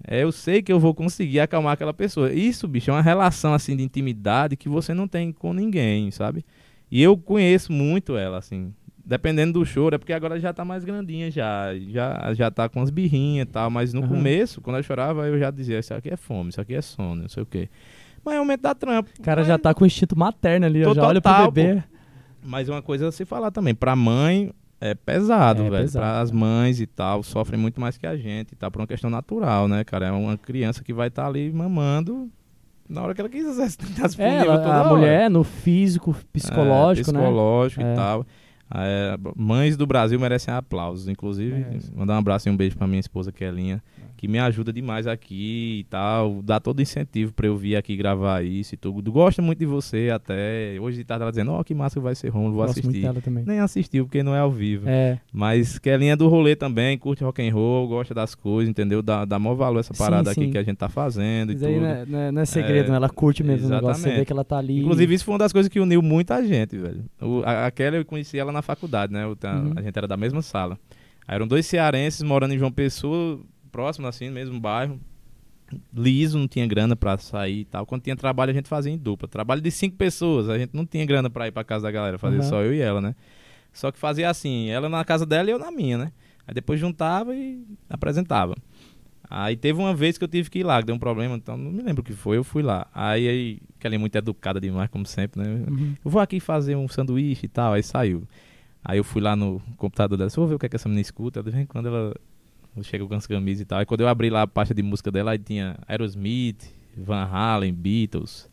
[0.05, 2.33] É, eu sei que eu vou conseguir acalmar aquela pessoa.
[2.33, 6.43] Isso, bicho, é uma relação assim de intimidade que você não tem com ninguém, sabe?
[6.91, 8.73] E eu conheço muito ela, assim
[9.05, 12.81] dependendo do choro, é porque agora já tá mais grandinha já, já, já tá com
[12.81, 14.07] as birrinhas e tal, mas no uhum.
[14.07, 17.21] começo, quando eu chorava, eu já dizia, isso aqui é fome, isso aqui é sono,
[17.21, 17.69] não sei o quê.
[18.23, 19.09] Mas é o momento da trampa.
[19.19, 19.47] O cara mas...
[19.47, 21.75] já tá com o instinto materno ali, já olha pro bebê.
[21.75, 21.95] Pô.
[22.43, 24.51] Mas uma coisa a se falar também, pra mãe
[24.81, 25.83] é pesado, é, velho.
[25.83, 26.03] Pesado.
[26.03, 28.87] Pra as mães e tal, sofrem muito mais que a gente e tal, por uma
[28.87, 30.07] questão natural, né, cara?
[30.07, 32.29] É uma criança que vai estar tá ali mamando
[32.89, 33.69] na hora que ela quiser.
[33.95, 34.89] Tá é, ela, a hora.
[34.89, 37.89] mulher no físico, psicológico, é, psicológico né?
[37.89, 37.95] e é.
[37.95, 38.25] tal.
[38.73, 41.07] É, mães do Brasil merecem aplausos.
[41.07, 43.81] Inclusive, é mandar um abraço e um beijo para minha esposa Kelinha,
[44.15, 48.43] que me ajuda demais aqui e tal, dá todo incentivo para eu vir aqui gravar
[48.43, 49.11] isso e tudo.
[49.11, 50.77] Gosta muito de você até.
[50.79, 53.07] Hoje de tarde ela dizendo, ó, oh, que massa vai ser Romulo, vou Gosto assistir.
[53.45, 54.87] Nem assistiu porque não é ao vivo.
[54.87, 55.19] É.
[55.31, 59.01] Mas Kelinha é do rolê também, curte rock and roll, gosta das coisas, entendeu?
[59.01, 60.41] Dá, dá maior valor essa parada sim, sim.
[60.43, 61.81] aqui que a gente tá fazendo Mas e tudo.
[61.81, 62.95] Não é, não, é, não é segredo, é, né?
[62.95, 63.83] ela curte mesmo exatamente.
[63.83, 64.79] o negócio, você vê que ela tá ali.
[64.79, 67.05] Inclusive, isso foi uma das coisas que uniu muita gente, velho.
[67.21, 69.25] O, a, a Kelly eu conheci ela na faculdade, né?
[69.25, 69.73] O, uhum.
[69.75, 70.77] A gente era da mesma sala.
[71.27, 73.39] Aí eram dois cearenses morando em João Pessoa,
[73.75, 74.97] próximo assim, no mesmo bairro.
[75.93, 77.85] Liso, não tinha grana para sair e tal.
[77.85, 79.27] Quando tinha trabalho, a gente fazia em dupla.
[79.27, 82.17] Trabalho de cinco pessoas, a gente não tinha grana para ir para casa da galera,
[82.17, 82.49] fazia uhum.
[82.49, 83.13] só eu e ela, né?
[83.73, 86.11] Só que fazia assim, ela na casa dela e eu na minha, né?
[86.47, 88.55] Aí depois juntava e apresentava.
[89.29, 91.57] Aí teve uma vez que eu tive que ir lá, que deu um problema, então
[91.57, 92.87] não me lembro o que foi, eu fui lá.
[92.93, 95.65] Aí, aí que ela é muito educada demais, como sempre, né?
[95.69, 95.95] Uhum.
[96.05, 98.23] Eu vou aqui fazer um sanduíche e tal, aí saiu.
[98.83, 101.01] Aí eu fui lá no computador dela, vou ver o que, é que essa menina
[101.01, 101.41] escuta.
[101.41, 102.13] De vez em quando ela
[102.83, 103.79] chega com as camisas e tal.
[103.79, 106.63] Aí quando eu abri lá a pasta de música dela, aí tinha Aerosmith,
[106.97, 108.49] Van Halen, Beatles,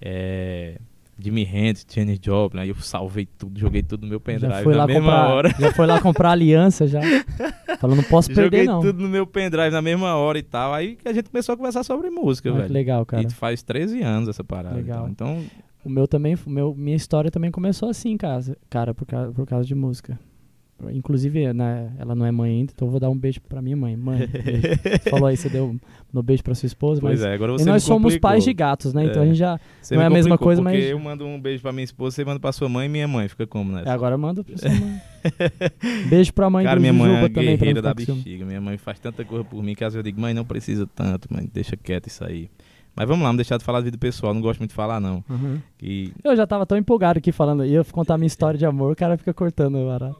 [0.00, 0.78] é,
[1.18, 2.60] Jimi Hendrix, Janis Joplin.
[2.60, 5.28] Aí eu salvei tudo, joguei tudo no meu pendrive já foi na lá mesma comprar,
[5.28, 5.54] hora.
[5.58, 7.00] Já foi lá comprar aliança já.
[7.80, 8.74] Falando, não posso perder joguei não.
[8.76, 10.74] Joguei tudo no meu pendrive na mesma hora e tal.
[10.74, 12.72] Aí a gente começou a conversar sobre música, ah, velho.
[12.72, 13.22] legal, cara.
[13.22, 14.76] E faz 13 anos essa parada.
[14.76, 15.08] Legal.
[15.08, 15.42] Então,
[15.84, 19.66] o meu também, meu, minha história também começou assim, cara, cara por, causa, por causa
[19.66, 20.18] de música.
[20.92, 23.76] Inclusive, né, ela não é mãe ainda, então eu vou dar um beijo pra minha
[23.76, 23.96] mãe.
[23.96, 24.28] Mãe,
[25.08, 25.74] falou aí, você deu
[26.14, 28.92] um beijo pra sua esposa, pois mas é, agora você nós somos pais de gatos,
[28.92, 29.06] né?
[29.06, 29.24] Então é.
[29.24, 31.62] a gente já você não é a mesma coisa, porque mas eu mando um beijo
[31.62, 33.84] pra minha esposa, você manda pra sua mãe e minha mãe, fica como, né?
[33.86, 35.00] É, agora manda pra sua mãe.
[36.10, 38.44] beijo pra mãe Cara, minha mãe é também, guerreira da bexiga.
[38.44, 40.86] Minha mãe faz tanta coisa por mim que às vezes eu digo, mãe, não precisa
[40.94, 42.50] tanto, mãe, deixa quieto isso aí.
[42.96, 44.98] Mas vamos lá, não deixar de falar da vida pessoal, não gosto muito de falar,
[44.98, 45.22] não.
[45.28, 45.60] Uhum.
[45.82, 46.12] E...
[46.24, 49.18] Eu já tava tão empolgado aqui falando, ia contar minha história de amor, o cara
[49.18, 50.18] fica cortando o barato.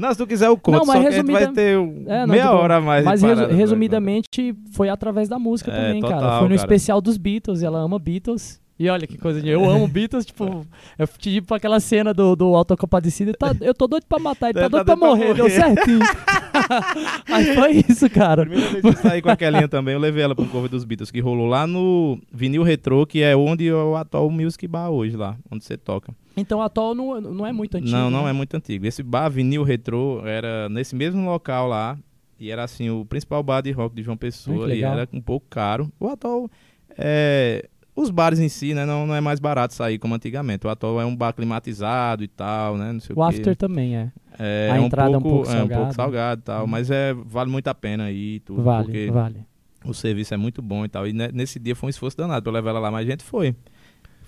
[0.00, 1.38] Não, se tu quiser eu conto, não, mas só resumida...
[1.38, 1.76] vai ter
[2.06, 3.04] é, não, meia tipo, hora a mais.
[3.04, 6.32] Mas resu resumidamente foi através da música é, também, total, cara.
[6.38, 6.54] Foi no cara.
[6.54, 8.60] especial dos Beatles, ela ama Beatles.
[8.80, 9.48] E olha que coisa de.
[9.50, 10.66] Eu amo Beatles, tipo,
[10.98, 13.34] eu tive pra aquela cena do, do Autocompadecido.
[13.34, 16.00] Tá, eu tô doido pra matar ele, tá, tá doido pra morrer, morrer, deu certinho.
[17.30, 18.46] Aí foi isso, cara.
[18.46, 21.10] Primeira vez que eu saí com aquela também, eu levei ela pro cover dos Beatles,
[21.10, 25.14] que rolou lá no Vinil Retro, que é onde é o atual Music Bar hoje,
[25.14, 26.14] lá, onde você toca.
[26.40, 27.90] Então o Atol não, não é muito antigo.
[27.92, 28.30] Não, não né?
[28.30, 28.86] é muito antigo.
[28.86, 31.98] Esse bar Vinil Retrô era nesse mesmo local lá.
[32.38, 34.66] E era assim, o principal bar de rock de João Pessoa.
[34.68, 35.92] Ai, e era um pouco caro.
[36.00, 36.50] O Atol
[36.96, 37.68] é.
[37.94, 38.86] Os bares em si, né?
[38.86, 40.66] Não, não é mais barato sair como antigamente.
[40.66, 42.92] O Atol é um bar climatizado e tal, né?
[42.92, 43.22] Não sei o, O.
[43.22, 44.10] After também é.
[44.38, 46.64] É, A é um entrada é um pouco, pouco é um pouco salgado e tal,
[46.64, 46.68] Hum.
[46.68, 49.44] mas é, vale muito a pena aí tudo, Vale, porque vale.
[49.84, 51.06] o serviço é muito bom e tal.
[51.06, 53.24] E ne- nesse dia foi um esforço danado pra levar ela lá, mas a gente
[53.24, 53.54] foi.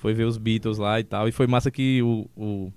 [0.03, 1.29] Foi ver os Beatles lá e tal.
[1.29, 2.73] E foi massa que o, o,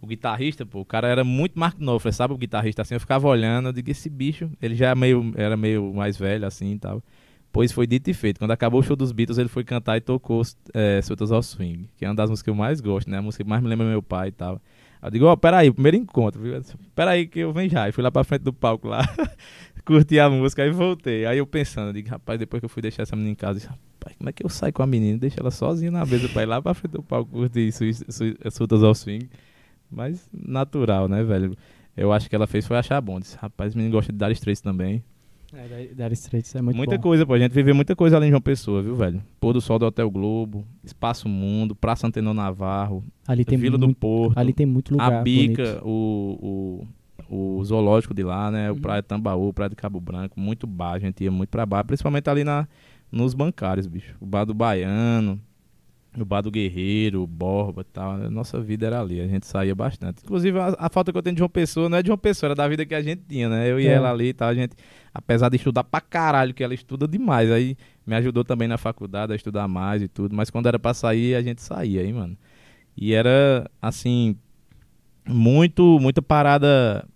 [0.00, 2.94] o guitarrista, pô, o cara era muito Mark Knopfler, sabe o guitarrista assim?
[2.94, 6.46] Eu ficava olhando, eu digo, esse bicho, ele já é meio, era meio mais velho
[6.46, 7.02] assim e tal.
[7.50, 8.38] Pois foi dito e feito.
[8.38, 10.40] Quando acabou o show dos Beatles, ele foi cantar e tocou
[10.72, 13.18] é, Soltas ao Swing, que é uma das músicas que eu mais gosto, né?
[13.18, 14.62] A música que mais me lembra meu pai e tal.
[15.02, 16.60] Eu digo, ó, peraí, primeiro encontro, viu?
[16.94, 17.88] Peraí que eu venho já.
[17.88, 19.02] E fui lá pra frente do palco lá,
[19.88, 21.26] curti a música e voltei.
[21.26, 23.66] Aí eu pensando, digo, rapaz, depois que eu fui deixar essa menina em casa, disse,
[23.68, 25.18] rapaz, como é que eu saio com a menina?
[25.18, 27.72] Deixa ela sozinha na mesa pra ir lá pra frente do palco curtir
[28.50, 29.28] Soltas ao Swing.
[29.90, 31.56] Mas natural, né, velho?
[31.96, 33.18] Eu acho que ela fez foi achar bom.
[33.18, 35.02] Disse, rapaz, o menino gosta de dar Straits também.
[35.52, 37.02] É, Dire Straits é muito muita bom.
[37.02, 37.32] coisa, pô.
[37.32, 39.22] A gente viveu muita coisa ali em João Pessoa, viu, velho?
[39.40, 43.86] Pôr do sol do Hotel Globo, Espaço Mundo, Praça Antenor Navarro, Ali tem Vila do
[43.86, 45.86] muito, Porto, ali tem muito lugar a Bica, bonito.
[45.86, 46.38] o,
[46.82, 46.86] o,
[47.28, 48.70] o zoológico de lá, né?
[48.70, 48.80] O Uhum.
[48.80, 52.28] Praia Tambaú, Praia de Cabo Branco, muito bar, a gente ia muito pra bar, principalmente
[52.28, 52.66] ali na,
[53.10, 54.14] nos bancários, bicho.
[54.20, 55.40] O bar do Baiano,
[56.18, 58.12] o bar do Guerreiro, o Borba e tal.
[58.12, 60.22] A Nossa vida era ali, a gente saía bastante.
[60.24, 62.48] Inclusive, a, a falta que eu tenho de João Pessoa não é de João Pessoa,
[62.48, 63.70] era da vida que a gente tinha, né?
[63.70, 63.92] Eu e É.
[63.92, 64.74] ela ali e tal, a gente,
[65.12, 69.32] apesar de estudar pra caralho, que ela estuda demais, aí me ajudou também na faculdade
[69.32, 72.36] a estudar mais e tudo, mas quando era pra sair, a gente saía aí, mano.
[72.96, 74.34] E era, assim,
[75.28, 77.06] muito, muita parada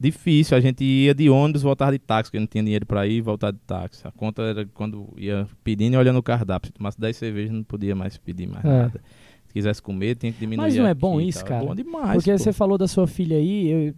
[0.00, 0.56] difícil.
[0.56, 3.20] A gente ia de ônibus, voltar de táxi, porque não tinha dinheiro pra ir e
[3.20, 4.06] voltar de táxi.
[4.06, 6.68] A conta era quando ia pedindo e olhando o cardápio.
[6.68, 8.68] Se tomasse 10 cervejas, não podia mais pedir mais É.
[8.68, 9.00] nada.
[9.46, 10.66] Se quisesse comer, tinha que diminuir.
[10.66, 11.48] Mas não é bom isso, tal.
[11.48, 11.64] cara?
[11.64, 12.12] É bom demais.
[12.16, 12.38] Porque pô.
[12.38, 13.94] você falou da sua filha aí, eu,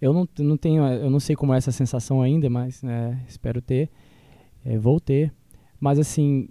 [0.00, 3.60] eu não, não tenho, eu não sei como é essa sensação ainda, mas né, espero
[3.60, 3.90] ter,
[4.64, 5.32] é, vou ter.
[5.78, 6.48] Mas assim,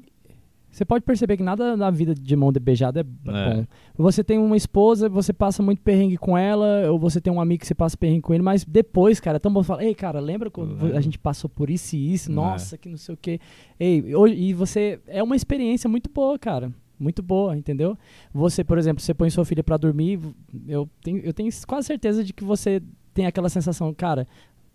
[0.77, 3.55] você pode perceber que nada na vida de mão de beijada é, É.
[3.55, 3.65] bom.
[3.97, 7.61] Você tem uma esposa, você passa muito perrengue com ela, ou você tem um amigo
[7.61, 10.19] que você passa perrengue com ele, mas depois, cara, é tão bom falar, ei, cara,
[10.19, 10.95] lembra quando Lembro.
[10.97, 12.31] a gente passou por isso e isso?
[12.31, 12.33] É.
[12.35, 13.39] Nossa, que não sei o quê.
[13.79, 16.71] Ei, hoje, e você, é uma experiência muito boa, cara.
[16.99, 17.95] Muito boa, entendeu?
[18.33, 20.19] Você, por exemplo, você põe sua filha pra dormir,
[20.67, 22.81] eu tenho, eu tenho quase certeza de que você
[23.13, 24.27] tem aquela sensação, cara,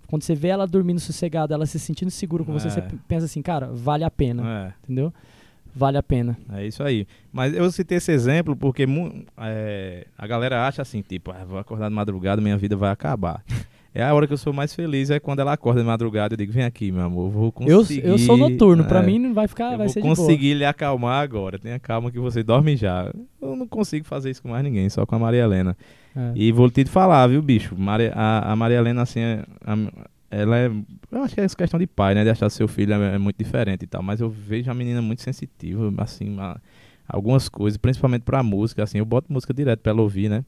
[0.07, 2.70] quando você vê ela dormindo sossegada, ela se sentindo segura com você, É.
[2.70, 4.72] você p- pensa assim, cara, vale a pena, É.
[4.84, 5.12] entendeu?
[5.75, 6.37] Vale a pena.
[6.53, 7.07] É isso aí.
[7.33, 8.87] Mas eu citei esse exemplo porque
[9.39, 13.43] é, a galera acha assim, tipo, ah, vou acordar de madrugada, minha vida vai acabar.
[13.95, 16.33] É a hora que eu sou mais feliz, é quando ela acorda de madrugada.
[16.33, 18.07] Eu digo, vem aqui, meu amor, eu vou Eu, conseguir.
[18.07, 20.16] eu sou noturno, pra é, mim não vai ficar, eu vai ser de boa.
[20.16, 21.59] conseguir lhe acalmar agora.
[21.59, 23.12] Tenha calma que você dorme já.
[23.39, 25.77] Eu não consigo fazer isso com mais ninguém, só com a Maria Helena.
[26.16, 26.33] É.
[26.35, 27.77] E vou te falar, viu, bicho?
[27.79, 29.93] Maria- a, a Maria Helena, assim, é- a-
[30.33, 30.70] ela é.
[31.11, 32.24] Eu acho que é essa questão de pai, né?
[32.24, 34.03] De achar seu filho é, é muito diferente e tal.
[34.03, 36.61] Mas eu vejo a menina muito sensitiva, assim, uma-
[37.07, 38.99] algumas coisas, principalmente pra música, assim.
[38.99, 40.45] Eu boto música direto pra ela ouvir, né?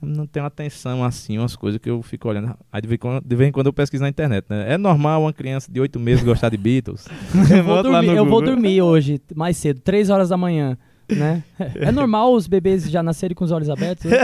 [0.00, 2.54] Não tem uma atenção, assim, umas coisas que eu fico olhando.
[2.72, 4.72] Aí de vez, em quando, de vez em quando eu pesquiso na internet, né?
[4.74, 7.04] É normal uma criança de oito meses gostar de Beatles?
[7.50, 10.78] Eu vou, dormir, eu vou dormir hoje, mais cedo, 3 horas da manhã.
[11.10, 11.42] Né?
[11.76, 14.10] É normal os bebês já nascerem com os olhos abertos?
[14.10, 14.18] né?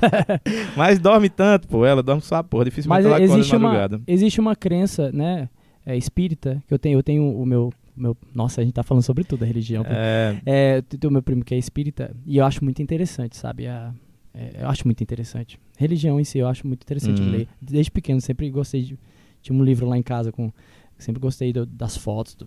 [0.76, 1.84] Mas dorme tanto, pô.
[1.84, 2.64] Ela dorme só a porra.
[2.66, 4.00] Dificilmente Mas ela existe uma, madrugada.
[4.06, 5.48] existe uma crença, né,
[5.86, 8.16] é, espírita, que eu tenho, eu tenho o meu, meu.
[8.34, 9.84] Nossa, a gente tá falando sobre tudo, a religião.
[9.88, 13.66] É, É, tem o meu primo que é espírita, e eu acho muito interessante, sabe?
[13.66, 13.92] A-
[14.34, 15.58] é, eu acho muito interessante.
[15.76, 17.30] Religião em si, eu acho muito interessante Uhum.
[17.30, 17.48] ler.
[17.60, 18.98] Desde pequeno, sempre gostei de.
[19.42, 20.52] Tinha um livro lá em casa com.
[20.98, 22.46] Sempre gostei do- das fotos, do-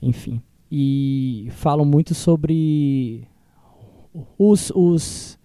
[0.00, 0.40] enfim.
[0.76, 3.28] E falam muito sobre
[4.36, 4.72] os.
[4.74, 5.38] os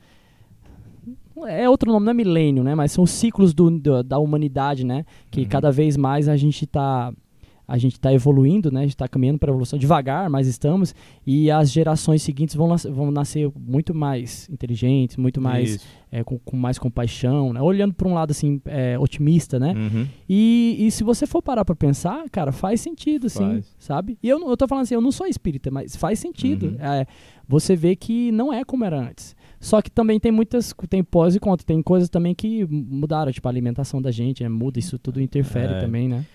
[1.47, 2.73] é outro nome, não é milênio, né?
[2.73, 5.05] Mas são os ciclos do, do- da humanidade, né?
[5.29, 5.47] Que Uhum.
[5.47, 7.13] cada vez mais a gente está
[7.69, 8.79] a gente está evoluindo, né?
[8.79, 10.95] A gente está caminhando para a evolução devagar, mas estamos.
[11.25, 16.57] E as gerações seguintes vão, vão nascer muito mais inteligentes, muito mais é, com, com
[16.57, 17.61] mais compaixão, né?
[17.61, 19.73] olhando para um lado assim é, otimista, né?
[19.73, 20.07] Uhum.
[20.27, 23.75] E, e se você for parar para pensar, cara, faz sentido, sim, Faz.
[23.77, 24.17] sabe?
[24.23, 26.69] E eu, eu tô falando assim, eu não sou espírita, mas faz sentido.
[26.69, 26.77] Uhum.
[26.79, 27.05] É,
[27.47, 29.35] você vê que não é como era antes.
[29.59, 33.47] Só que também tem muitas, tem pós e contras, tem coisas também que mudaram, tipo
[33.47, 34.49] a alimentação da gente, né?
[34.49, 35.79] muda, isso tudo interfere É.
[35.81, 36.25] também, né?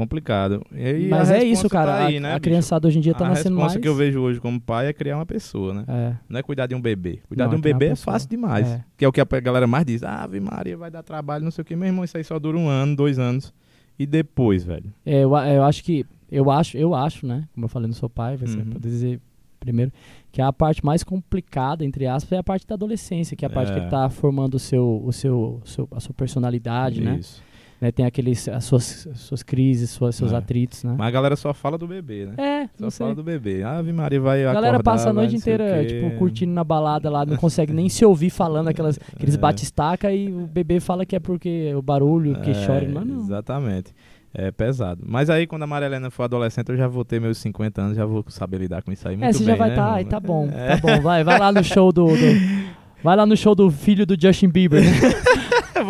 [0.00, 0.62] Complicado.
[0.74, 1.90] E mas a é isso, cara.
[1.98, 3.82] tá aí, a, né, a criançada hoje em dia tá a nascendo resposta mais.
[3.82, 5.84] que eu vejo hoje como pai é criar uma pessoa, né?
[5.86, 7.20] É, Não é cuidar de um bebê.
[7.28, 8.14] Cuidar Não, de um é bebê é pessoa.
[8.14, 8.66] fácil demais.
[8.66, 8.84] É.
[8.96, 10.02] Que é o que a galera mais diz.
[10.02, 11.76] Ah, Ave Maria, vai dar trabalho, não sei o que.
[11.76, 13.52] Meu irmão, isso aí só dura um ano, dois anos.
[13.98, 14.92] E depois, velho?
[15.04, 16.06] É, eu, a- eu acho que.
[16.32, 17.44] Eu acho, eu acho, né?
[17.52, 18.64] Como eu falei, não sou pai, você Uhum.
[18.70, 19.20] pode dizer
[19.58, 19.92] primeiro,
[20.32, 23.48] que é a parte mais complicada, entre aspas, é a parte da adolescência, que é
[23.48, 23.74] a parte É.
[23.74, 27.18] que ele tá formando o seu, o seu, seu- a sua personalidade, né?
[27.20, 27.40] Isso.
[27.42, 27.49] né?
[27.94, 30.36] Tem aqueles, as suas, suas crises, suas, seus É.
[30.36, 30.94] atritos, né?
[30.98, 32.34] Mas a galera só fala do bebê, né?
[32.36, 33.04] É, Só sei.
[33.04, 33.62] fala do bebê.
[33.62, 37.08] A Ave Maria vai A galera acordar, passa a noite inteira, tipo, curtindo na balada
[37.08, 39.38] lá, não consegue nem se ouvir falando aquelas, aqueles É.
[39.38, 43.16] batistaca e o bebê fala que é porque o barulho, que É, chora, mas não.
[43.20, 43.94] Exatamente.
[44.32, 45.02] É pesado.
[45.04, 47.96] Mas aí, quando a Maria Helena for adolescente, eu já vou ter meus 50 anos,
[47.96, 49.14] já vou saber lidar com isso aí.
[49.14, 49.96] É, Muito você bem, já vai né, estar, tá, Romulo?
[49.96, 50.76] ai, tá bom, É.
[50.76, 52.14] tá bom, vai, vai lá no show do, do-
[53.02, 54.82] vai lá no show do filho do Justin Bieber.
[54.84, 54.90] né?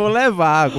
[0.01, 0.71] Eu vou levar.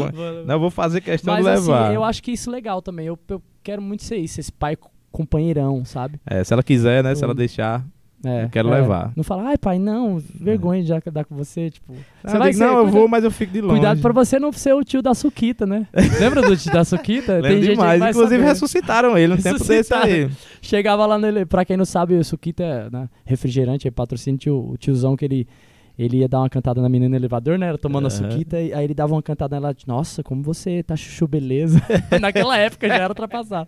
[0.46, 1.86] Não, vou fazer questão Mas de levar.
[1.86, 3.06] assim, eu acho que isso é legal também.
[3.08, 6.20] Eu, eu quero muito ser isso, esse pai co- companheirão, sabe?
[6.26, 7.14] É, se ela quiser, né?
[7.16, 7.86] Se Eu- ela deixar.
[8.24, 8.80] É, Eu quero é.
[8.82, 9.12] levar.
[9.16, 11.92] Não fala, ai pai, não, vergonha de já dar com você, tipo.
[11.92, 12.00] Não,
[12.30, 13.74] Você eu vai digo, ser, não, eu cuida- vou, mas eu fico de longe.
[13.74, 15.88] Cuidado pra você não ser o tio da Suquita, né?
[16.20, 17.40] Lembra do tio da Suquita?
[17.40, 18.00] Lembro que demais.
[18.00, 18.44] Inclusive, saber.
[18.48, 20.06] ressuscitaram ele um tempo desse Ressuscitaram.
[20.14, 20.30] aí.
[20.62, 24.70] Chegava lá nele, pra quem não sabe, o Suquita é né, refrigerante, é patrocínio, tio,
[24.70, 25.48] o tiozão que ele,
[25.98, 27.68] ele ia dar uma cantada na menina no elevador, né?
[27.68, 28.32] Era tomando a Aham.
[28.32, 31.82] Suquita, e aí ele dava uma cantada nela, nossa, como você tá chuchu beleza.
[32.20, 33.68] Naquela época já era ultrapassado.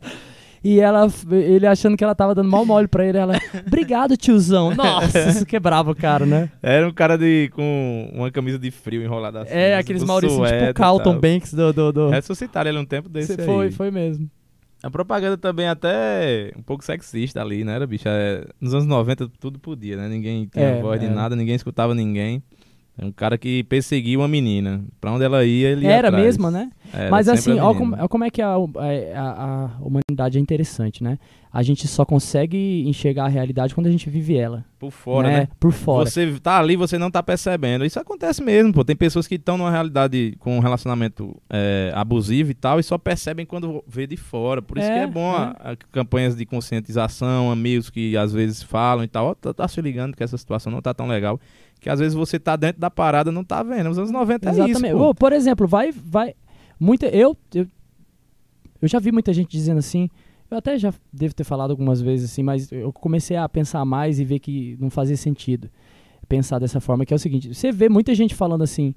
[0.63, 3.37] E ela, ele achando que ela tava dando mal mole pra ele, ela,
[3.67, 4.71] obrigado tiozão.
[4.73, 6.49] Nossa, isso quebrava o cara, né?
[6.61, 9.53] Era um cara de, com uma camisa de frio enrolada assim.
[9.53, 11.19] É, aqueles com Maurício, suéter tipo o Carlton.
[11.19, 11.73] Banks do...
[11.73, 12.09] do, do...
[12.09, 13.45] Ressuscitaram ele um tempo desse Cê aí.
[13.45, 14.29] foi, foi mesmo.
[14.83, 18.03] A propaganda também até um pouco sexista ali, né, era, bicho?
[18.05, 20.09] É, nos anos 90 tudo podia, né?
[20.09, 21.09] Ninguém tinha É, voz de é.
[21.09, 22.43] nada, ninguém escutava ninguém.
[22.97, 24.83] É um cara que perseguia uma menina.
[24.99, 26.23] Pra onde ela ia, ele ia Era atrás.
[26.25, 26.69] mesmo, né?
[26.93, 27.95] Era Mas assim, a ó menina.
[27.97, 31.17] como, como é que a, a, a humanidade é interessante, né?
[31.51, 34.65] A gente só consegue enxergar a realidade quando a gente vive ela.
[34.79, 35.47] Por fora, né?
[35.59, 36.09] Por fora.
[36.09, 37.85] Você tá ali, você não tá percebendo.
[37.85, 38.83] Isso acontece mesmo, pô.
[38.83, 42.97] Tem pessoas que estão numa realidade com um relacionamento é, abusivo e tal, e só
[42.97, 44.61] percebem quando vê de fora.
[44.63, 48.63] Por isso É, que é bom a- a campanhas de conscientização, amigos que às vezes
[48.63, 49.35] falam e tal.
[49.35, 51.39] Tá, tá se ligando que essa situação não tá tão legal.
[51.79, 53.89] Que às vezes você tá dentro da parada não tá vendo.
[53.89, 54.87] Nos anos 90 é Exatamente.
[54.87, 54.97] isso.
[54.97, 55.09] pô.
[55.09, 56.33] Ô, por exemplo, vai, vai.
[56.83, 57.65] Muita, eu, eu,
[58.81, 60.09] eu já vi muita gente dizendo assim.
[60.51, 64.19] Eu até já devo ter falado algumas vezes assim, mas eu comecei a pensar mais
[64.19, 65.69] e ver que não fazia sentido
[66.27, 68.93] pensar dessa forma, que é o seguinte, você vê muita gente falando assim,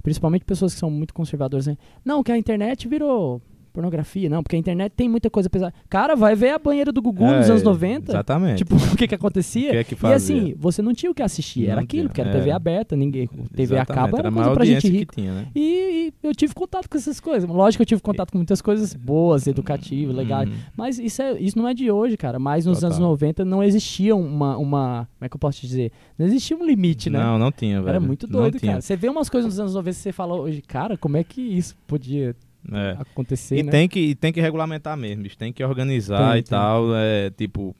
[0.00, 1.76] principalmente pessoas que são muito conservadoras, né?
[2.04, 3.42] Não, que a internet virou
[3.74, 5.74] pornografia, não, porque a internet tem muita coisa pesada.
[5.90, 8.12] Cara, vai ver a banheira do Gugu nos É, anos 90.
[8.12, 8.58] Exatamente.
[8.58, 9.70] Tipo, o que que o acontecia?
[9.72, 12.08] que é que E assim, você não tinha o que assistir, era Não aquilo, tinha,
[12.08, 12.32] porque era é.
[12.32, 15.14] TV aberta, ninguém, TV a cabo era a coisa pra gente rica.
[15.16, 15.48] tinha, né?
[15.56, 17.48] E, e eu tive contato com essas coisas.
[17.50, 20.48] Lógico que eu tive contato com muitas coisas boas, educativas, legais.
[20.48, 20.54] Uhum.
[20.76, 22.38] Mas isso, é, isso não é de hoje, cara.
[22.38, 22.90] Mas nos Total.
[22.90, 25.08] anos 90 não existia uma, uma.
[25.18, 25.90] Como é que eu posso te dizer?
[26.16, 27.18] Não existia um limite, né?
[27.18, 27.88] Não, não tinha, velho.
[27.88, 28.80] Era muito doido, cara.
[28.80, 31.40] Você vê umas coisas nos anos 90 e você fala hoje, cara, como é que
[31.40, 32.36] isso podia
[32.72, 32.96] É.
[32.98, 33.70] acontecer, E né?
[33.70, 35.24] tem, que, e tem que regulamentar mesmo.
[35.36, 36.50] Tem que organizar Tem, e tem.
[36.50, 36.94] tal.
[36.94, 37.74] É, tipo,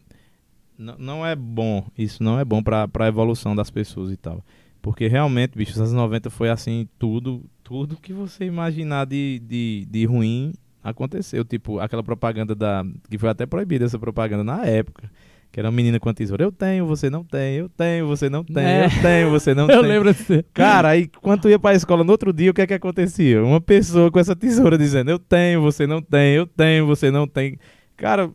[0.78, 1.86] não é bom.
[1.96, 4.44] Isso não é bom pra, pra evolução das pessoas e tal.
[4.82, 9.86] Porque realmente, bicho, os anos 90 foi assim, tudo, tudo que você imaginar de, de,
[9.90, 10.52] de ruim
[10.82, 11.44] aconteceu.
[11.44, 12.84] Tipo, aquela propaganda da.
[13.08, 15.10] Que foi até proibida essa propaganda na época.
[15.54, 16.42] Que era uma menina com a tesoura.
[16.42, 18.86] Eu tenho, você não tem, eu tenho, você não tem, É.
[18.86, 19.88] eu tenho, você não eu tem.
[19.88, 20.42] lembro disso.
[20.52, 23.40] Cara, aí quando ia pra escola no outro dia, o que é que acontecia?
[23.40, 27.24] Uma pessoa com essa tesoura dizendo, eu tenho, você não tem, eu tenho, você não
[27.28, 27.56] tem.
[27.96, 28.32] Cara,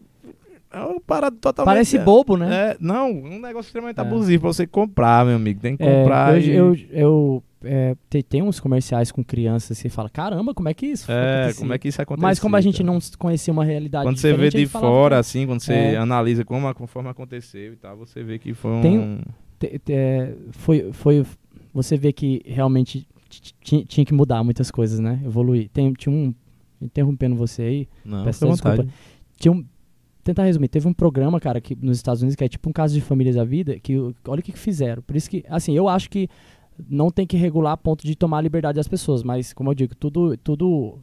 [0.71, 1.73] é uma parada totalmente...
[1.73, 2.47] Parece bobo, né?
[2.71, 4.01] É, não, um negócio extremamente É.
[4.01, 5.59] abusivo pra você comprar, meu amigo.
[5.59, 6.55] Tem que É, comprar eu, e...
[6.55, 10.73] eu, eu, é, tem, tem uns comerciais com crianças e você fala, caramba, como é
[10.73, 11.59] que isso É, acontecia?
[11.61, 12.21] como é que isso acontece?
[12.23, 15.45] Mas como a gente não conhecia uma realidade Quando você vê de fora, que- assim,
[15.45, 15.97] quando você É.
[15.97, 18.81] analisa como, a- conforme aconteceu e tal, você vê que foi um...
[18.81, 19.19] Tem
[19.59, 21.25] te- te- é, foi, foi,
[21.73, 23.07] você vê que realmente
[23.61, 25.21] tinha que mudar muitas coisas, né?
[25.25, 25.69] Evoluir.
[25.69, 26.33] Tem, tinha um,
[26.81, 28.87] interrompendo você aí, Não, peço desculpa.
[29.37, 29.63] tinha um,
[30.23, 32.93] tentar resumir, teve um programa, cara, que nos Estados Unidos que é tipo um caso
[32.93, 35.01] de famílias da vida, que olha o que, que fizeram.
[35.03, 36.27] Por isso que, assim, eu acho que
[36.87, 39.73] não tem que regular a ponto de tomar a liberdade das pessoas, mas como eu
[39.75, 40.99] digo, tudo tudo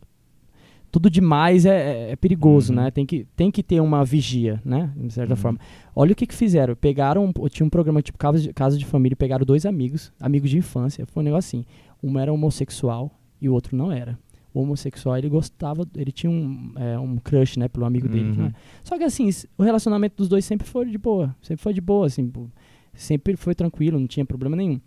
[0.90, 2.80] tudo demais é, é- é perigoso, Uhum.
[2.80, 2.90] né?
[2.90, 4.90] Tem que, tem que ter uma vigia, né?
[4.96, 5.36] De certa Uhum.
[5.36, 5.58] forma.
[5.94, 6.74] Olha o que, que fizeram.
[6.74, 10.56] Pegaram, tinha um programa tipo Casa de, Casa de Família, pegaram dois amigos, amigos de
[10.56, 11.04] infância.
[11.06, 11.66] Foi um negócio assim.
[12.02, 13.10] Um era homossexual
[13.42, 14.18] e o outro não era.
[14.54, 18.30] O homossexual, ele gostava, ele tinha um, é, um crush, né, pelo amigo dele.
[18.30, 18.44] Uhum.
[18.44, 18.52] né?
[18.82, 19.28] Só que assim,
[19.58, 21.36] o relacionamento dos dois sempre foi de boa.
[21.42, 22.32] Sempre foi de boa, assim.
[22.94, 24.80] Sempre foi tranquilo, não tinha problema nenhum.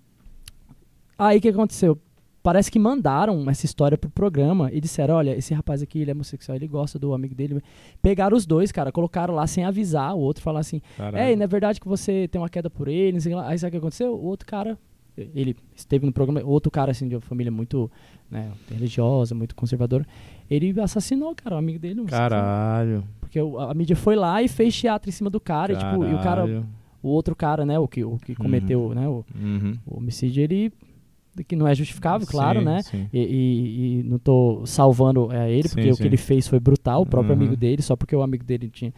[1.20, 2.00] Aí o que aconteceu?
[2.42, 6.14] Parece que mandaram essa história pro programa e disseram: olha, esse rapaz aqui, ele é
[6.14, 7.62] homossexual, ele gosta do amigo dele.
[8.02, 10.82] Pegaram os dois, cara, colocaram lá sem avisar o outro, falar assim:
[11.20, 13.18] é, não é verdade que você tem uma queda por ele.
[13.46, 14.14] Aí sabe o que aconteceu?
[14.16, 14.78] O outro cara,
[15.18, 17.92] ele esteve no programa, outro cara, assim, de uma família muito
[18.32, 20.06] né, religiosa, muito conservadora,
[20.50, 22.06] ele assassinou, cara, o amigo dele.
[22.06, 23.04] Caralho.
[23.20, 25.76] Porque o- a, a mídia foi lá e fez teatro em cima do cara, e,
[25.76, 26.46] tipo, e o cara
[27.04, 29.74] o outro cara, né, o que, o que cometeu, né, o, Uhum.
[29.86, 30.72] o homicídio, ele
[31.44, 32.82] que não é justificável, claro, Sim, né?
[32.84, 33.10] sim.
[33.14, 36.60] E, e- e não tô salvando é, ele, Sim, porque o que ele fez foi
[36.60, 37.40] brutal, o próprio Uhum.
[37.42, 38.94] amigo dele, só porque o amigo dele tinha.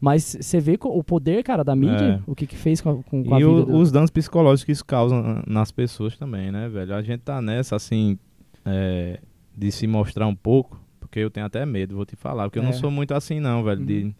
[0.00, 2.20] Mas você vê o poder, cara, da mídia, É.
[2.26, 3.76] o que que fez com a, com, com a E vida o- do...
[3.76, 6.92] os danos psicológicos que isso causa na- nas pessoas também, né, velho?
[6.94, 8.18] A gente tá nessa, assim,
[8.66, 9.20] é,
[9.56, 12.62] de se mostrar um pouco, porque eu tenho até medo, vou te falar, porque eu
[12.64, 12.72] não É.
[12.74, 13.86] sou muito assim, não, velho, Uhum.
[13.86, 14.14] de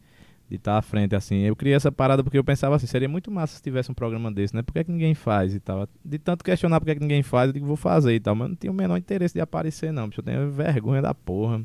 [0.57, 1.41] estar à frente, assim.
[1.41, 4.31] Eu criei essa parada porque eu pensava assim, seria muito massa se tivesse um programa
[4.31, 4.63] desse, né?
[4.63, 5.89] Por que, é que ninguém faz e tal?
[6.05, 8.35] De tanto questionar por que, é que ninguém faz, eu digo, vou fazer e tal,
[8.35, 11.15] mas eu não tinha o menor interesse de aparecer, não, bicho, eu tenho vergonha da
[11.15, 11.63] porra.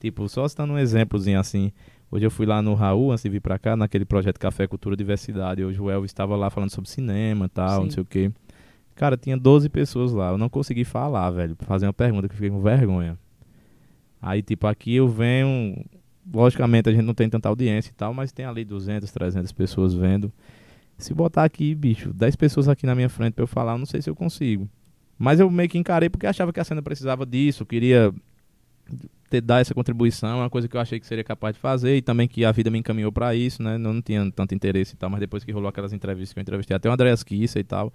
[0.00, 1.72] Tipo, só citando um exemplozinho assim,
[2.10, 4.96] Hoje eu fui lá no Raul, antes de vir pra cá, naquele projeto Café Cultura
[4.96, 5.62] Diversidade.
[5.62, 7.84] Hoje o Elvis estava lá falando sobre cinema e tal, Sim.
[7.84, 8.32] não sei o quê.
[8.94, 10.30] Cara, tinha 12 pessoas lá.
[10.30, 13.18] Eu não consegui falar, velho, fazer uma pergunta que eu fiquei com vergonha.
[14.22, 15.84] Aí, tipo, aqui eu venho.
[16.32, 19.94] Logicamente a gente não tem tanta audiência e tal, mas tem ali 200, 300 pessoas
[19.94, 20.32] vendo.
[20.96, 23.86] Se botar aqui, bicho, 10 pessoas aqui na minha frente pra eu falar, eu não
[23.86, 24.68] sei se eu consigo.
[25.18, 28.12] Mas eu meio que encarei porque achava que a cena precisava disso, queria
[29.28, 31.96] ter, dar essa contribuição, é uma coisa que eu achei que seria capaz de fazer
[31.96, 33.74] e também que a vida me encaminhou pra isso, né?
[33.74, 36.42] Eu não tinha tanto interesse e tal, mas depois que rolou aquelas entrevistas que eu
[36.42, 37.92] entrevistei, até o Andreas Kissa e tal.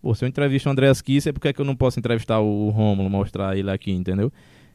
[0.00, 2.38] Pô, se eu entrevisto o Andreas Kissa, por que, é que eu não posso entrevistar
[2.40, 4.32] o Rômulo, mostrar ele aqui, entendeu?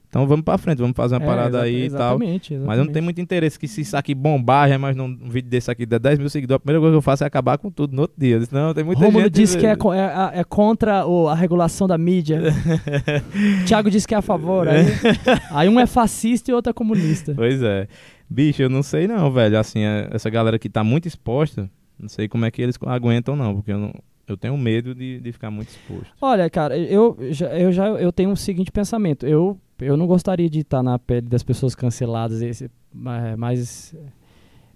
[0.09, 2.15] Então vamos pra frente, vamos fazer uma É, parada aí e tal.
[2.15, 5.15] exatamente, Mas eu não tenho muito interesse que se isso aqui bombar, já mais um
[5.29, 7.59] vídeo desse aqui der 10 mil seguidores, a primeira coisa que eu faço é acabar
[7.59, 8.35] com tudo no outro dia.
[8.37, 9.33] Eu disse, Não, tem muita Rômulo gente...
[9.35, 12.41] disse que é, é- é contra o- a regulação da mídia.
[13.67, 14.67] Thiago disse que é a favor.
[14.67, 14.85] Aí,
[15.51, 17.33] aí um é fascista e outro é comunista.
[17.35, 17.87] Pois é.
[18.27, 19.59] Bicho, eu não sei não, velho.
[19.59, 21.69] Assim, é- essa galera que tá muito exposta,
[21.99, 23.93] não sei como é que eles aguentam não, porque eu, não,
[24.31, 26.13] eu tenho medo de, de ficar muito exposto.
[26.21, 29.25] Olha, cara, eu já, eu já eu tenho o seguinte pensamento.
[29.25, 32.41] Eu, eu não gostaria de estar na pele das pessoas canceladas.
[32.41, 33.95] Esse, é, mais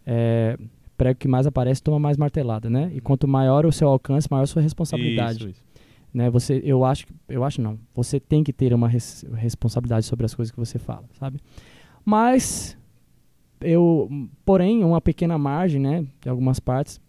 [0.06, 0.58] é,
[0.98, 2.92] prego que mais aparece toma mais martelada, né?
[2.94, 5.38] E quanto maior o seu alcance, maior a sua responsabilidade.
[5.40, 5.64] Isso, isso.
[6.14, 6.30] né?
[6.30, 7.78] Você, eu acho, que- eu acho não.
[7.96, 11.40] Você tem que ter uma res- responsabilidade sobre as coisas que você fala, sabe?
[12.06, 12.78] Mas
[13.62, 14.10] eu,
[14.46, 17.00] porém, uma pequena margem, né, de algumas partes.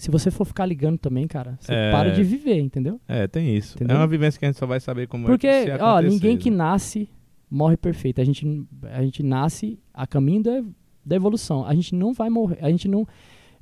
[0.00, 1.90] Se você for ficar ligando também, cara, você É.
[1.92, 2.98] para de viver, entendeu?
[3.06, 3.76] É, tem isso.
[3.76, 3.96] Entendeu?
[3.96, 6.00] É uma vivência que a gente só vai saber como Porque, é que se ó,
[6.00, 6.56] ninguém que né?
[6.56, 7.06] nasce
[7.50, 8.18] morre perfeito.
[8.18, 10.62] A gente, a gente nasce a caminho da,
[11.04, 11.66] da evolução.
[11.66, 13.06] A gente não vai morrer, a gente não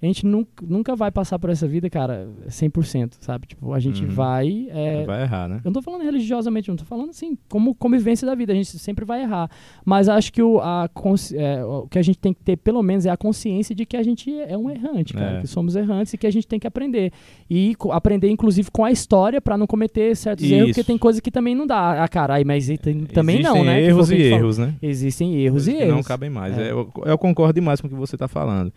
[0.00, 3.46] a gente nunca, nunca vai passar por essa vida, cara, 100%, sabe?
[3.48, 4.10] Tipo, a gente Uhum.
[4.10, 5.56] vai é, Vai errar, né?
[5.64, 8.56] eu não tô falando religiosamente, eu não tô falando assim, como convivência da vida, a
[8.56, 9.50] gente sempre vai errar.
[9.84, 10.88] Mas acho que o, a
[11.34, 13.96] é, o que a gente tem que ter, pelo menos, é a consciência de que
[13.96, 15.40] a gente é um errante, cara, É.
[15.40, 17.12] que somos errantes e que a gente tem que aprender.
[17.50, 20.86] E aprender, inclusive, com a história para não cometer certos erros, porque Isso.
[20.86, 22.04] tem coisa que também não dá.
[22.04, 23.80] Ah, caralho, mas e tem- também não, Existem né?
[23.80, 24.38] que erros e falou.
[24.38, 24.74] erros, né?
[24.80, 25.94] Existem erros Coisas e erros.
[25.96, 26.56] não cabem mais.
[26.56, 26.68] É.
[26.68, 28.72] É, eu, eu concordo demais com o que você tá falando.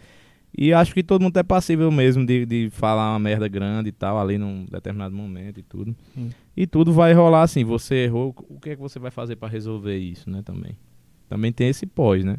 [0.58, 3.92] E acho que todo mundo é passível mesmo de, de falar uma merda grande e
[3.92, 5.96] tal, ali num determinado momento e tudo.
[6.18, 6.30] Hum.
[6.56, 9.48] E tudo vai rolar assim, você errou, o que é que você vai fazer pra
[9.48, 10.78] resolver isso, né, também.
[11.30, 12.38] Também tem esse pós, né?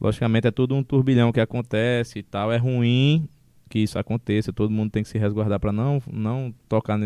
[0.00, 3.28] Logicamente é tudo um turbilhão que acontece e tal, é ruim
[3.68, 6.98] que isso aconteça, todo mundo tem que se resguardar pra não, não tocar...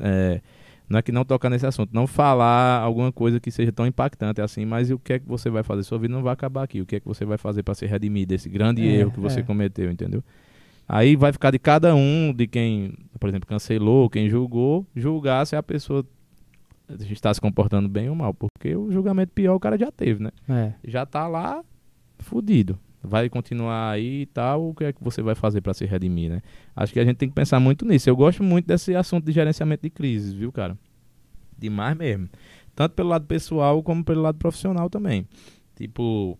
[0.00, 0.40] é,
[0.88, 4.40] não é que não tocar nesse assunto, não falar alguma coisa que seja tão impactante
[4.40, 5.82] assim, mas o que é que você vai fazer?
[5.82, 6.80] Sua vida não vai acabar aqui.
[6.80, 9.20] O que é que você vai fazer para se redimir desse grande É, erro que
[9.20, 9.42] você é.
[9.42, 10.22] cometeu, entendeu?
[10.88, 15.54] Aí vai ficar de cada um, de quem, por exemplo, cancelou, quem julgou, julgar se
[15.54, 16.06] a pessoa
[17.10, 20.30] está se comportando bem ou mal, porque o julgamento pior o cara já teve, né?
[20.48, 20.72] É.
[20.86, 21.62] Já tá lá
[22.18, 22.78] fudido.
[23.08, 26.30] Vai continuar aí e tal, o que é que você vai fazer para se redimir,
[26.30, 26.42] né?
[26.76, 28.08] Acho que a gente tem que pensar muito nisso.
[28.08, 30.76] Eu gosto muito desse assunto de gerenciamento de crises, viu, cara?
[31.58, 32.28] Demais mesmo.
[32.74, 35.26] Tanto pelo lado pessoal como pelo lado profissional também.
[35.74, 36.38] Tipo,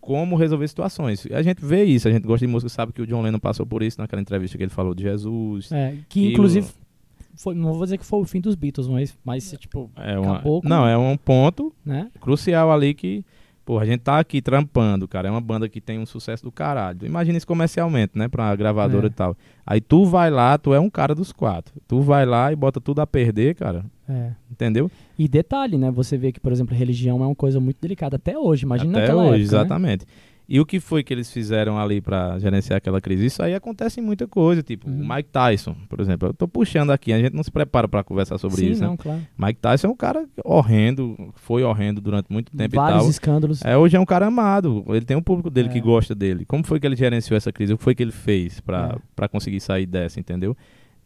[0.00, 1.26] como resolver situações.
[1.32, 3.64] A gente vê isso, a gente gosta de música, sabe que o John Lennon passou
[3.66, 5.72] por isso naquela entrevista que ele falou de Jesus.
[5.72, 9.16] É, que inclusive, o- foi, não vou dizer que foi o fim dos Beatles, mas,
[9.24, 12.10] mas tipo, É uma, Acabou com- Não, é um ponto né?
[12.20, 13.24] crucial ali que,
[13.64, 15.28] pô, a gente tá aqui trampando, cara.
[15.28, 16.98] É uma banda que tem um sucesso do caralho.
[17.04, 18.28] Imagina isso comercialmente, né?
[18.28, 19.08] Pra gravadora É.
[19.08, 19.36] e tal.
[19.66, 21.74] Aí tu vai lá, tu é um cara dos quatro.
[21.88, 23.84] Tu vai lá e bota tudo a perder, cara.
[24.08, 24.32] É.
[24.50, 24.90] Entendeu?
[25.18, 25.90] E detalhe, né?
[25.90, 28.64] Você vê que, por exemplo, religião é uma coisa muito delicada até hoje.
[28.64, 29.98] Imagina Até naquela hoje, época, né?
[30.46, 33.24] E o que foi que eles fizeram ali pra gerenciar aquela crise?
[33.24, 35.00] Isso aí acontece em muita coisa, tipo Uhum.
[35.02, 36.28] o Mike Tyson, por exemplo.
[36.28, 38.86] Eu tô puxando aqui, a gente não se prepara pra conversar sobre Sim, isso, né?
[38.88, 39.20] não, claro.
[39.38, 43.10] Mike Tyson é um cara horrendo, foi horrendo durante muito tempo Vários e tal.
[43.10, 43.62] escândalos.
[43.64, 44.84] É, hoje é um cara amado.
[44.88, 45.72] Ele tem um público dele É.
[45.72, 46.44] que gosta dele.
[46.44, 47.72] Como foi que ele gerenciou essa crise?
[47.72, 48.98] O que foi que ele fez pra É.
[49.16, 50.54] pra conseguir sair dessa, entendeu?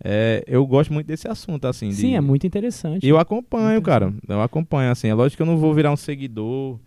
[0.03, 1.91] É, eu gosto muito desse assunto, assim.
[1.93, 3.05] Sim, de- é muito interessante.
[3.05, 4.13] E eu acompanho, Muito cara.
[4.29, 5.09] Eu acompanho, assim.
[5.09, 6.79] É lógico que eu não vou virar um seguidor,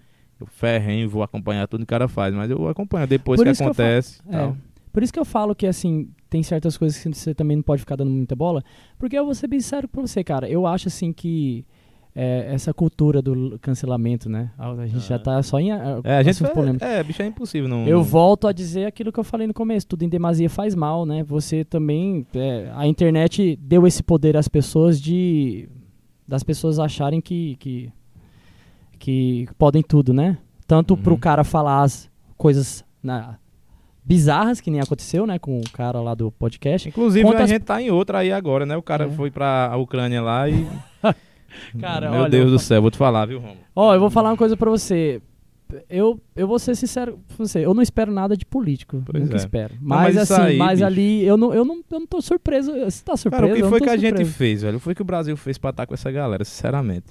[0.42, 3.52] eu ferrenho, vou acompanhar tudo que o cara faz, mas eu acompanho depois Por que
[3.52, 4.22] isso que acontece.
[4.30, 4.54] e É.
[4.94, 7.80] Por isso que eu falo que, assim, tem certas coisas que você também não pode
[7.80, 8.62] ficar dando muita bola.
[9.00, 10.50] Porque eu vou ser bem sincero pra você, cara.
[10.50, 11.66] Eu acho, assim, que
[12.14, 14.52] é, essa cultura do cancelamento, né?
[14.58, 15.24] A gente já Aham.
[15.24, 16.84] tá só em a, É, a gente assunto polêmico.
[16.84, 17.88] é, bicho, é impossível não.
[17.88, 20.76] Eu não- volto a dizer aquilo que eu falei no começo, tudo em demasia faz
[20.76, 21.24] mal, né?
[21.24, 25.70] Você também, é, a internet deu esse poder às pessoas de
[26.28, 27.90] das pessoas acharem que que,
[29.02, 30.38] que podem tudo, né?
[30.68, 31.20] Tanto pro Uhum.
[31.20, 32.08] cara falar as
[32.38, 33.38] coisas na-
[34.06, 36.88] bizarras que nem aconteceu, né, com o cara lá do podcast.
[36.88, 38.78] Inclusive, a gente tá em outra aí agora, né?
[38.78, 39.10] O cara É.
[39.10, 40.68] foi pra Ucrânia lá e.
[41.80, 43.58] Cara, Meu olha, Deus eu do céu, vou te falar, viu, Romulo?
[43.76, 45.22] Ó, eu vou falar uma coisa pra você.
[45.90, 49.02] Eu, eu vou ser sincero com você, eu não espero nada de político.
[49.06, 49.38] Pois nunca é.
[49.38, 49.74] espero.
[49.82, 50.86] mas Mas, isso assim, aí, mas bicho.
[50.86, 52.72] ali eu não, eu, não, eu não tô surpreso.
[52.74, 53.42] Você tá surpreso?
[53.44, 54.32] Cara, o que não foi que a gente surpreso.
[54.34, 54.76] fez, velho?
[54.78, 57.06] O que foi que o Brasil fez pra estar com essa galera, sinceramente?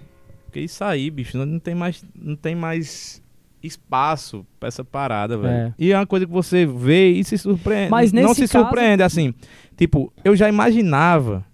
[0.51, 3.23] Porque isso aí, bicho, não, não tem mais, não tem mais
[3.63, 5.53] espaço pra essa parada, velho.
[5.69, 5.75] É.
[5.79, 7.91] E é uma coisa que você vê e se surpreende.
[7.91, 9.33] Mas não nesse se caso- surpreende, assim.
[9.77, 11.45] Tipo, eu já imaginava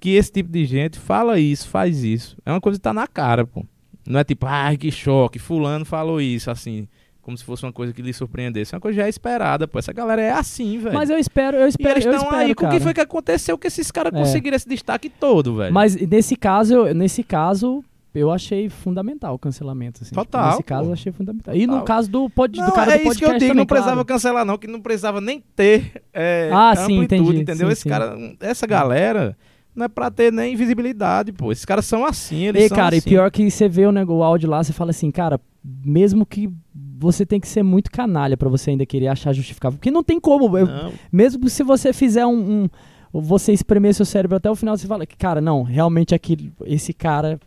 [0.00, 2.36] que esse tipo de gente fala isso, faz isso.
[2.44, 3.64] É uma coisa que tá na cara, pô.
[4.06, 6.88] Não é tipo, ai, que choque, fulano falou isso, assim.
[7.20, 8.74] Como se fosse uma coisa que lhe surpreendesse.
[8.74, 9.78] É uma coisa já esperada, pô.
[9.78, 10.92] Essa galera é assim, velho.
[10.94, 12.92] Mas eu espero, eu E espero, eles eu estão espero, aí com o que foi
[12.92, 14.16] que aconteceu que esses caras É.
[14.16, 15.72] conseguiram esse destaque todo, velho.
[15.72, 17.84] Mas nesse caso, eu, nesse caso,
[18.14, 20.00] eu achei fundamental o cancelamento.
[20.02, 21.54] Assim, Tipo, Total, nesse caso, eu achei fundamental.
[21.56, 21.84] E no Total.
[21.84, 23.66] caso do, pod, Não, do cara é do isso que eu podcast digo, também, não
[23.66, 24.06] precisava claro.
[24.06, 27.36] cancelar não, que não precisava nem ter é, Ah, sim, entendi.
[27.40, 27.66] entendeu?
[27.68, 27.88] Sim, Esse sim.
[27.88, 29.36] cara, essa galera
[29.74, 31.50] não é pra ter nem visibilidade, pô.
[31.50, 33.08] Esses caras são assim, eles E, são cara, assim.
[33.08, 36.26] e pior que você vê o, nego- o áudio lá, você fala assim, cara, mesmo
[36.26, 36.50] que
[36.98, 39.78] você tem que ser muito canalha pra você ainda querer achar justificável.
[39.78, 40.56] Porque não tem como.
[40.58, 42.68] eu- Não, mesmo se você fizer um, um-
[43.14, 46.94] Você espremer seu cérebro até o final, você fala que, cara, não, realmente aquele, esse
[46.94, 47.38] cara.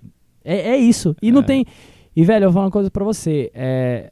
[0.46, 1.16] É, é isso.
[1.22, 1.44] E não É.
[1.44, 1.66] tem.
[2.16, 3.52] E, velho, eu vou falar uma coisa pra você.
[3.54, 4.12] É,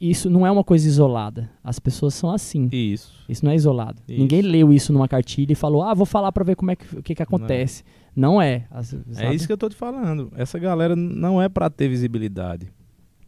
[0.00, 1.50] isso não é uma coisa isolada.
[1.62, 2.68] As pessoas são assim.
[2.72, 3.12] isso.
[3.28, 4.00] Isso não é isolado.
[4.08, 4.18] Isso.
[4.20, 6.98] Ninguém leu isso numa cartilha e falou, ah, vou falar pra ver como é que,
[6.98, 7.82] o que, que acontece.
[8.16, 8.66] Não, é.
[8.70, 10.32] As- É isso que eu tô te falando.
[10.36, 12.70] Essa galera não é pra ter visibilidade.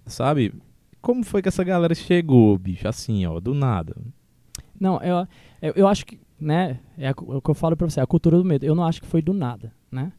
[0.07, 0.53] Sabe?
[1.01, 2.87] Como foi que essa galera chegou, bicho?
[2.89, 3.95] Assim, ó, do nada.
[4.81, 5.27] Não, eu,
[5.61, 8.37] eu, eu acho que, né, é, é o que eu falo pra você, a cultura
[8.39, 8.65] do medo.
[8.65, 10.11] Eu não acho que foi do nada, né?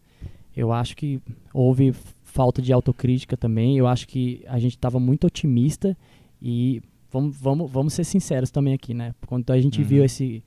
[0.56, 1.20] Eu acho que
[1.54, 3.78] houve falta de autocrítica também.
[3.78, 5.98] Eu acho que a gente tava muito otimista
[6.42, 6.82] e
[7.12, 9.14] vamos, vamos, vamos ser sinceros também aqui, né?
[9.28, 9.88] Quando a gente Uhum.
[9.88, 10.44] viu esse,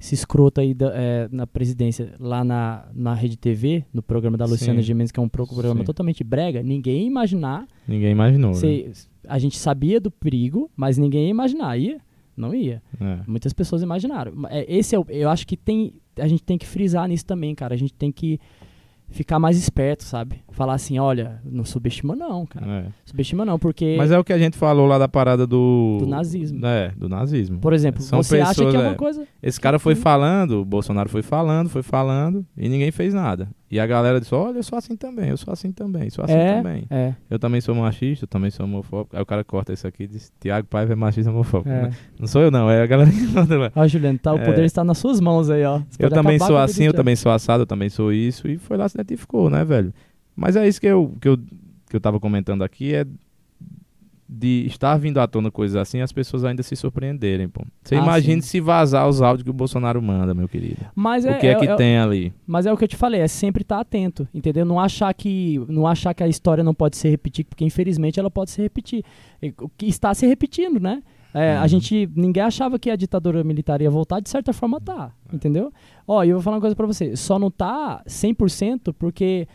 [0.00, 4.44] esse escroto aí da- é, na presidência lá na, na Rede TV, no programa da
[4.44, 4.86] Luciana Sim.
[4.86, 5.84] Gimenez, que é um pro- programa Sim.
[5.86, 8.56] totalmente brega, ninguém ia imaginar Ninguém imaginou, né?
[8.56, 8.92] Cê-
[9.26, 11.76] a gente sabia do perigo, mas ninguém ia imaginar.
[11.78, 12.00] Ia?
[12.36, 12.82] Não ia.
[13.00, 13.20] É.
[13.26, 14.32] Muitas pessoas imaginaram.
[14.34, 17.24] Ma- é, Esse é o, eu acho que tem, a gente tem que frisar nisso
[17.24, 17.74] também, cara.
[17.74, 18.38] A gente tem que
[19.14, 20.43] ficar mais esperto, sabe?
[20.54, 22.64] Falar assim, olha, não subestima não, cara.
[22.66, 22.84] É.
[23.04, 25.96] Subestima não, porque, Mas é o que a gente falou lá da parada do...
[25.98, 26.64] Do nazismo.
[26.64, 27.58] É, do nazismo.
[27.58, 28.94] por exemplo, São você acha que é pessoas, uma é.
[28.94, 29.26] coisa...
[29.42, 33.48] Esse cara foi falando, o Bolsonaro foi falando, foi falando, e ninguém fez nada.
[33.68, 36.34] E a galera disse, olha, eu sou assim também, eu sou assim também, sou assim
[36.34, 36.86] é, também.
[36.88, 39.16] é, Eu também sou machista, eu também sou homofóbico.
[39.16, 41.70] Aí o cara corta isso aqui e diz, Tiago Paiva é machista homofóbico.
[41.70, 41.82] é.
[41.82, 41.90] né?
[42.16, 43.72] Não sou eu não, é a galera que manda lá.
[43.74, 44.44] Ó, Juliano, tá, o É.
[44.44, 45.80] poder está nas suas mãos aí, ó.
[45.90, 48.46] Você Eu também sou assim, eu também sou assado, eu também sou isso.
[48.46, 49.92] E foi lá, se identificou, né, velho?
[50.36, 53.06] Mas é isso que eu, que eu, que eu tava comentando aqui, é
[54.26, 57.62] de estar vindo à tona coisas assim, as pessoas ainda se surpreenderem, pô.
[57.84, 58.48] Você Ah, imagine sim.
[58.48, 60.78] se vazar os áudios que o Bolsonaro manda, meu querido.
[60.94, 62.32] Mas o que é, que é- tem ali?
[62.46, 64.64] Mas é o que eu te falei, é sempre estar atento, entendeu?
[64.64, 68.30] Não achar que não achar que a história não pode se repetir, porque infelizmente ela
[68.30, 69.04] pode se repetir.
[69.60, 71.02] O que está se repetindo, né?
[71.34, 71.68] É, A Uhum.
[71.68, 75.70] gente ninguém achava que a ditadura militar ia voltar, de certa forma tá, entendeu?
[76.08, 79.46] Ó, e eu vou falar uma coisa pra você, só não tá 100% porque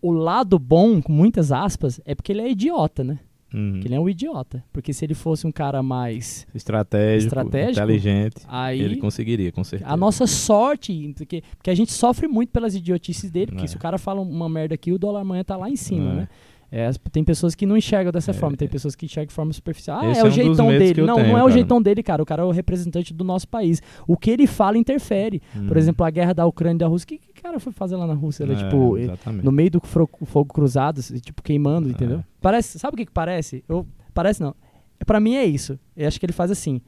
[0.00, 3.18] o lado bom, com muitas aspas, é porque ele é idiota, né?
[3.52, 3.80] Uhum.
[3.82, 4.62] Ele é um idiota.
[4.72, 7.70] Porque se ele fosse um cara mais Estratégico, Estratégico?
[7.82, 9.90] inteligente, aí ele conseguiria, com certeza.
[9.90, 13.68] a nossa sorte, porque, porque a gente sofre muito pelas idiotices dele, porque É.
[13.68, 16.14] se o cara fala uma merda aqui, o dólar amanhã tá lá em cima, É.
[16.16, 16.28] né?
[16.70, 18.34] É, tem pessoas que não enxergam dessa É.
[18.34, 20.00] forma, tem pessoas que enxergam de forma superficial.
[20.02, 21.00] Ah, é é o um dos jeitão dele.
[21.00, 22.22] Não, tenho, não é o jeitão dele, cara.
[22.22, 23.80] O cara é o representante do nosso país.
[24.06, 25.40] O que ele fala interfere.
[25.54, 25.78] Por Uhum.
[25.78, 27.06] exemplo, a guerra da Ucrânia e da Rússia.
[27.06, 28.44] Que, cara foi fazer lá na Rússia?
[28.44, 29.44] Era, É, tipo, exatamente.
[29.44, 31.92] no meio do fogo cruzado, assim, tipo, queimando, É.
[31.92, 32.24] entendeu?
[32.40, 33.64] Parece, sabe o que, que parece?
[33.68, 34.54] Eu, parece não.
[35.00, 35.78] É, Pra mim é isso.
[35.96, 36.80] Eu acho que ele faz assim.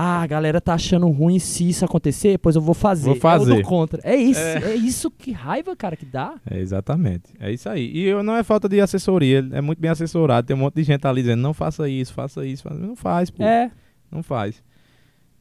[0.00, 3.06] Ah, a galera tá achando ruim se isso acontecer, pois eu vou fazer.
[3.10, 3.50] Vou fazer.
[3.50, 4.00] Eu dou contra.
[4.04, 4.70] É isso, É.
[4.70, 4.74] é.
[4.76, 6.36] isso que raiva, cara, que dá.
[6.48, 7.32] É, exatamente.
[7.40, 7.90] É isso aí.
[7.92, 10.46] E eu, não é falta de assessoria, é muito bem assessorado.
[10.46, 12.62] Tem um monte de gente ali dizendo, não faça isso, faça isso.
[12.62, 12.76] Faça...
[12.78, 13.42] Não faz, pô.
[13.42, 13.72] É.
[14.10, 14.62] Não faz.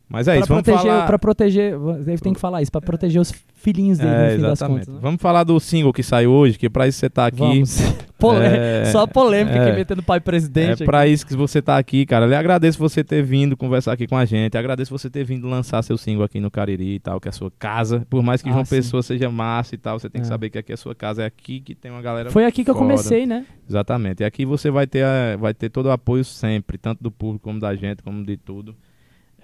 [0.09, 1.05] Mas é pra isso, vamos proteger, falar...
[1.05, 1.73] Pra proteger,
[2.07, 4.79] ele tem que falar isso, pra proteger os filhinhos dele, É, no fim das exatamente.
[4.85, 4.93] contas.
[4.95, 4.99] né?
[5.01, 7.37] Vamos falar do single que saiu hoje, que pra isso você tá aqui.
[7.37, 7.77] Vamos.
[8.17, 9.67] Polê- É, Só polêmica é.
[9.67, 10.81] aqui, metendo pai presidente.
[10.81, 12.25] É pra isso que você tá aqui, cara.
[12.25, 14.57] Eu agradeço você ter vindo conversar aqui com a gente.
[14.57, 17.31] Agradeço você ter vindo lançar seu single aqui no Cariri e tal, que é a
[17.31, 18.07] sua casa.
[18.09, 18.75] Por mais que Ah, João sim.
[18.75, 20.29] Pessoa seja massa e tal, você tem que É.
[20.29, 21.21] saber que aqui é a sua casa.
[21.21, 22.31] É aqui que tem uma galera.
[22.31, 23.45] Foi aqui que eu comecei, né?
[23.69, 24.23] Exatamente.
[24.23, 25.05] E aqui você vai ter,
[25.39, 28.73] vai ter todo o apoio sempre, tanto do público como da gente, como de tudo.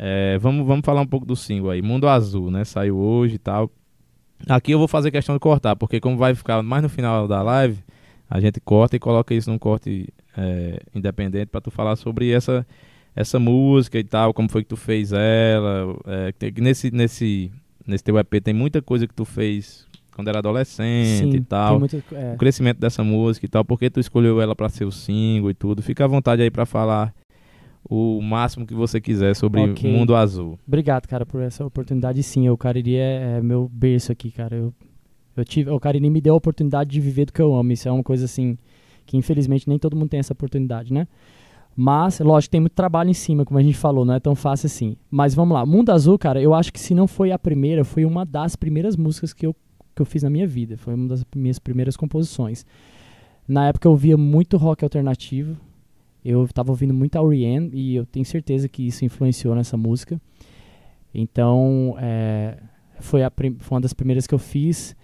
[0.06, 1.82] É, vamos, vamos falar um pouco do single aí.
[1.82, 2.66] Mundo Azul, né?
[2.66, 3.72] Saiu hoje e tal.
[4.50, 7.42] Aqui eu vou fazer questão de cortar, porque como vai ficar mais no final da
[7.42, 7.78] live,
[8.30, 12.68] a gente corta e coloca isso num corte é, independente pra tu falar sobre essa,
[13.16, 15.96] essa música e tal, como foi que tu fez ela.
[16.06, 17.50] É, nesse, nesse,
[17.88, 21.82] nesse teu EP tem muita coisa que tu fez quando era adolescente e tal
[22.12, 22.34] é.
[22.34, 25.54] o crescimento dessa música e tal, porque tu escolheu ela pra ser o single e
[25.54, 25.82] tudo.
[25.82, 27.14] Fica à vontade aí pra falar
[27.90, 29.92] o máximo que você quiser sobre Ok.
[29.92, 30.58] Mundo Azul.
[30.68, 32.22] Obrigado, cara, por essa oportunidade.
[32.24, 34.56] Sim, o Cariri é, é meu berço aqui, cara.
[34.56, 34.74] Eu,
[35.36, 37.72] eu tive, o Cariri me deu a oportunidade de viver do que eu amo.
[37.72, 38.58] Isso é uma coisa assim
[39.06, 41.08] que infelizmente nem todo mundo tem essa oportunidade, né?
[41.76, 44.68] Mas, lógico, tem muito trabalho em cima, como a gente falou, não é tão fácil
[44.68, 44.96] assim.
[45.10, 48.06] Mas vamos lá, Mundo Azul, cara, eu acho que se não foi a primeira, foi
[48.06, 49.56] uma das primeiras músicas que eu,
[49.96, 50.78] que eu fiz na minha vida.
[50.78, 52.66] Foi uma das minhas primeiras composições.
[53.48, 55.58] Na época eu ouvia muito rock alternativo.
[56.24, 57.70] Eu tava ouvindo muito a R.E.M.
[57.74, 60.22] e eu tenho certeza que isso influenciou nessa música.
[61.14, 62.58] Então, é,
[63.00, 64.96] foi, a foi uma das primeiras que eu fiz.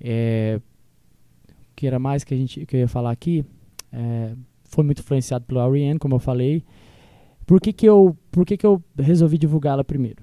[0.00, 0.60] É,
[1.48, 3.44] o que era mais que, a gente, que eu ia falar aqui?
[3.92, 4.34] É,
[4.64, 6.64] foi muito influenciado pelo R.E.M., como eu falei.
[7.46, 10.22] Por que, que, eu, por que, que eu resolvi divulgá-la primeiro?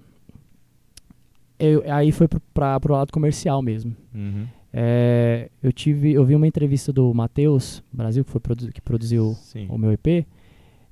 [1.59, 3.95] Eu, aí foi para o lado comercial mesmo.
[4.15, 4.47] Uhum.
[4.71, 9.33] É, eu tive, eu vi uma entrevista do Matheus Brasil, que, foi produ- que produziu
[9.41, 9.67] Sim.
[9.69, 10.25] o meu EP,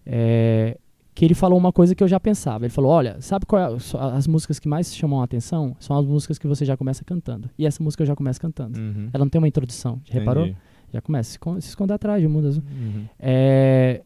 [0.10, 0.78] é,
[1.14, 2.66] que ele falou uma coisa que eu já pensava.
[2.66, 5.76] Ele falou: Olha, sabe qual é, só- as músicas que mais chamam a atenção?
[5.80, 7.50] São as músicas que você já começa cantando.
[7.58, 8.80] E essa música eu já começo cantando.
[8.80, 9.10] Uhum.
[9.12, 10.46] Ela não tem uma introdução, já reparou?
[10.46, 10.58] Entendi.
[10.94, 12.64] Já começa, se, se esconder atrás de mundo azul.
[12.72, 13.06] Uhum.
[13.20, 14.02] É,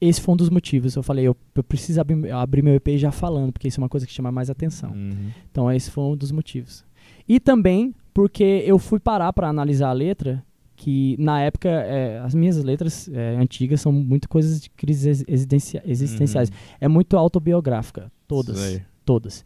[0.00, 0.96] esse foi um dos motivos.
[0.96, 3.88] Eu falei: Eu, eu preciso abrir, abrir meu EP já falando, porque isso é uma
[3.88, 4.90] coisa que chama mais atenção.
[4.90, 5.30] Uhum.
[5.50, 6.84] Então esse foi um dos motivos.
[7.28, 10.42] E também porque eu fui parar para analisar a letra,
[10.82, 15.82] que na época é, as minhas letras é, antigas são muito coisas de crises existencia-
[15.84, 16.48] existenciais.
[16.48, 16.54] Uhum.
[16.80, 18.80] É muito autobiográfica, todas, Sei.
[19.04, 19.44] todas.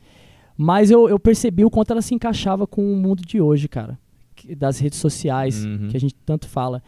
[0.57, 3.99] Mas eu, eu percebi o quanto ela se encaixava com o mundo de hoje, cara,
[4.37, 5.89] que- das redes sociais Uhum.
[5.89, 6.81] que a gente tanto fala.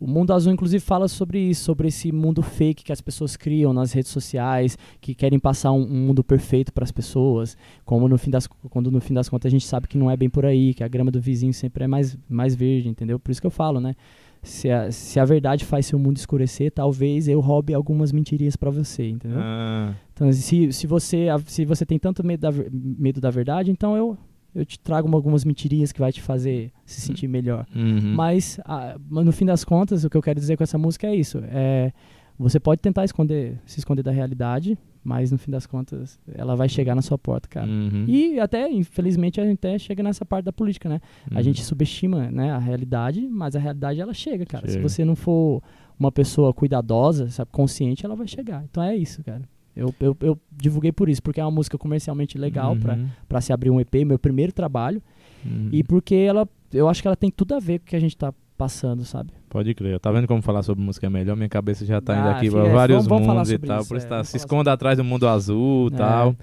[0.00, 3.72] O Mundo Azul, inclusive, fala sobre isso, sobre esse mundo fake que as pessoas criam
[3.72, 8.16] nas redes sociais, que querem passar um, um mundo perfeito para as pessoas, como no
[8.16, 10.46] fim das, quando no fim das contas a gente sabe que não é bem por
[10.46, 13.18] aí, que a grama do vizinho sempre é mais, mais verde, entendeu?
[13.18, 13.96] Por isso que eu falo, né?
[14.40, 18.70] Se a, se a verdade faz seu mundo escurecer, talvez eu roube algumas mentirinhas para
[18.70, 19.40] você, entendeu?
[19.40, 23.96] Ah, Então, se, se, você, se você tem tanto medo da, medo da verdade, então
[23.96, 24.16] eu,
[24.58, 27.66] eu te trago uma- algumas mentirinhas que vai te fazer se sentir melhor.
[27.74, 28.14] uhum.
[28.14, 31.06] Mas, ah, mas no fim das contas, o que eu quero dizer com essa música
[31.06, 31.38] é isso.
[31.44, 31.92] É,
[32.38, 36.68] você pode tentar esconder, se esconder da realidade, mas no fim das contas, ela vai
[36.68, 37.66] chegar na sua porta, cara.
[37.66, 38.04] Uhum.
[38.06, 41.00] E até, infelizmente, a gente até chega nessa parte da política, né?
[41.30, 41.42] A Uhum.
[41.42, 44.66] gente subestima né, a realidade, mas a realidade ela chega, cara.
[44.66, 44.88] Se Chega.
[44.88, 45.62] você não for
[45.98, 48.62] uma pessoa cuidadosa, sabe, consciente, ela vai chegar.
[48.70, 49.42] Então é isso, cara.
[49.78, 53.08] Eu, eu, eu divulguei por isso, porque é uma música comercialmente legal Uhum.
[53.28, 55.00] para se abrir um EP, meu primeiro trabalho.
[55.46, 55.68] Uhum.
[55.72, 58.00] E porque ela, eu acho que ela tem tudo a ver com o que a
[58.00, 59.30] gente tá passando, sabe?
[59.48, 60.00] Pode crer.
[60.00, 61.36] Tá vendo como falar sobre música é melhor?
[61.36, 63.58] Minha cabeça já tá indo Ah, aqui fica- pra é, vários vamos- vamos mundos e
[63.58, 63.78] tal.
[63.80, 65.96] isso, por isso é, tá, se esconda atrás do mundo azul e É.
[65.96, 66.34] tal.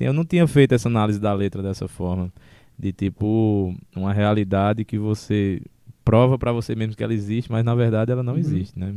[0.00, 2.32] Eu não tinha feito essa análise da letra dessa forma.
[2.78, 5.60] De tipo, uma realidade que você
[6.04, 8.38] prova pra você mesmo que ela existe, mas na verdade ela não Uhum.
[8.38, 8.94] existe, né?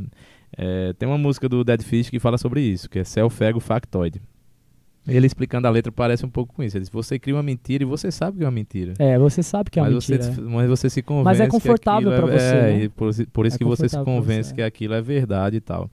[0.57, 3.60] É, tem uma música do Dead Fish que fala sobre isso, que é Self Ego
[3.60, 4.22] Factoid.
[5.07, 6.78] Ele explicando a letra parece um pouco com isso.
[6.78, 8.94] Ele diz, você cria uma mentira e você sabe que é uma mentira.
[8.99, 10.32] É, você sabe que é uma mas, mentira.
[10.32, 12.90] você, mas você se convence Mas é confortável pra é, você, é, né?
[12.95, 15.61] por, isso- por isso É que você se convence você, que aquilo é verdade e
[15.61, 15.90] tal.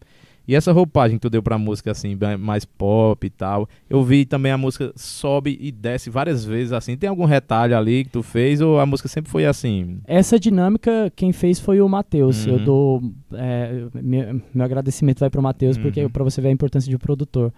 [0.48, 3.68] E essa roupagem que tu deu pra música, assim, mais pop e tal.
[3.90, 6.96] Eu vi também a música sobe e desce várias vezes, assim.
[6.96, 9.98] Tem algum retalho ali que tu fez ou a música sempre foi assim?
[10.06, 12.46] Essa dinâmica, quem fez foi o Matheus.
[12.46, 12.52] Uhum.
[12.54, 13.02] Eu dou.
[13.34, 16.08] é, meu, meu agradecimento vai pro Matheus, porque Uhum.
[16.10, 17.52] para você ver a importância de um produtor.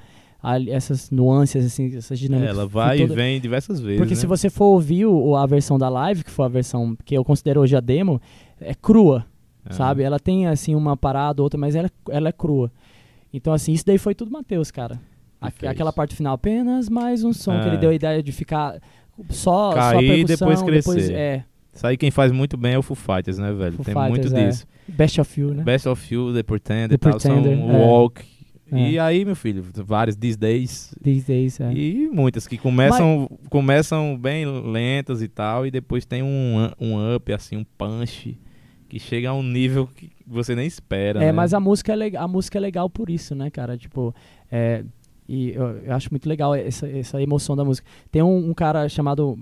[0.69, 2.51] Essas nuances, assim, essas dinâmicas.
[2.57, 4.21] Ela vai toda- e vem diversas vezes, Porque né?
[4.21, 7.23] se você for ouvir o- a versão da live, que foi a versão que eu
[7.23, 8.19] considero hoje a demo,
[8.59, 9.27] é crua,
[9.65, 9.73] Ah.
[9.73, 10.03] sabe?
[10.03, 12.71] Ela tem, assim, uma parada, outra, mas ela, ela é crua.
[13.33, 15.01] Então, assim, isso daí foi tudo Matheus, cara.
[15.67, 17.69] Aquela parte final, apenas mais um som, que É.
[17.69, 18.79] ele deu a ideia de ficar
[19.31, 21.13] só, só Cair e depois crescer.
[21.15, 23.73] é, Isso aí quem faz muito bem é o Foo Fighters, né, velho?
[23.77, 24.49] Foo Tem Fighters, muito é.
[24.49, 24.67] disso.
[24.89, 25.63] Best of You, né?
[25.63, 27.79] Best of You, The Pretender The e tal, são Pretender, é.
[27.79, 28.23] walk.
[28.73, 30.95] E aí, meu filho, vários these days.
[31.03, 31.73] These days, é.
[31.73, 37.33] E muitas que começam, começam bem lentas e tal, e depois tem um, um up,
[37.33, 38.39] assim, um punch,
[38.91, 41.23] que chega a um nível que você nem espera.
[41.23, 41.33] É, né?
[41.33, 43.79] mas a música é, a música é legal por isso, né, cara?
[43.79, 44.13] Tipo,
[44.51, 44.85] é,
[45.29, 47.87] e eu, eu acho muito legal essa, essa emoção da música.
[48.11, 49.39] Tem um, um cara chamado.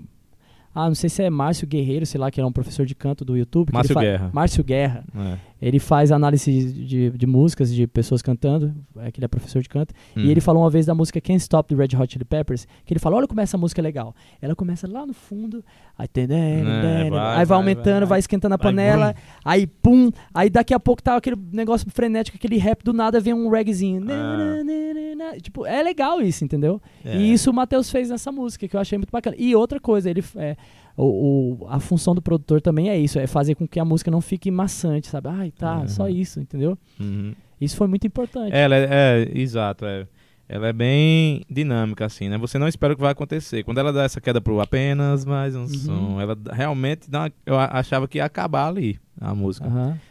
[0.73, 3.25] Ah, não sei se é Márcio Guerreiro, sei lá, que é um professor de canto
[3.25, 3.73] do YouTube.
[3.73, 4.29] Márcio Guerra.
[4.31, 5.03] Márcio Guerra.
[5.17, 5.37] É.
[5.61, 9.67] Ele faz análise de, de músicas, de pessoas cantando, é que ele é professor de
[9.67, 9.93] canto.
[10.15, 10.21] Hum.
[10.21, 12.93] E ele falou uma vez da música Can't Stop do Red Hot Chili Peppers, que
[12.93, 14.15] ele falou, olha como essa música é legal.
[14.41, 15.63] Ela começa lá no fundo,
[15.97, 18.19] aí, tem- É, vai, aí vai, vai, aumentando, vai, vai.
[18.19, 22.83] esquentando a panela, aí pum, aí daqui a pouco tá aquele negócio frenético, aquele rap
[22.83, 24.05] do nada vem um reggaezinho.
[24.09, 25.35] Ah.
[25.41, 26.81] Tipo, é legal isso, entendeu?
[27.03, 27.17] É.
[27.17, 29.35] E isso o Matheus fez nessa música, que eu achei muito bacana.
[29.37, 30.55] E outra coisa, ele é,
[31.03, 34.09] o, o- a função do produtor também é isso, é fazer com que a música
[34.11, 35.29] não fique maçante, sabe?
[35.29, 35.87] Ai, tá, Uhum.
[35.87, 36.77] só isso, entendeu?
[36.99, 37.33] Uhum.
[37.59, 38.51] Isso foi muito importante.
[38.55, 40.07] Ela é, é, exato, é.
[40.47, 42.37] Ela é bem dinâmica, assim, né?
[42.39, 43.63] Você não espera o que vai acontecer.
[43.63, 45.67] Quando ela dá essa queda pro apenas mais um Uhum.
[45.67, 49.69] som, ela realmente dá uma- eu achava que ia acabar ali a música.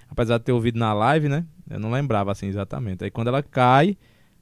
[0.08, 1.44] Apesar de ter ouvido na live, né?
[1.68, 3.02] Eu não lembrava assim exatamente.
[3.04, 3.96] Aí quando ela cai,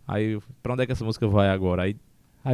[0.07, 1.83] aí pra onde é que essa música vai agora?
[1.85, 1.97] Aí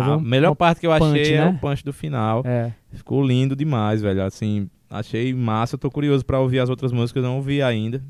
[0.00, 1.50] a melhor parte que eu punch, achei é né?
[1.50, 2.42] o punch do final.
[2.46, 2.72] É.
[2.92, 4.22] Ficou lindo demais, velho.
[4.22, 5.74] Assim, achei massa.
[5.74, 8.02] Eu tô curioso pra ouvir as outras músicas, eu não ouvi ainda.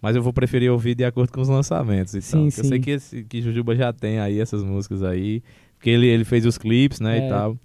[0.00, 2.14] Mas eu vou preferir ouvir de acordo com os lançamentos.
[2.14, 2.64] Então, Sim, Eu sim.
[2.64, 5.42] sei que, esse, que Jujuba já tem aí essas músicas aí.
[5.76, 7.26] Porque ele, ele fez os clipes, né, É.
[7.26, 7.56] e tal.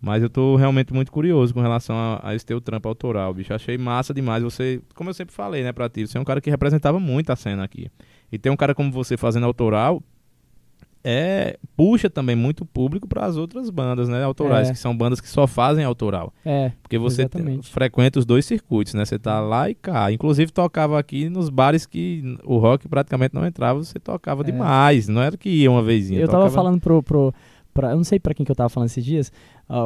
[0.00, 3.52] Mas eu tô realmente muito curioso com relação a, a esse teu trampo autoral, bicho.
[3.52, 4.42] Achei massa demais.
[4.42, 7.30] Você, como eu sempre falei, né, pra ti, você é um cara que representava muito
[7.30, 7.90] a cena aqui.
[8.30, 10.02] E tem um cara como você fazendo autoral,
[11.08, 14.72] é puxa também muito público para as outras bandas, né, autorais, É.
[14.72, 16.32] que são bandas que só fazem autoral.
[16.44, 16.72] É.
[16.82, 17.70] Porque você Exatamente.
[17.70, 19.04] frequenta os dois circuitos, né?
[19.04, 20.10] Você tá lá e cá.
[20.10, 24.46] Inclusive tocava aqui nos bares que o rock praticamente não entrava, você tocava É.
[24.46, 25.06] demais.
[25.06, 26.18] Não era que ia uma vezinha.
[26.20, 27.02] Eu tava tocava- falando pro.
[27.02, 27.32] pro
[27.72, 29.30] pra, eu não sei pra quem que eu tava falando esses dias.
[29.68, 29.84] ah,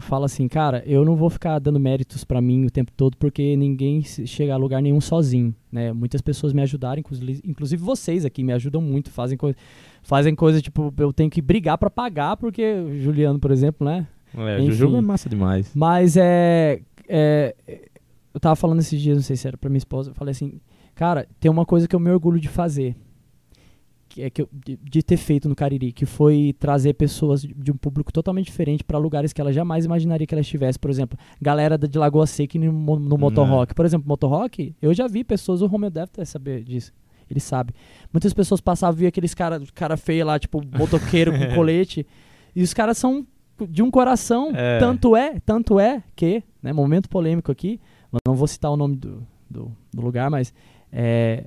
[0.00, 3.56] fala assim, cara, eu não vou ficar dando méritos pra mim o tempo todo porque
[3.56, 5.90] ninguém chega a lugar nenhum sozinho, né?
[5.92, 9.56] Muitas pessoas me ajudaram, inclusive, inclusive vocês aqui me ajudam muito, fazem coisa,
[10.02, 14.06] fazem coisa tipo eu tenho que brigar pra pagar porque Juliano, por exemplo, né?
[14.36, 14.66] É, Enfim.
[14.66, 15.72] Jujuba é massa demais.
[15.74, 17.54] Mas é, é,
[18.32, 20.60] Eu tava falando esses dias, não sei se era pra minha esposa, eu falei assim,
[20.94, 22.96] cara, tem uma coisa que eu me orgulho de fazer.
[24.08, 27.54] Que é que eu, de, de ter feito no Cariri, que foi trazer pessoas de,
[27.54, 30.78] de um público totalmente diferente pra lugares que ela jamais imaginaria que ela estivesse.
[30.80, 33.72] Por exemplo, galera de Lagoa Seca no, no Motorrock.
[33.72, 36.92] Por exemplo, Motorrock, eu já vi pessoas, o Romeu deve saber disso.
[37.30, 37.72] Ele sabe.
[38.12, 42.06] Muitas pessoas passavam e via aqueles cara, cara feio lá, tipo, motoqueiro com colete.
[42.54, 43.26] E os caras são
[43.68, 44.50] de um coração.
[44.54, 44.78] É.
[44.78, 47.80] Tanto é, tanto é que, né, momento polêmico aqui,
[48.26, 50.52] não vou citar o nome do, do, do lugar, mas
[50.92, 51.46] é,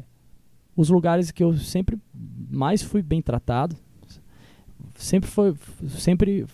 [0.75, 1.97] os lugares que eu sempre
[2.49, 3.75] mais fui bem tratado,
[5.03, 5.53] sempre foi,
[5.89, 6.45] sempre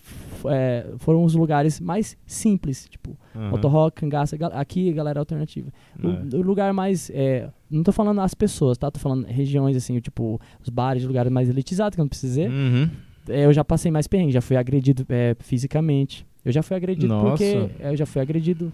[0.46, 3.50] é, foram os lugares mais simples, tipo Aham.
[3.50, 5.70] Motorrock, Cangaça, aqui galera alternativa.
[6.02, 6.36] É.
[6.36, 7.10] O, o lugar mais.
[7.14, 8.90] é, não tô falando as pessoas, tá?
[8.90, 12.50] Tô falando regiões assim, tipo, os bares, lugares mais elitizados, que eu não preciso dizer.
[12.50, 12.90] Uhum.
[13.28, 16.26] É, eu já passei mais perrengue, já fui agredido é, fisicamente.
[16.44, 17.28] Eu já fui agredido Nossa.
[17.28, 17.44] porque.
[17.78, 18.72] é, eu já fui agredido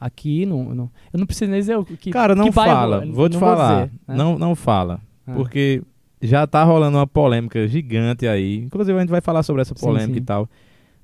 [0.00, 0.46] aqui.
[0.46, 2.10] No, no- eu não preciso nem dizer o que.
[2.10, 3.04] Cara, não que bairro, fala.
[3.06, 3.86] eu Vou te não falar.
[3.86, 4.14] dizer, né?
[4.14, 5.00] Não, não fala.
[5.26, 5.34] Ah.
[5.34, 5.82] Porque
[6.20, 8.56] já tá rolando uma polêmica gigante aí.
[8.58, 10.20] Inclusive a gente vai falar sobre essa Sim, polêmica sim.
[10.20, 10.48] e tal.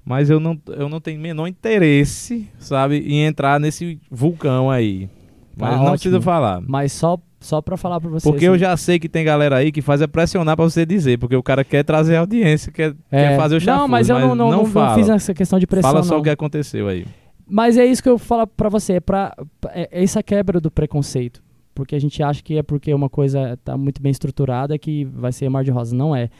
[0.05, 5.09] Mas eu não, eu não tenho menor interesse, sabe, em entrar nesse vulcão aí.
[5.57, 5.93] Mas Tá não ótimo.
[5.93, 6.61] precisa falar.
[6.67, 8.29] Mas só, só pra falar pra você.
[8.29, 10.85] Porque eu assim, já sei que tem galera aí que faz é pressionar pra você
[10.85, 14.09] dizer, porque o cara quer trazer audiência, quer, é, quer fazer o chafuzo, Não, mas
[14.11, 14.95] eu não, não, não, não fala.
[14.97, 15.91] fiz essa questão de pressão.
[15.91, 16.21] Fala só não.
[16.21, 17.07] o que aconteceu aí.
[17.47, 19.35] Mas é isso que eu falo pra você, é, pra,
[19.69, 21.43] é essa quebra do preconceito.
[21.75, 25.33] Porque a gente acha que é porque uma coisa tá muito bem estruturada que vai
[25.33, 25.95] ser mar de rosa.
[25.95, 26.31] Não é.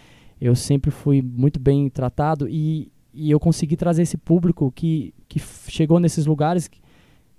[0.41, 5.41] Eu sempre fui muito bem tratado e, e eu consegui trazer esse público que, que
[5.69, 6.81] chegou nesses lugares que,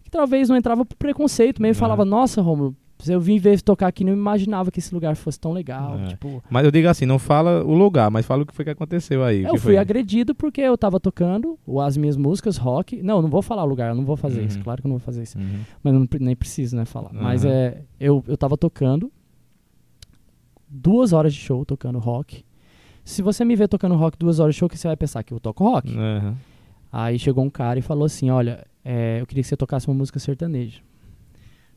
[0.04, 1.76] que talvez não entrava por preconceito, meio É.
[1.76, 2.76] falava, nossa, Romulo,
[3.08, 6.00] eu vim ver tocar aqui, não imaginava que esse lugar fosse tão legal.
[6.00, 6.08] É.
[6.08, 8.72] Tipo, Mas eu digo assim, não fala o lugar, mas fala o que foi que
[8.72, 9.44] aconteceu aí.
[9.44, 9.78] eu fui foi.
[9.78, 13.02] agredido porque eu tava tocando as minhas músicas, rock.
[13.02, 14.58] Não, não vou falar o lugar, eu não vou fazer isso.
[14.58, 14.64] Uhum.
[14.64, 15.38] Claro que eu não vou fazer isso.
[15.38, 15.60] Uhum.
[15.84, 17.12] Mas eu não, nem preciso, né, falar.
[17.14, 17.54] Mas Aham.
[17.54, 17.82] é.
[18.00, 19.12] Eu, eu tava tocando.
[20.68, 22.44] Duas horas de show tocando rock.
[23.04, 25.34] Se você me ver tocando rock duas horas de show, que você vai pensar que
[25.34, 25.96] eu toco rock.
[25.96, 26.36] Aham.
[26.92, 29.94] Aí chegou um cara e falou assim: Olha, é, eu queria que você tocasse uma
[29.94, 30.80] música sertaneja.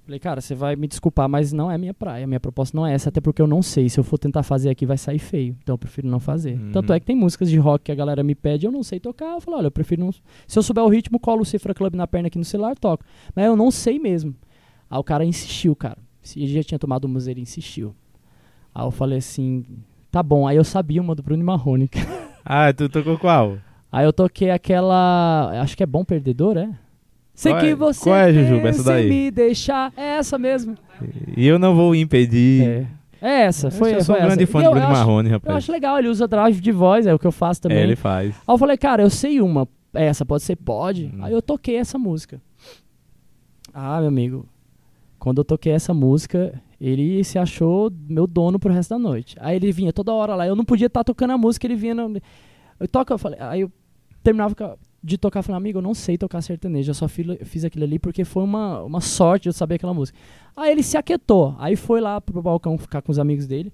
[0.09, 2.27] Falei, cara, você vai me desculpar, mas não é minha praia.
[2.27, 3.91] Minha proposta não é essa, até porque eu não sei.
[3.91, 5.55] Se eu for tentar fazer aqui, vai sair feio.
[5.63, 6.59] Então eu prefiro não fazer.
[6.59, 6.73] Uhum.
[6.73, 8.99] Tanto é que tem músicas de rock que a galera me pede, eu não sei
[8.99, 9.35] tocar.
[9.35, 10.11] Eu falo, olha, eu prefiro não.
[10.47, 13.05] Se eu souber o ritmo, colo o Cifra Club na perna aqui no celular, toco.
[13.37, 14.35] Mas eu não sei mesmo.
[14.91, 15.99] Aí o cara insistiu, cara.
[16.35, 17.95] Ele já tinha tomado o museu, ele insistiu.
[18.75, 19.63] Aí eu falei assim,
[20.11, 21.91] Tá bom, aí eu sabia uma do Bruno Marrone.
[22.51, 23.59] Ah, tu tocou qual?
[23.93, 25.51] Aí eu toquei aquela.
[25.61, 26.71] Acho que é Bom Perdedor, é?
[27.39, 29.09] Sei Qual que é- você qual é, Jujuba, essa daí?
[29.09, 29.93] me deixar.
[29.97, 30.75] É essa mesmo.
[31.37, 32.65] E eu não vou impedir.
[32.65, 32.87] É,
[33.21, 34.53] é essa, foi, eu sou foi um grande essa.
[34.53, 35.57] fã E do eu, Bruno eu acho, Marrone, eu rapaz.
[35.59, 37.79] acho legal, ele usa drive de voz, é o que eu faço também.
[37.79, 38.35] É, ele faz.
[38.35, 39.69] Aí eu falei, cara, eu sei uma.
[39.95, 40.57] Essa pode ser?
[40.57, 41.13] Pode.
[41.15, 41.21] Hum.
[41.23, 42.41] Aí eu toquei essa música.
[43.73, 44.45] Ah, meu amigo.
[45.19, 49.37] Quando eu toquei essa música, ele se achou meu dono pro resto da noite.
[49.41, 50.45] Aí ele vinha toda hora lá.
[50.47, 51.95] Eu não podia estar tocando a música, ele vinha.
[51.95, 52.21] No...
[52.81, 53.39] Eu toco, eu falei.
[53.41, 53.71] Aí eu
[54.23, 56.91] terminava com a- de tocar, falei, amigo, eu não sei tocar sertanejo.
[56.91, 60.19] Eu só fiz, fiz aquilo ali porque foi uma, uma sorte eu saber aquela música.
[60.57, 61.55] Aí ele se aquietou.
[61.59, 63.73] Aí foi lá pro balcão ficar com os amigos dele.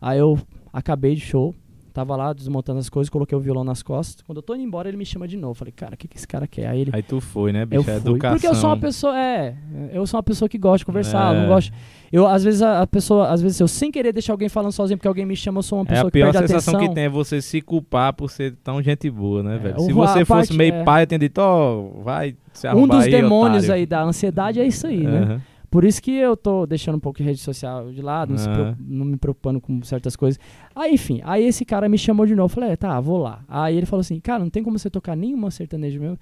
[0.00, 0.38] Aí eu
[0.72, 1.54] acabei de show.
[1.92, 4.22] Tava lá desmontando as coisas, coloquei o violão nas costas.
[4.22, 5.54] Quando eu tô indo embora, ele me chama de novo.
[5.54, 6.66] Falei, cara, o que, que esse cara quer?
[6.68, 6.90] Aí ele.
[6.94, 7.82] Aí tu foi, né, eu bicho?
[7.84, 7.92] fui.
[7.92, 8.32] É educação.
[8.36, 9.18] Porque eu sou uma pessoa.
[9.18, 9.54] É.
[9.92, 11.34] Eu sou uma pessoa que gosta de conversar.
[11.34, 11.42] eu É.
[11.42, 11.72] Não gosto.
[12.12, 13.28] Eu, às vezes, a, a pessoa.
[13.28, 15.78] Às vezes, eu sem querer deixar alguém falando sozinho porque alguém me chama, eu sou
[15.78, 16.88] uma É pessoa a que pior perde a sensação atenção.
[16.88, 19.80] que tem é você se culpar por ser tão gente boa, né, É, velho?
[19.80, 20.84] Se a você fosse parte- meio é.
[20.84, 23.80] pai, eu tinha dito, ó, vai se Um arrumar dos aí, demônios otário.
[23.80, 25.40] aí da ansiedade é isso aí, né?
[25.70, 28.54] Por isso que eu tô deixando um pouco de rede social de lado, não, Ah.
[28.54, 30.40] preocup- não me preocupando com certas coisas.
[30.74, 32.48] Aí, enfim, aí esse cara me chamou de novo.
[32.54, 33.44] Falei, é, tá, vou lá.
[33.46, 36.18] Aí ele falou assim, cara, não tem como você tocar nenhuma sertaneja mesmo.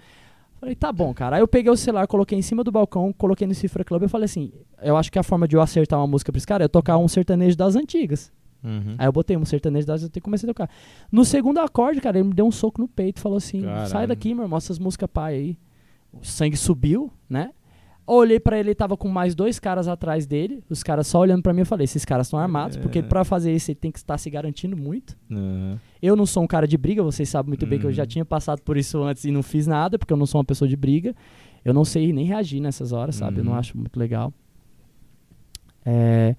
[0.59, 1.37] Falei, tá bom, cara.
[1.37, 4.09] Aí eu peguei o celular, coloquei em cima do balcão, coloquei no Cifra Club e
[4.09, 4.51] falei assim,
[4.83, 6.97] eu acho que a forma de eu acertar uma música pra esse cara é tocar
[6.99, 8.33] um sertanejo das antigas.
[8.65, 8.95] Uhum.
[8.99, 10.69] Aí eu botei um sertanejo das antigas e comecei a tocar.
[11.13, 13.89] No segundo acorde, cara, ele me deu um soco no peito e falou assim, Caralho.
[13.91, 15.59] sai daqui, meu irmão, essas músicas pai aí.
[16.13, 17.51] O sangue subiu, né?
[18.09, 20.63] Olhei pra ele, ele tava com mais dois caras atrás dele.
[20.71, 23.03] Os caras só olhando pra mim, eu falei: esses caras estão armados, porque É.
[23.03, 25.17] pra fazer isso ele tem que estar se garantindo muito.
[25.31, 25.81] Aham.
[26.01, 28.09] Eu não sou um cara de briga, vocês sabem muito bem que eu já Uhum.
[28.09, 30.69] tinha passado por isso antes e não fiz nada, porque eu não sou uma pessoa
[30.69, 31.17] de briga.
[31.65, 33.41] Eu não sei nem reagir nessas horas, sabe?
[33.41, 33.59] Eu não Uhum.
[33.59, 34.33] acho muito legal.
[35.85, 36.37] É,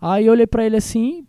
[0.00, 1.26] Aí eu olhei pra ele assim.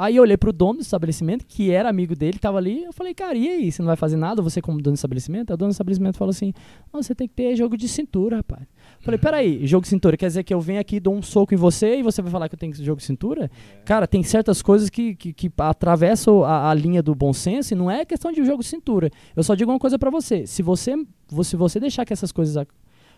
[0.00, 2.84] Aí eu olhei pro dono do estabelecimento, que era amigo dele, tava ali.
[2.84, 3.72] Eu falei, cara, e aí?
[3.72, 4.40] Você não vai fazer nada?
[4.40, 5.50] Você, como dono do estabelecimento?
[5.50, 6.54] Aí O dono do estabelecimento falou assim:
[6.92, 8.62] Não, você tem que ter jogo de cintura, rapaz.
[8.62, 11.52] Eu falei, peraí, jogo de cintura quer dizer que eu venho aqui, dou um soco
[11.52, 13.50] em você e você vai falar que eu tenho jogo de cintura?
[13.84, 17.76] Cara, tem certas coisas que, que, que atravessam a, a linha do bom senso e
[17.76, 19.10] não é questão de jogo de cintura.
[19.34, 20.94] Eu só digo uma coisa pra você: se você,
[21.42, 22.56] se você deixar que essas coisas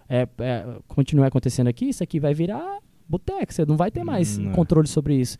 [0.09, 4.39] é, é, continuem acontecendo aqui, isso aqui vai virar boteco, você não vai ter mais
[4.39, 4.51] é.
[4.52, 5.36] controle sobre isso.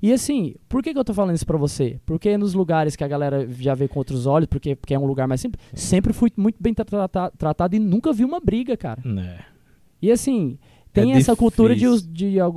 [0.00, 1.98] E assim, por que, que eu tô falando isso pra você?
[2.06, 5.06] Porque nos lugares que a galera já vê com outros olhos, porque, porque é um
[5.06, 8.76] lugar mais simples, sempre fui muito bem tra- trata- tratado e nunca vi uma briga,
[8.76, 9.02] cara.
[9.04, 9.38] É.
[10.00, 10.56] E assim,
[10.92, 11.94] tem É essa cultura de, difícil.
[11.96, 12.12] os-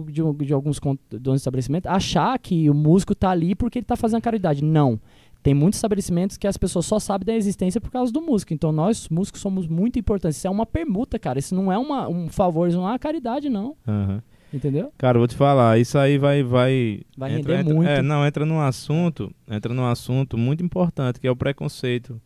[0.06, 3.80] de, de, um- de alguns donos de estabelecimento achar que o músico tá ali porque
[3.80, 4.64] ele tá fazendo caridade.
[4.64, 5.00] Não.
[5.44, 8.54] Tem muitos estabelecimentos que as pessoas só sabem da existência por causa do músico.
[8.54, 10.38] Então nós, músicos, somos muito importantes.
[10.38, 11.40] Isso é uma permuta, cara.
[11.40, 13.76] Isso não é uma, um favor, isso não é uma caridade, não.
[13.88, 14.22] Aham.
[14.54, 14.92] Entendeu?
[14.98, 16.44] Cara, vou te falar, isso aí vai.
[16.44, 17.90] Vai, Vai entra- render entra- muito.
[17.90, 22.20] É, não, entra num assunto, entra num assunto muito importante, que é o preconceito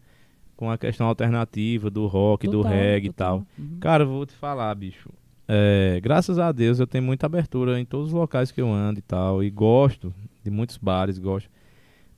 [0.57, 3.39] com a questão alternativa do rock, do Total, reggae e total.
[3.39, 3.47] tal.
[3.65, 3.77] Uhum.
[3.79, 5.09] Cara, vou te falar, bicho.
[5.47, 8.97] É, graças a Deus eu tenho muita abertura em todos os locais que eu ando
[8.99, 9.43] e tal.
[9.43, 10.11] E gosto
[10.43, 11.49] de muitos bares, gosto.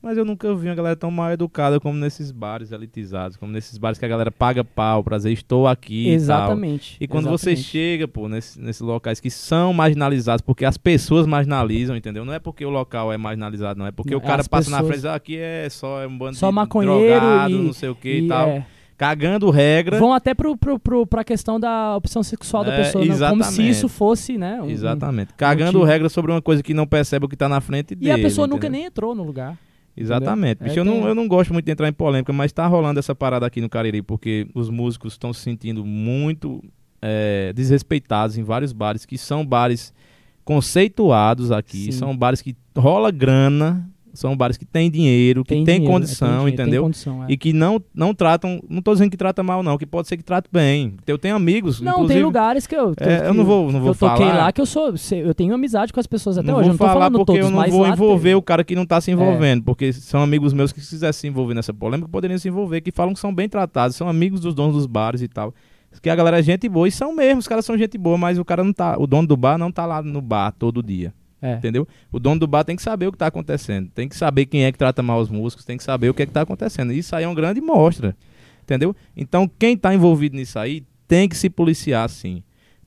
[0.00, 3.76] Mas eu nunca vi uma galera tão mal educada como nesses bares elitizados, como nesses
[3.78, 6.10] bares que a galera paga pau pra dizer estou aqui e.
[6.10, 6.96] Exatamente.
[7.00, 7.68] E quando você exatamente.
[7.70, 12.24] chega, pô, nesse- nesses locais que são marginalizados, porque as pessoas marginalizam, entendeu?
[12.24, 13.86] Não é porque o local é marginalizado, não.
[13.86, 16.06] É porque Não, o cara as passa na pessoas- frente, ah, aqui é só é
[16.06, 18.48] um bando Só de maconheiro drogado, e- não sei o que e, E, tal.
[18.50, 18.66] é,
[18.96, 19.98] Cagando regra.
[19.98, 23.28] vão até pro, pro, pro, pra questão da opção sexual da É, pessoa, né?
[23.30, 24.60] como se isso fosse, né?
[24.62, 25.32] um- um- Exatamente.
[25.36, 25.84] Cagando motivo.
[25.84, 28.12] regra sobre uma coisa que não percebe o que tá na frente E dele.
[28.12, 28.78] a pessoa nunca entendeu?
[28.78, 29.56] nem entrou no lugar.
[30.00, 30.62] Exatamente.
[30.62, 30.68] Entendeu?
[30.68, 32.66] Bicho, É, eu, não, tem- eu não gosto muito de entrar em polêmica, mas tá
[32.66, 36.62] rolando essa parada aqui no Cariri, porque os músicos estão se sentindo muito
[37.00, 39.92] é, desrespeitados em vários bares, que são bares
[40.44, 41.92] conceituados aqui, Sim.
[41.92, 43.88] são bares que rola grana,
[44.18, 46.82] são bares que têm dinheiro, que dinheiro, é, condição, dinheiro, tem entendeu?
[46.82, 47.26] condição, é.
[47.30, 50.16] E que não, não tratam, não tô dizendo que trata mal não, que pode ser
[50.16, 50.96] que trate bem.
[51.06, 52.94] Eu tenho amigos, Não, tem lugares que eu.
[52.96, 54.36] que É, eu não vou- não vou eu toquei falar.
[54.44, 54.94] lá que eu sou.
[55.12, 56.64] Eu tenho amizade com as pessoas até não hoje.
[56.64, 58.74] vou eu não tô falar porque todos, eu não vou envolver tem- o cara que
[58.74, 62.08] não tá se envolvendo, porque são amigos meus que se quisessem se envolver nessa polêmica,
[62.08, 65.22] poderiam se envolver, que falam que são bem tratados, são amigos dos donos dos bares
[65.22, 65.54] e tal.
[66.02, 68.38] Que a galera é gente boa, e são mesmo, os caras são gente boa, mas
[68.38, 71.12] o cara não tá, o dono do bar não tá lá no bar todo dia,
[71.40, 71.54] É.
[71.54, 71.86] entendeu?
[72.10, 74.64] O dono do bar tem que saber o que tá acontecendo, tem que saber quem
[74.64, 76.92] é que trata mal os músicos, tem que saber o que é que tá acontecendo.
[76.92, 78.16] Isso aí é uma grande mostra,
[78.62, 78.94] entendeu?
[79.16, 82.42] Então, quem tá envolvido nisso aí tem que se policiar sim.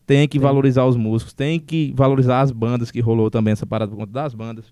[0.05, 3.91] Tem que valorizar os músicos, tem que valorizar as bandas que rolou também essa parada
[3.91, 4.65] por conta das bandas.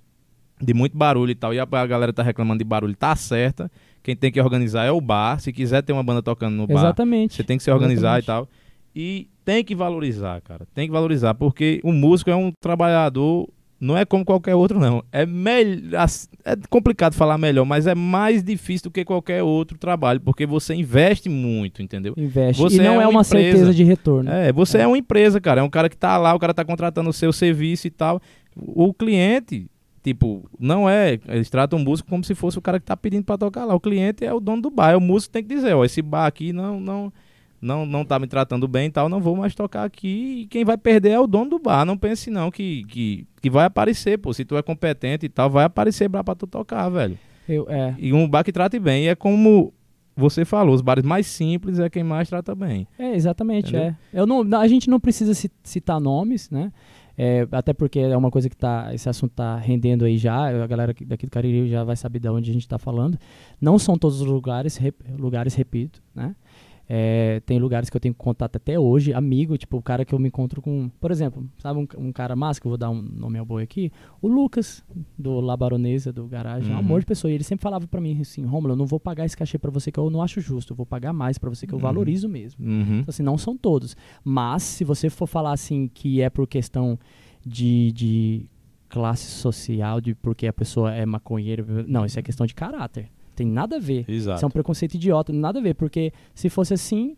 [0.61, 1.53] De muito barulho e tal.
[1.53, 3.71] E a, a galera tá reclamando de barulho, tá certa.
[4.03, 5.39] Quem tem que organizar é o bar.
[5.39, 7.35] Se quiser ter uma banda tocando no bar, Exatamente.
[7.35, 8.23] você tem que se organizar Exatamente.
[8.23, 8.49] e tal.
[8.93, 10.67] E tem que valorizar, cara.
[10.73, 13.47] Tem que valorizar, porque o músico é um trabalhador
[13.79, 15.03] não é como qualquer outro, não.
[15.11, 16.05] É melhor.
[16.43, 20.73] É complicado falar melhor, mas é mais difícil do que qualquer outro trabalho, porque você
[20.73, 22.13] investe muito, entendeu?
[22.17, 22.61] Investe.
[22.61, 23.49] Você e não é é, uma uma empresa.
[23.49, 24.29] certeza de retorno.
[24.29, 24.87] É, você é.
[24.87, 25.61] uma empresa, cara.
[25.61, 28.21] É um cara que tá lá, o cara tá contratando o seu serviço e tal.
[28.55, 29.67] O cliente,
[30.03, 31.17] tipo, não é.
[31.29, 33.73] Eles tratam o músico como se fosse o cara que tá pedindo pra tocar lá.
[33.73, 34.91] O cliente é o dono do bar.
[34.91, 36.79] É o músico que tem que dizer, ó, esse bar aqui não.
[36.81, 37.13] não
[37.61, 40.41] não, não tá me tratando bem e tal, não vou mais tocar aqui.
[40.43, 41.85] E quem vai perder é o dono do bar.
[41.85, 44.33] Não pense não que, que, que vai aparecer, pô.
[44.33, 47.17] Se tu é competente e tal, vai aparecer bar pra tu tocar, velho.
[47.47, 47.95] Eu, é.
[47.97, 49.05] E um bar que trate bem.
[49.05, 49.73] E é como
[50.15, 52.87] você falou, os bares mais simples é quem mais trata bem.
[52.97, 53.95] É, exatamente, Entendeu?
[54.13, 54.19] é.
[54.21, 56.71] Eu não, a gente não precisa ci- citar nomes, né?
[57.21, 60.65] É, até porque é uma coisa que tá, esse assunto tá rendendo aí já, a
[60.67, 63.17] galera aqui- daqui do Cariri já vai saber de onde a gente está falando.
[63.59, 66.33] Não são todos os lugares, rep- lugares repito, né?
[66.91, 70.17] É, tem lugares que eu tenho contato até hoje, amigo, tipo o cara que eu
[70.17, 72.99] me encontro com, por exemplo, sabe um, um cara massa, que eu vou dar um
[72.99, 74.83] nome ao boi aqui, o Lucas,
[75.15, 76.85] do La Baronesa, do Garagem, é um Uhum.
[76.85, 79.23] amor de pessoa, e ele sempre falava pra mim assim, Romulo, eu não vou pagar
[79.23, 81.67] esse cachê pra você que eu não acho justo, eu vou pagar mais pra você
[81.67, 81.83] que eu Uhum.
[81.83, 82.65] valorizo mesmo.
[82.65, 82.81] Uhum.
[83.01, 83.95] Então, assim, não são todos.
[84.23, 86.97] Mas, se você for falar assim que é por questão
[87.45, 88.45] de, de
[88.89, 93.09] classe social, de porque a pessoa é maconheira, não, isso é questão de caráter.
[93.39, 94.03] Tem nada a ver.
[94.07, 94.35] Exato.
[94.37, 95.73] Isso é um preconceito idiota, nada a ver.
[95.75, 97.15] Porque se fosse assim,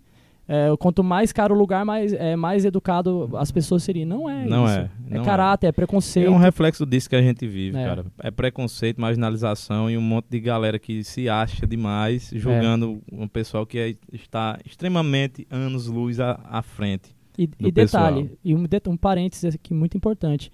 [0.47, 4.07] é, quanto mais caro o lugar, mais, é, mais educado as pessoas seriam.
[4.07, 4.73] Não é Não isso.
[4.75, 5.25] é, não é.
[5.25, 6.27] caráter, é preconceito.
[6.27, 7.85] É um reflexo disso que a gente vive, É.
[7.85, 8.05] cara.
[8.19, 13.65] É preconceito, marginalização e um monte de galera que se acha demais, julgando um pessoal
[13.65, 17.15] que é- está extremamente anos-luz à, à frente.
[17.37, 18.37] E, e detalhe, pessoal.
[18.43, 20.51] e um, um parênteses aqui muito importante.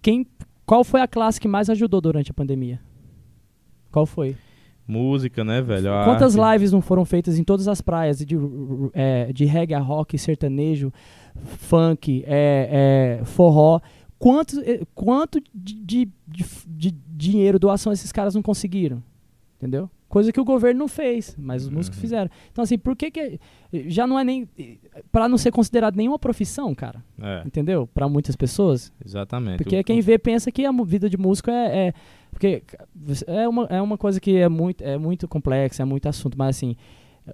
[0.00, 0.26] Quem,
[0.64, 2.78] qual foi a classe que mais ajudou durante a pandemia?
[3.90, 4.36] Qual foi?
[4.86, 5.92] Música, né, velho?
[5.92, 6.52] A Quantas arte.
[6.54, 8.36] lives não foram feitas em todas as praias de,
[8.94, 10.90] é, de reggae, rock, sertanejo,
[11.44, 13.80] funk, é, é, forró?
[14.18, 15.74] Quanto, eh, quanto de,
[16.26, 19.02] de, de, dinheiro, doação esses caras não conseguiram?
[19.58, 19.88] Entendeu?
[20.08, 22.00] Coisa que o governo não fez, mas os músicos Uhum.
[22.00, 22.30] fizeram.
[22.50, 23.38] Então, assim, por que que.
[23.88, 24.48] Já não é nem.
[25.12, 27.04] Pra não ser considerado nenhuma profissão, cara.
[27.20, 27.86] É, Entendeu?
[27.86, 28.90] Pra muitas pessoas.
[29.04, 29.58] exatamente.
[29.58, 31.94] Porque O- quem vê pensa que a vida de músico é, é-
[32.38, 32.62] porque
[33.26, 36.56] é uma, é uma coisa que é muito, é muito complexa, é muito assunto, mas
[36.56, 36.76] assim,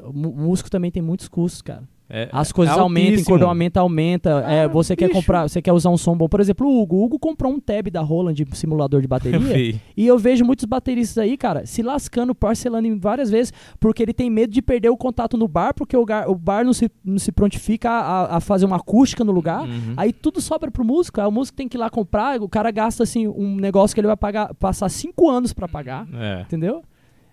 [0.00, 1.86] o músico também tem muitos custos, cara.
[2.22, 5.18] É- As coisas é aumentam, encordoamento aumenta, é, Ah, você quer bicho.
[5.20, 6.28] comprar, você quer usar um som bom.
[6.28, 9.34] Por exemplo, o Hugo, o Hugo comprou um tab da Roland de simulador de bateria.
[9.96, 14.12] E eu vejo muitos bateristas aí, cara, se lascando, parcelando em várias vezes, porque ele
[14.12, 16.90] tem medo de perder o contato no bar, porque o, gar- o bar não se,
[17.04, 19.62] não se prontifica a, a fazer uma acústica no lugar.
[19.62, 19.94] Uhum.
[19.96, 22.70] Aí tudo sobra pro músico, aí o músico tem que ir lá comprar, o cara
[22.70, 26.42] gasta assim um negócio que ele vai pagar, passar cinco anos pra pagar, É.
[26.42, 26.82] entendeu?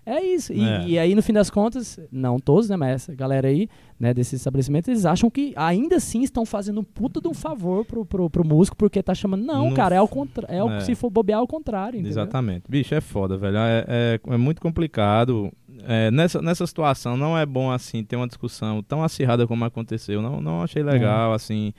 [0.04, 0.52] É isso.
[0.52, 0.84] E, É.
[0.88, 2.76] e aí, no fim das contas, não todos, né?
[2.76, 3.68] Mas essa galera aí,
[4.00, 7.84] né, desses estabelecimentos, eles acham que ainda assim estão fazendo um puta de um favor
[7.84, 9.44] pro, pro, pro músico, porque tá chamando.
[9.44, 10.52] Não, Não cara, é o contrário.
[10.56, 10.80] É, o- é.
[10.80, 12.10] se for bobear, é o contrário, entendeu?
[12.10, 12.64] Exatamente.
[12.68, 13.56] Bicho, é foda, velho.
[13.58, 15.52] É, é, é muito complicado.
[15.84, 20.20] É, nessa, nessa situação, não é bom, assim, ter uma discussão tão acirrada como aconteceu.
[20.20, 21.72] Não, não achei legal, assim.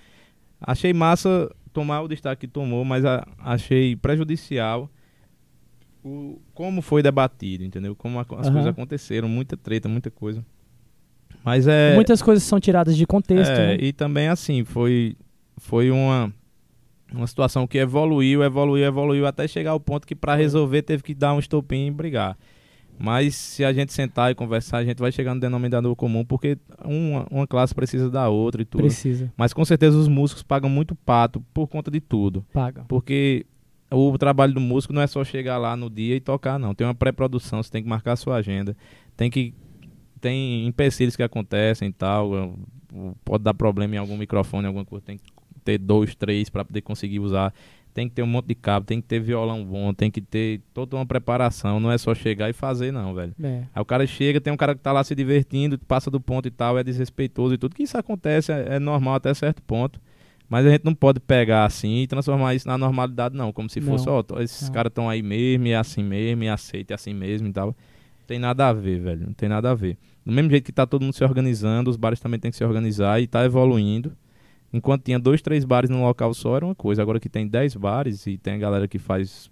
[0.61, 4.89] Achei massa tomar o destaque que tomou, mas a- achei prejudicial
[6.03, 7.95] o, como foi debatido, entendeu?
[7.95, 8.53] Como a- as Aham.
[8.53, 10.45] coisas aconteceram, muita treta, muita coisa.
[11.43, 11.95] Mas é...
[11.95, 13.51] Muitas coisas são tiradas de contexto.
[13.51, 13.77] É, né?
[13.79, 15.15] e também assim, foi,
[15.57, 16.33] foi uma,
[17.13, 21.13] uma situação que evoluiu, evoluiu, evoluiu, até chegar ao ponto que para resolver teve que
[21.13, 22.37] dar um estopim e brigar.
[22.97, 26.57] Mas se a gente sentar e conversar, a gente vai chegar no denominador comum, porque
[26.85, 28.81] uma, uma classe precisa da outra e tudo.
[28.81, 29.33] Precisa.
[29.35, 32.45] Mas com certeza os músicos pagam muito pato por conta de tudo.
[32.53, 32.85] Paga.
[32.87, 33.45] Porque
[33.93, 36.73] o trabalho do músico não é só chegar lá no dia e tocar, não.
[36.73, 38.75] Tem uma pré-produção, você tem que marcar a sua agenda.
[39.15, 39.53] Tem que.
[40.19, 42.57] Tem empecilhos que acontecem e tal.
[43.25, 45.05] Pode dar problema em algum microfone, alguma coisa.
[45.05, 45.23] Tem que
[45.63, 47.53] ter dois, três para poder conseguir usar.
[47.93, 50.61] Tem que ter um monte de cabo, tem que ter violão bom, tem que ter
[50.73, 51.79] toda uma preparação.
[51.79, 53.35] Não é só chegar e fazer, não, velho.
[53.43, 53.65] É.
[53.73, 56.47] Aí o cara chega, tem um cara que tá lá se divertindo, passa do ponto
[56.47, 57.75] e tal, é desrespeitoso e tudo.
[57.75, 60.01] Que isso acontece, é, é normal até certo ponto.
[60.49, 63.51] Mas a gente não pode pegar assim e transformar isso na normalidade, não.
[63.51, 66.49] Como se fosse, ó, tô- esses caras estão aí mesmo, e é assim mesmo, e
[66.49, 67.67] aceita, é assim mesmo e tal.
[67.67, 67.75] Não
[68.27, 69.25] tem nada a ver, velho.
[69.27, 69.97] Não tem nada a ver.
[70.25, 72.63] Do mesmo jeito que tá todo mundo se organizando, os bares também tem que se
[72.63, 74.13] organizar e tá evoluindo.
[74.71, 77.01] Enquanto tinha dois, três bares num local só, era uma coisa.
[77.01, 79.49] Agora que tem dez bares e tem a galera que faz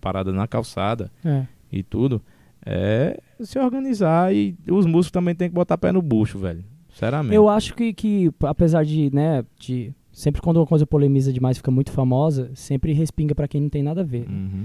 [0.00, 1.44] parada na calçada É.
[1.72, 2.22] e tudo,
[2.64, 6.64] é se organizar e os músicos também tem que botar pé no bucho, velho.
[6.90, 7.34] Sinceramente.
[7.34, 9.92] Eu acho que, que, apesar de, né, de.
[10.18, 13.84] Sempre quando uma coisa polemiza demais fica muito famosa, sempre respinga pra quem não tem
[13.84, 14.28] nada a ver.
[14.28, 14.64] Uhum.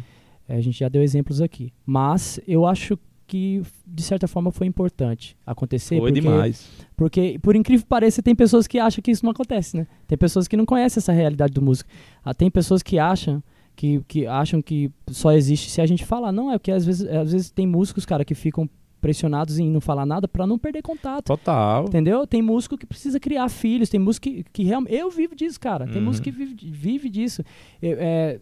[0.50, 1.72] É, a gente já deu exemplos aqui.
[1.86, 2.98] Mas eu acho
[3.28, 6.00] que de certa forma foi importante acontecer.
[6.00, 6.68] Foi porque, demais.
[6.98, 9.86] Porque, por incrível que pareça, tem pessoas que acham que isso não acontece, né?
[10.08, 11.88] Tem pessoas que não conhecem essa realidade do músico.
[12.26, 13.44] Ah, tem pessoas que acham
[13.76, 16.32] que, que acham que só existe se a gente falar.
[16.32, 18.68] Não, é porque às vezes, às vezes tem músicos, cara, que ficam
[19.04, 21.26] pressionados em não falar nada para não perder contato.
[21.26, 21.84] Total.
[21.84, 22.26] Entendeu?
[22.26, 24.96] Tem músico que precisa criar filhos, tem músico que, que realmente.
[24.96, 25.86] Eu vivo disso, cara.
[25.86, 26.06] Tem Uhum.
[26.06, 27.44] músico que vive, vive disso.
[27.82, 28.40] Eu, é,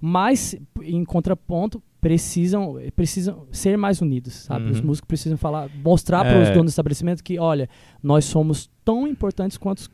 [0.00, 4.64] mas, em contraponto, precisam, precisam ser mais unidos, sabe?
[4.64, 4.70] Uhum.
[4.70, 6.52] Os músicos precisam falar, mostrar para os É.
[6.52, 7.68] donos do estabelecimento que, olha,
[8.02, 9.90] nós somos tão importantes quanto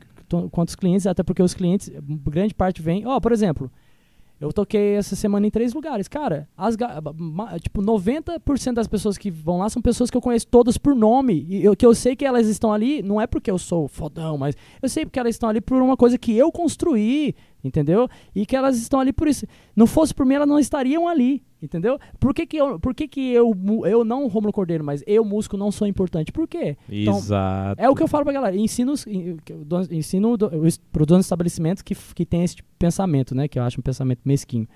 [0.51, 1.91] quanto os clientes, até porque os clientes,
[2.27, 3.05] grande parte vem.
[3.05, 3.69] Ó, por exemplo,
[4.39, 6.07] eu toquei essa semana em três lugares.
[6.07, 6.75] Cara, as,
[7.61, 11.45] tipo, 90% das pessoas que vão lá são pessoas que eu conheço todas por nome.
[11.49, 14.37] E eu, que eu sei que elas estão ali, não é porque eu sou fodão,
[14.37, 17.33] mas eu sei porque elas estão ali por uma coisa que eu construí,
[17.63, 18.09] entendeu?
[18.35, 19.45] E que elas estão ali por isso.
[19.75, 21.99] Não fosse por mim, elas não estariam ali, entendeu?
[22.19, 23.53] Por que, que, eu, por que, que eu,
[23.85, 26.31] eu, não Romulo Cordeiro, mas eu, músico, não sou importante?
[26.31, 26.77] Por quê?
[26.89, 27.81] Então, Exato.
[27.81, 28.55] É o que eu falo pra galera.
[28.55, 28.93] Ensino,
[29.91, 30.49] ensino do-
[30.91, 33.47] pro dono de estabelecimentos que, que tem esse tipo pensamento, né?
[33.47, 34.67] Que eu acho um pensamento mesquinho.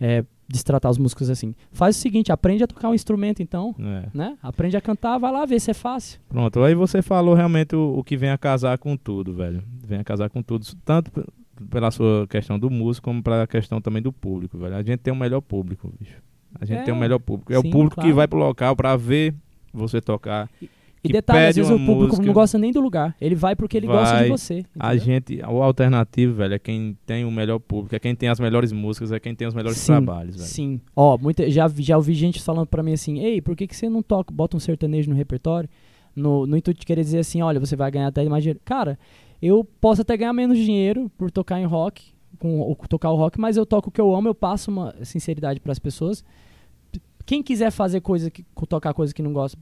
[0.00, 1.54] É, de tratar os músicos assim.
[1.70, 3.74] Faz o seguinte, aprende a tocar um instrumento, então.
[3.78, 4.08] É.
[4.12, 4.36] Né?
[4.42, 6.20] Aprende a cantar, vai lá ver se é fácil.
[6.28, 9.62] Pronto, aí você falou realmente o, o que vem a casar com tudo, velho.
[9.86, 11.10] Vem a casar com tudo, tanto
[11.68, 14.74] pela sua questão do músico, como pela questão também do público, velho.
[14.74, 16.16] A gente tem o melhor público, bicho.
[16.58, 17.52] A gente É, tem o melhor público.
[17.52, 18.14] É sim, o público que claro.
[18.16, 19.34] vai pro local pra ver
[19.72, 20.48] você tocar.
[21.02, 22.26] E Que detalhe, às vezes o uma público música.
[22.26, 23.16] não gosta nem do lugar.
[23.18, 24.28] Ele vai porque ele gosta de Vai.
[24.28, 24.64] você.
[24.78, 25.04] A entendeu?
[25.14, 28.70] gente, o alternativo, velho, é quem tem o melhor público, é quem tem as melhores
[28.70, 30.46] músicas, é quem tem os melhores Sim, trabalhos, velho.
[30.48, 30.80] Sim.
[30.94, 33.88] Ó, muita, já, já ouvi gente falando pra mim assim, ei, por que, que você
[33.88, 35.70] não toca, bota um sertanejo no repertório?
[36.14, 38.60] No, no intuito de querer dizer assim, olha, você vai ganhar até mais dinheiro.
[38.62, 38.98] Cara,
[39.40, 43.38] eu posso até ganhar menos dinheiro por tocar em rock, com, o- tocar o rock,
[43.38, 46.24] mas eu toco o que eu amo, eu passo uma sinceridade pras pessoas.
[47.24, 49.56] Quem quiser fazer coisa, que, tocar coisa que não gosta,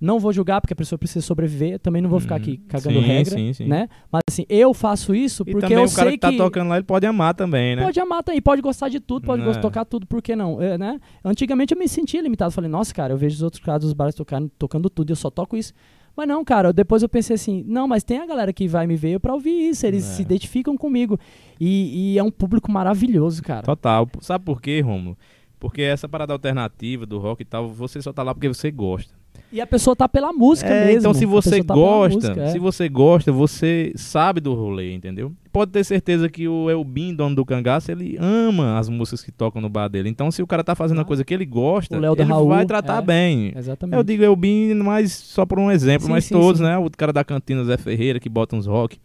[0.00, 2.40] não vou julgar, porque a pessoa precisa sobreviver, também não vou ficar Uhum.
[2.42, 3.64] aqui cagando Sim, regra, sim, sim.
[3.66, 3.88] né?
[4.12, 6.76] Mas assim, eu faço isso E porque eu o cara sei que tá tocando lá,
[6.76, 7.82] ele pode amar também, né?
[7.82, 9.54] Pode amar também, pode gostar de tudo, pode É.
[9.54, 10.60] tocar tudo, por que não?
[10.62, 11.00] É, né?
[11.24, 14.14] Antigamente eu me sentia limitado, falei, nossa, cara, eu vejo os outros caras dos bares
[14.14, 15.72] tocando, tocando tudo e eu só toco isso.
[16.16, 18.96] Mas não, cara, depois eu pensei assim, não, mas tem a galera que vai me
[18.96, 20.14] ver pra ouvir isso, eles É.
[20.14, 21.18] se identificam comigo.
[21.60, 23.62] E, e é um público maravilhoso, cara.
[23.62, 24.08] Total.
[24.20, 25.16] Sabe por quê, Romulo?
[25.58, 29.18] Porque essa parada alternativa do rock e tal, você só tá lá porque você gosta.
[29.50, 31.00] E a pessoa tá pela música É, mesmo.
[31.00, 32.48] então se a você tá gosta, música, é.
[32.48, 35.32] se você gosta, você sabe do rolê, entendeu?
[35.50, 39.62] Pode ter certeza que o Elbin, dono do cangaço, ele ama as músicas que tocam
[39.62, 40.10] no bar dele.
[40.10, 41.04] Então se o cara tá fazendo Ah.
[41.04, 43.06] coisa que ele gosta, ele Raul, vai tratar é.
[43.06, 43.52] bem.
[43.56, 43.96] Exatamente.
[43.96, 46.64] Eu digo Elbin, mas só por um exemplo, Sim, mas sim, todos, sim.
[46.66, 46.76] né?
[46.76, 48.98] O cara da cantina Zé Ferreira que bota uns rock,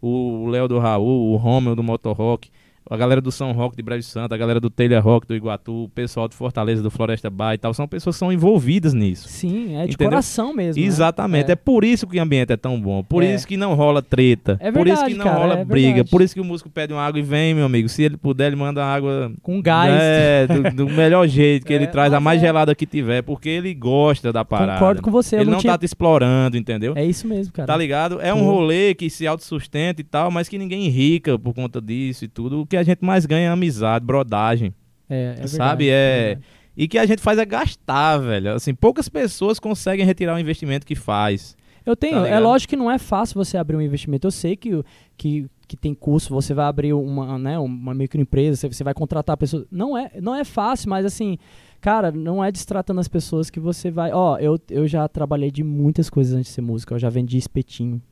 [0.00, 2.50] o Léo do Raul, o Romeu do Motor Rock,
[2.88, 5.84] a galera do São Rock de Brejo Santo, a galera do Telha Rock do Iguatu,
[5.84, 9.28] o pessoal de Fortaleza do Floresta Bar e tal, são pessoas que são envolvidas nisso.
[9.28, 10.10] Sim, é de Entendeu?
[10.10, 10.80] coração mesmo.
[10.80, 10.86] né?
[10.86, 11.56] Exatamente, é.
[11.56, 13.34] por isso que o ambiente é tão bom, por É.
[13.34, 15.86] isso que não rola treta, É por isso que verdade, não cara, rola é briga,
[15.94, 16.10] verdade.
[16.10, 18.48] por isso que o músico pede uma água e vem, meu amigo, se ele puder,
[18.48, 19.92] ele manda água Com gás.
[19.94, 22.46] é, do, do melhor jeito que É, ele traz, a mais é.
[22.46, 24.74] gelada que tiver, porque ele gosta da parada.
[24.78, 25.36] Concordo com você.
[25.36, 25.72] Ele não tinha...
[25.72, 26.94] tá te explorando, entendeu?
[26.96, 27.66] É isso mesmo, cara.
[27.66, 28.20] Tá ligado?
[28.20, 32.24] É um rolê que se autossustenta e tal, mas que ninguém rica por conta disso
[32.24, 32.60] e tudo.
[32.62, 34.74] O que a gente mais ganha é amizade, brodagem.
[35.08, 36.46] É, é verdade, Sabe, é- verdade.
[36.76, 38.52] E que a gente faz é gastar, velho.
[38.52, 41.56] Assim, poucas pessoas conseguem retirar o investimento que faz.
[41.86, 44.26] Eu tenho, Tá é lógico que não é fácil você abrir um investimento.
[44.26, 44.82] Eu sei que,
[45.16, 49.64] que, que tem custo, você vai abrir uma, né, uma microempresa, você, vai contratar pessoas.
[49.70, 51.38] Não é, não é fácil, mas assim,
[51.80, 54.12] cara, não é destratando as pessoas que você vai.
[54.12, 56.92] Ó, eu, eu já trabalhei de muitas coisas antes de ser música.
[56.94, 58.02] Eu já vendi espetinho,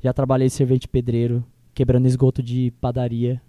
[0.00, 1.42] já trabalhei de servente pedreiro,
[1.74, 3.40] quebrando esgoto de padaria.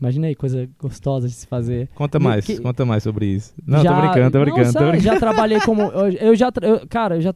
[0.00, 1.88] Imagina aí, coisa gostosa de se fazer.
[1.94, 3.52] Conta mais, que- conta mais sobre isso.
[3.66, 5.14] Não, Já- tô brincando, tô não, brincando, tô sabe, brincando.
[5.14, 5.82] Já trabalhei como.
[5.90, 6.52] Eu, eu já.
[6.62, 7.34] eu- cara, eu já,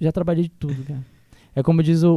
[0.00, 1.00] já trabalhei de tudo, cara.
[1.56, 2.12] É como diz o,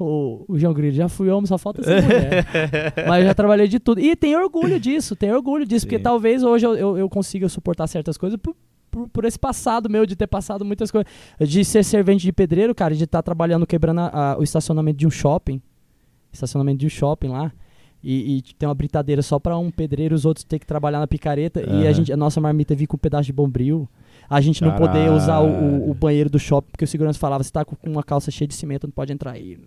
[0.00, 2.46] o, o, o João Grilo, já fui homem, só falta ser mulher.
[3.06, 4.00] Mas eu já trabalhei de tudo.
[4.00, 6.02] E tenho orgulho disso, tenho orgulho disso, porque Sim.
[6.02, 8.56] talvez hoje eu, eu, eu consiga suportar certas coisas por,
[8.90, 11.06] por, por esse passado meu, de ter passado muitas coisas.
[11.38, 15.06] De ser servente de pedreiro, cara, de estar trabalhando quebrando a- a- o estacionamento de
[15.06, 15.60] um shopping.
[16.32, 17.52] Estacionamento de um shopping lá.
[18.08, 21.08] E, e ter uma britadeira só pra um pedreiro, os outros ter que trabalhar na
[21.08, 21.60] picareta.
[21.60, 23.88] E a, gente, a nossa marmita vir com um pedaço de bombril.
[24.30, 27.42] A gente não poder usar o, o- o banheiro do shopping, porque o segurança falava:
[27.42, 29.58] você tá com uma calça cheia de cimento, não pode entrar aí.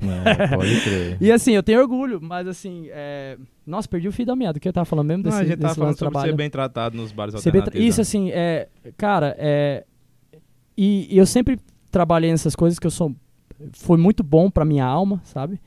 [0.00, 1.16] É, pode crer.
[1.20, 3.36] E assim, eu tenho orgulho, mas assim, é...
[3.66, 4.60] nossa, perdi o fio da meada.
[4.60, 6.32] Que eu tava falando mesmo Não, desse, a gente desse falando lance do sobre trabalho?
[6.32, 7.76] ser bem tratado nos bares Ser bem tra-.
[7.76, 8.02] Isso, né?
[8.02, 8.68] assim, é.
[8.96, 9.84] Cara, é.
[10.76, 11.58] E, e eu sempre
[11.90, 13.12] trabalhei nessas coisas que eu sou.
[13.72, 15.60] Foi muito bom pra minha alma, sabe?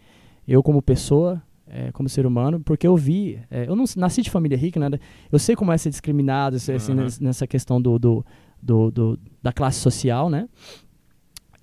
[0.47, 1.41] Eu, como pessoa,
[1.73, 3.39] é, como ser humano, porque eu vi.
[3.49, 4.99] é, eu não nasci de família rica, nada.
[5.31, 7.03] Eu sei como é ser discriminado, ser, assim, Aham.
[7.03, 8.25] nes- nessa questão do, do,
[8.61, 10.49] do, do, da classe social, né?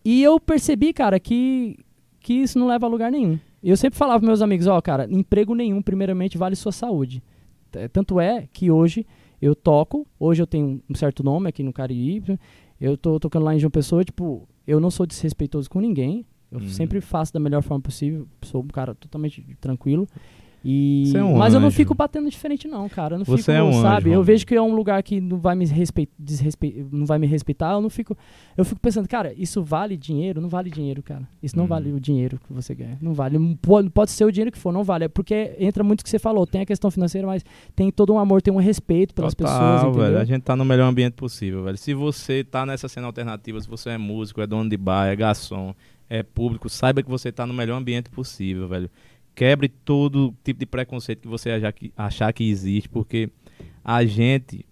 [0.04, 1.76] E eu percebi, cara, que,
[2.20, 3.38] que isso não leva a lugar nenhum.
[3.62, 7.22] Eu sempre falava para meus amigos, ó, cara, emprego nenhum, primeiramente, vale sua saúde.
[7.92, 9.04] Tanto é que hoje
[9.42, 12.38] eu toco, hoje eu tenho um certo nome aqui no Cariri,
[12.80, 16.60] eu tô tocando lá em João Pessoa, tipo, eu não sou desrespeitoso com ninguém, eu
[16.60, 16.68] Uhum.
[16.68, 20.06] sempre faço da melhor forma possível, sou um cara totalmente tranquilo.
[20.64, 21.04] E...
[21.06, 21.76] Você é um Mas eu não anjo.
[21.76, 23.14] fico batendo diferente não, cara.
[23.14, 24.08] Eu não Você fico, é um anjo, sabe?
[24.08, 24.24] eu Romulo.
[24.24, 26.12] vejo que é um lugar que não vai me respeitar,
[26.90, 28.16] não vai me respeitar, eu não fico
[28.56, 30.40] eu fico pensando, cara, isso vale dinheiro?
[30.40, 31.22] Não vale dinheiro, cara.
[31.40, 31.68] Isso não Hum.
[31.68, 32.98] vale o dinheiro que você ganha.
[33.00, 33.38] Não vale.
[33.62, 35.04] Pode, pode ser o dinheiro que for, não vale.
[35.04, 36.44] É porque entra muito o que você falou.
[36.44, 37.44] Tem a questão financeira, mas
[37.76, 40.02] tem todo um amor, tem um respeito pelas Total, pessoas, entendeu?
[40.10, 40.18] velho.
[40.18, 41.78] A gente tá no melhor ambiente possível, velho.
[41.78, 45.14] Se você tá nessa cena alternativa, se você é músico, é dono de bar, é
[45.14, 45.72] garçom,
[46.08, 48.90] é público, saiba que você tá no melhor ambiente possível, velho.
[49.34, 53.30] Quebre todo tipo de preconceito que você achar que, achar que existe, porque
[53.84, 54.66] a gente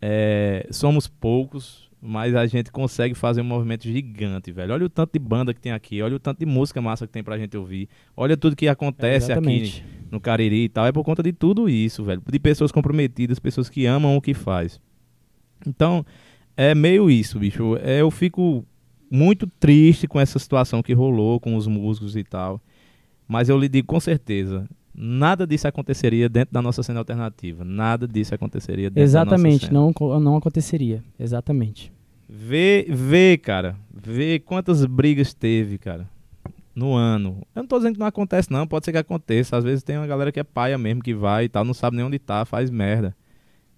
[0.00, 4.72] é, somos poucos, mas a gente consegue fazer um movimento gigante, velho.
[4.72, 7.12] Olha o tanto de banda que tem aqui, olha o tanto de música massa que
[7.12, 9.84] tem pra gente ouvir, olha tudo que acontece aqui Exatamente.
[10.10, 12.22] no Cariri e tal, é por conta de tudo isso, velho.
[12.30, 14.80] De pessoas comprometidas, pessoas que amam o que faz.
[15.66, 16.06] Então,
[16.56, 17.76] é meio isso, bicho.
[17.82, 18.64] É, eu fico
[19.10, 22.60] muito triste com essa situação que rolou com os músicos e tal.
[23.26, 27.64] Mas eu lhe digo com certeza, nada disso aconteceria dentro da nossa cena alternativa.
[27.64, 30.10] Nada disso aconteceria dentro Exatamente, da nossa cena.
[30.10, 31.02] não, não aconteceria.
[31.18, 31.92] Exatamente.
[32.28, 33.76] Vê, vê, cara.
[33.90, 36.08] Vê quantas brigas teve, cara.
[36.74, 37.42] No ano.
[37.54, 38.66] Eu não tô dizendo que não acontece, não.
[38.66, 39.56] Pode ser que aconteça.
[39.56, 41.96] Às vezes tem uma galera que é paia mesmo, que vai e tal, não sabe
[41.96, 43.16] nem onde tá, faz merda.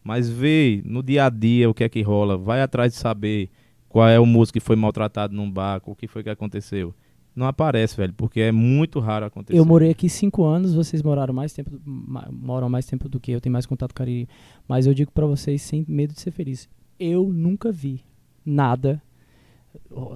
[0.03, 2.37] Mas vê no dia a dia o que é que rola.
[2.37, 3.51] Vai atrás de saber
[3.91, 6.95] qual é o músico que foi maltratado num barco, o que foi que aconteceu.
[7.35, 9.59] Não aparece, velho, porque é muito raro acontecer.
[9.59, 13.41] Eu morei aqui cinco anos, vocês moraram mais tempo, moram mais tempo do que eu,
[13.41, 14.29] tenho mais contato com o Cariri.
[14.69, 16.69] Mas eu digo pra vocês, sem medo de ser feliz,
[16.99, 18.01] eu nunca vi
[18.47, 19.03] nada,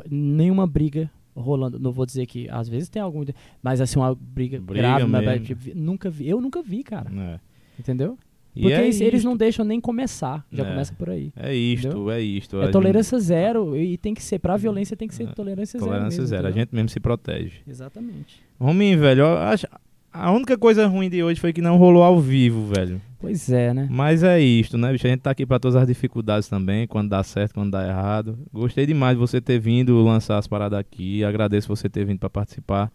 [0.09, 1.79] nenhuma briga rolando.
[1.79, 3.25] Não vou dizer que às vezes tem algum,
[3.61, 6.29] mas assim, uma briga, Briga grave, mas, tipo, nunca vi.
[6.29, 7.11] Eu nunca vi, cara.
[7.13, 7.41] É.
[7.79, 8.17] Entendeu?
[8.55, 10.45] Porque é eles, não deixam nem começar.
[10.53, 10.69] Já É.
[10.71, 11.33] começa por aí.
[11.37, 12.11] É isto, Entendeu?
[12.11, 12.57] é isto.
[12.59, 15.79] É gente- tolerância zero e tem que ser, pra violência tem que ser É, tolerância
[15.79, 15.91] zero.
[15.91, 16.47] Tolerância mesmo, zero.
[16.47, 17.61] A gente mesmo se protege.
[17.67, 18.41] Exatamente.
[18.61, 19.67] Rominho, velho, acho.
[20.13, 23.01] A única coisa ruim de hoje foi que não rolou ao vivo, velho.
[23.19, 23.89] Pois é, né?
[23.91, 25.07] Mas é isto, né, bicho?
[25.07, 28.39] A gente tá aqui pra todas as dificuldades também, quando dá certo, quando dá errado.
[28.53, 31.25] Gostei demais de você ter vindo lançar as paradas aqui.
[31.25, 32.93] Agradeço você ter vindo pra participar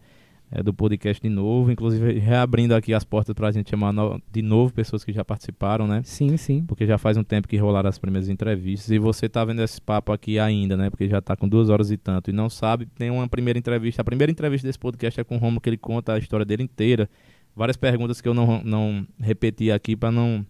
[0.52, 1.70] é, do podcast de novo.
[1.70, 5.86] Inclusive, reabrindo aqui as portas pra gente chamar no- de novo pessoas que já participaram,
[5.86, 6.02] né?
[6.04, 6.64] Sim, sim.
[6.66, 8.90] Porque já faz um tempo que rolaram as primeiras entrevistas.
[8.90, 10.90] E você tá vendo esse papo aqui ainda, né?
[10.90, 12.30] Porque já tá com duas horas e tanto.
[12.30, 14.02] E não sabe, tem uma primeira entrevista.
[14.02, 16.62] A primeira entrevista desse podcast é com o Romo, que ele conta a história dele
[16.62, 17.08] inteira.
[17.54, 20.44] Várias perguntas que eu não, não repeti aqui pra não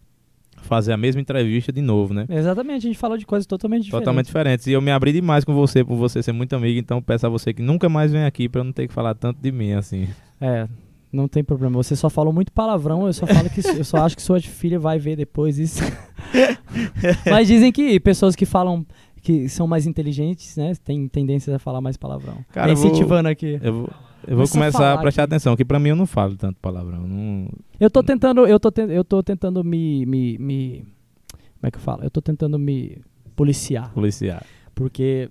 [0.63, 2.27] fazer a mesma entrevista de novo, né?
[2.29, 4.05] Exatamente, a gente falou de coisas totalmente diferentes.
[4.05, 4.67] Totalmente diferentes.
[4.67, 6.79] E eu me abri demais com você, por você ser muito amigo.
[6.79, 9.15] Então peço a você que nunca mais venha aqui pra eu não ter que falar
[9.15, 10.09] tanto de mim, assim.
[10.41, 10.69] É,
[11.13, 11.77] não tem problema.
[11.77, 14.79] Você só falou muito palavrão, eu só falo que eu só acho que sua filha
[14.79, 15.83] vai ver depois isso.
[17.29, 18.87] Mas dizem que pessoas que falam
[19.23, 22.45] que são mais inteligentes, né, têm tendência a falar mais palavrão.
[22.53, 23.59] Cara, Tá eu vou- incentivando aqui.
[23.63, 23.89] Eu vou,
[24.27, 25.35] eu vou começar a, prestar aqui.
[25.35, 27.07] atenção, que pra mim eu não falo tanto palavrão.
[27.07, 27.49] Não,
[27.79, 30.79] Eu tô tentando, eu tô, ten- eu tô tentando me, me, me
[31.61, 32.03] como é que eu falo?
[32.05, 32.99] Eu tô tentando me
[33.37, 34.45] policiar, policiar.
[34.75, 35.31] porque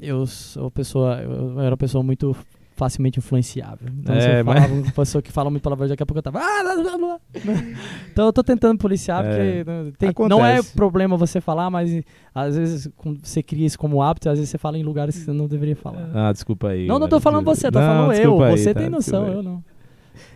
[0.00, 2.34] eu sou pessoa, eu era uma pessoa muito
[2.76, 3.88] facilmente influenciável.
[3.98, 6.18] Então É, se eu mas- falava uma pessoa que fala muito palavrão, daqui a pouco
[6.18, 7.18] eu tava "Ah, blá, blá, blá".
[8.12, 9.64] Então eu tô tentando policiar, É.
[9.64, 11.90] porque tem- não é problema você falar, mas
[12.34, 12.88] às vezes
[13.22, 15.74] você cria isso como hábito, às vezes você fala em lugares que você não deveria
[15.74, 16.10] falar.
[16.14, 16.86] Ah, desculpa aí.
[16.86, 18.42] Não, não tô falando você, tô Não, falando eu.
[18.42, 18.80] aí, Você tá?
[18.80, 19.64] tem noção, eu não.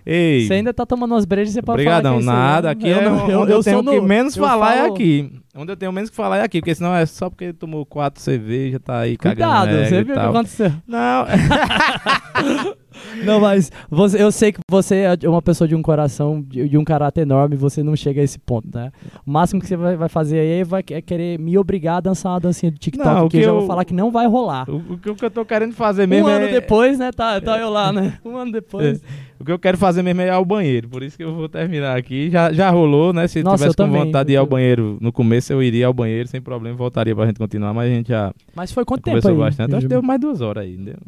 [0.06, 2.70] Ei, Você ainda tá tomando umas brejas, você pode Obrigadão, falar que é aí, nada.
[2.70, 5.32] Aqui eu é onde eu- eu, eu tenho que no- menos falar é falo- aqui.
[5.56, 8.22] Onde eu tenho menos que falar é aqui, porque senão é só porque tomou quatro
[8.22, 10.72] cervejas, tá aí cagando Cuidado, você viu o que aconteceu.
[10.86, 11.26] Não,
[13.24, 16.78] Não, mas você- eu sei que você é uma pessoa de um coração, de, de
[16.78, 18.90] um caráter enorme, você não chega a esse ponto, né?
[19.26, 22.32] O máximo que você vai, vai fazer aí vai é querer me obrigar a dançar
[22.32, 24.68] uma dancinha do TikTok, Não, que, eu já vou falar que não vai rolar.
[24.68, 26.52] o, o que- o que eu tô querendo fazer mesmo Um ano é...
[26.52, 27.10] depois, né?
[27.12, 28.18] Tá, tá eu lá, né?
[28.24, 29.02] Um ano depois.
[29.40, 31.48] O que eu quero fazer mesmo é ir ao banheiro, por isso que eu vou
[31.48, 32.28] terminar aqui.
[32.30, 33.26] Já, já rolou, né?
[33.26, 35.94] Se Nossa, tivesse com também, vontade de ir ao banheiro no começo, eu iria ao
[35.94, 39.26] banheiro sem problema, voltaria pra gente continuar, mas a gente já Mas foi quanto tempo
[39.26, 39.34] aí?
[39.34, 39.74] bastante.
[39.74, 40.98] Acho que deu mais duas horas aí, entendeu?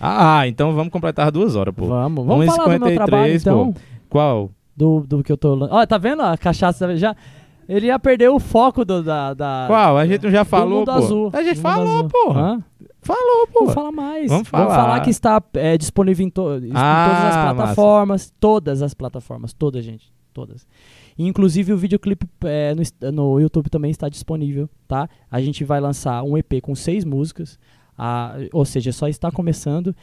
[0.00, 1.84] Ah, ah, então vamos completar as duas horas, pô.
[1.88, 3.74] Vamos, vamos falar do meu 1,53, trabalho, então.
[4.08, 4.50] Qual?
[4.74, 5.68] Do, do que eu tô...
[5.70, 7.14] Ó, tá vendo a cachaça já...
[7.72, 9.64] Ele ia perder o foco do, da, da...
[9.68, 9.96] Qual?
[9.96, 10.90] A gente não já falou, pô.
[10.90, 11.30] azul.
[11.32, 12.40] A gente falou, porra.
[12.40, 12.64] Hã?
[13.00, 13.60] Falou, pô.
[13.60, 14.28] Vamos falar mais.
[14.28, 15.00] Vamos falar.
[15.00, 17.54] que está é, disponível em, to- em Ah, todas as massa.
[17.54, 18.32] plataformas.
[18.40, 19.52] Todas as plataformas.
[19.52, 20.12] Todas, gente.
[20.34, 20.66] todas.
[21.16, 25.08] Inclusive o videoclipe é, no, no YouTube também está disponível, tá?
[25.30, 27.58] A gente vai lançar um EP com seis músicas,
[27.96, 29.94] a, ou seja, só está começando.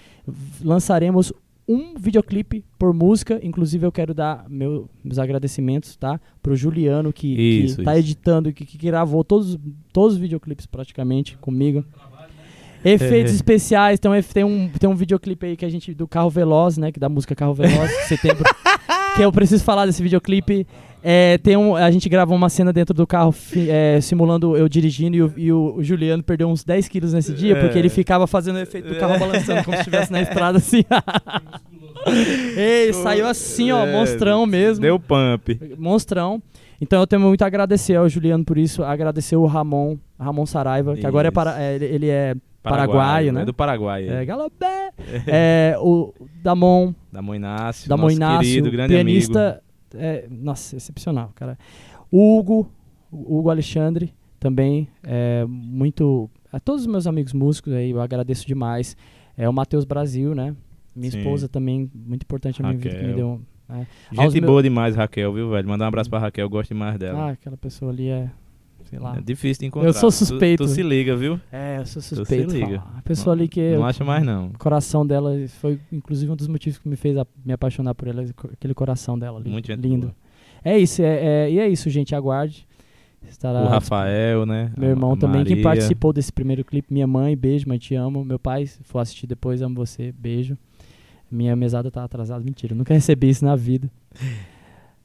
[0.63, 1.33] Lançaremos
[1.67, 3.39] um videoclipe por música.
[3.43, 6.19] Inclusive, eu quero dar meu, meus agradecimentos, tá?
[6.41, 7.99] Pro Juliano, que, tá isso.
[7.99, 9.57] editando, que, que gravou todos,
[9.91, 11.83] todos os videoclipes praticamente comigo.
[12.93, 13.35] Efeitos É.
[13.35, 16.77] especiais, tem um, tem, um, tem um videoclipe aí que a gente, do Carro Veloz,
[16.77, 16.91] né?
[16.91, 18.43] Que da música Carro Veloz, setembro.
[19.15, 20.65] que eu preciso falar desse videoclipe.
[21.03, 24.67] É, tem um, a gente gravou uma cena dentro do carro fi- é, simulando eu
[24.67, 27.59] dirigindo e, o, e o- Juliano perdeu uns 10 quilos nesse dia É.
[27.61, 30.83] porque ele ficava fazendo o efeito do carro balançando como se estivesse na estrada assim.
[32.57, 34.81] Ei, saiu assim, ó, É, monstrão mesmo.
[34.81, 35.59] Deu pump.
[35.77, 36.41] Monstrão.
[36.81, 40.95] Então eu tenho muito a agradecer ao Juliano por isso, agradecer o Ramon, Ramon Saraiva,
[40.95, 41.59] que agora é, para, Isso.
[41.59, 42.35] é, ele- ele é
[42.69, 43.41] paraguaio, né?
[43.41, 44.07] É do Paraguai.
[44.07, 44.91] É, É, Galopé.
[45.27, 47.89] É, o Damon, da Moinácio.
[47.89, 49.61] Damon Inácio, querido, grande pianista,
[49.95, 51.57] é, nossa, excepcional, cara.
[52.11, 52.71] O Hugo,
[53.11, 58.45] o Hugo Alexandre, também, é, muito, a todos os meus amigos músicos aí, eu agradeço
[58.45, 58.95] demais.
[59.37, 60.55] É o Matheus Brasil, né?
[60.95, 61.19] Minha Sim.
[61.19, 63.41] esposa também, muito importante na minha vida, que me deu...
[63.69, 63.85] é.
[64.11, 65.67] Gente boa demais, Raquel, viu, velho?
[65.67, 67.27] Mandar um abraço pra Raquel, eu gosto demais dela.
[67.27, 68.31] Ah, aquela pessoa ali é,
[68.89, 69.17] sei lá.
[69.17, 69.89] É difícil de encontrar.
[69.89, 70.63] Eu sou Tu- suspeito.
[70.63, 71.39] Tu, se liga, viu?
[71.51, 72.47] É, eu sou se suspeito.
[72.47, 72.79] de liga.
[72.79, 72.97] falar.
[72.97, 74.47] A pessoa ali que Não eu- acha mais, não.
[74.47, 78.07] o coração dela foi inclusive um dos motivos que me fez a- me apaixonar por
[78.07, 78.23] ela,
[78.53, 80.13] aquele coração dela ali, Muito lindo.
[80.63, 82.67] É isso, é, é- e é isso, gente, aguarde.
[83.29, 84.71] Estará O Rafael, né?
[84.77, 85.63] meu irmão A também que Maria.
[85.63, 88.23] participou desse primeiro clipe, minha mãe, beijo, mãe, te amo.
[88.23, 90.57] Meu pai, se for assistir depois, amo você, beijo.
[91.29, 93.89] Minha mesada tá atrasada, mentira, nunca recebi isso na vida.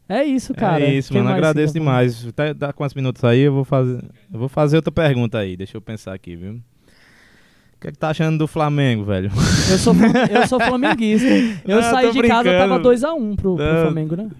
[0.08, 0.84] É isso, cara.
[0.84, 1.34] É isso, Quem mano.
[1.34, 2.26] Agradeço demais.
[2.34, 3.40] Tá, dá quantos minutos aí?
[3.40, 4.04] Eu vou fazer.
[4.32, 5.56] Eu vou fazer outra pergunta aí.
[5.56, 6.54] Deixa eu pensar aqui, viu?
[6.54, 9.30] O que é que tá achando do Flamengo, velho?
[9.70, 9.94] Eu sou,
[10.30, 11.26] eu sou flamenguista.
[11.66, 12.88] Eu Não, saí tô de casa, tava brincando.
[12.88, 13.82] 2x1 pro, pro Não.
[13.82, 14.30] Flamengo, né?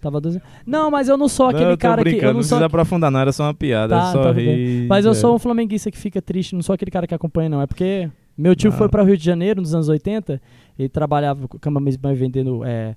[0.00, 2.10] Tava 2 Não, mas eu não sou aquele não, eu cara que.
[2.10, 3.20] brincando, Eu não não precisa aprofundar, não.
[3.20, 3.94] Era só uma piada.
[3.94, 4.86] Tá, eu só tá ri.
[4.88, 5.14] Mas eu é.
[5.14, 7.60] sou um flamenguista que fica triste, não sou aquele cara que acompanha, não.
[7.60, 8.76] É porque meu tio Não.
[8.76, 10.40] foi para o Rio de Janeiro nos anos 80,
[10.78, 12.94] ele trabalhava com cama banho vendendo é,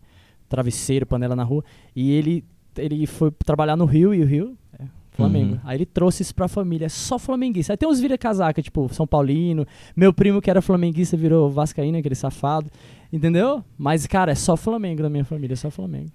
[0.50, 1.64] travesseiro, panela na rua,
[1.96, 2.44] e ele,
[2.78, 5.54] ele foi trabalhar no Rio, e o Rio é Flamengo.
[5.54, 5.60] Uhum.
[5.64, 7.74] Aí ele trouxe isso pra família, é só flamenguista.
[7.74, 9.66] Aí tem uns vira-casaca, tipo São Paulino,
[9.96, 12.70] meu primo que era flamenguista virou vascaíno, aquele safado,
[13.14, 13.64] entendeu?
[13.78, 16.10] Mas, cara, é só Flamengo da minha família, é só Flamengo.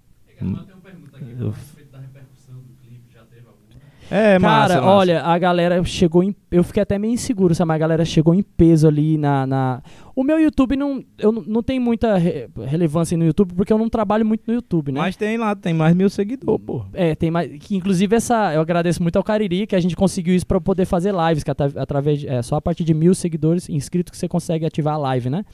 [1.39, 1.55] Eu-
[4.11, 4.97] É, massa, Cara, massa.
[4.97, 6.35] olha, a galera chegou em.
[6.51, 7.69] Eu fiquei até meio inseguro, sabe?
[7.69, 9.47] Mas a galera chegou em peso ali na.
[9.47, 9.83] na...
[10.15, 11.03] O meu YouTube não.
[11.19, 14.93] Eu não, tem muita re- relevância no YouTube, porque eu não trabalho muito no YouTube,
[14.93, 15.01] né?
[15.01, 16.85] Mas tem lá, tem mais mil seguidores, pô.
[16.93, 17.51] É, tem mais.
[17.59, 18.53] Que, inclusive, essa.
[18.55, 21.51] Eu agradeço muito ao Cariri, que a gente conseguiu isso pra poder fazer lives, que
[21.51, 22.21] atra- através.
[22.21, 25.31] de- É só a partir de mil seguidores inscritos que você consegue ativar a live,
[25.31, 25.45] né?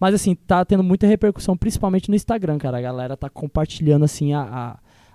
[0.00, 2.78] Mas assim, tá tendo muita repercussão, principalmente no Instagram, cara.
[2.78, 4.40] A galera tá compartilhando assim a,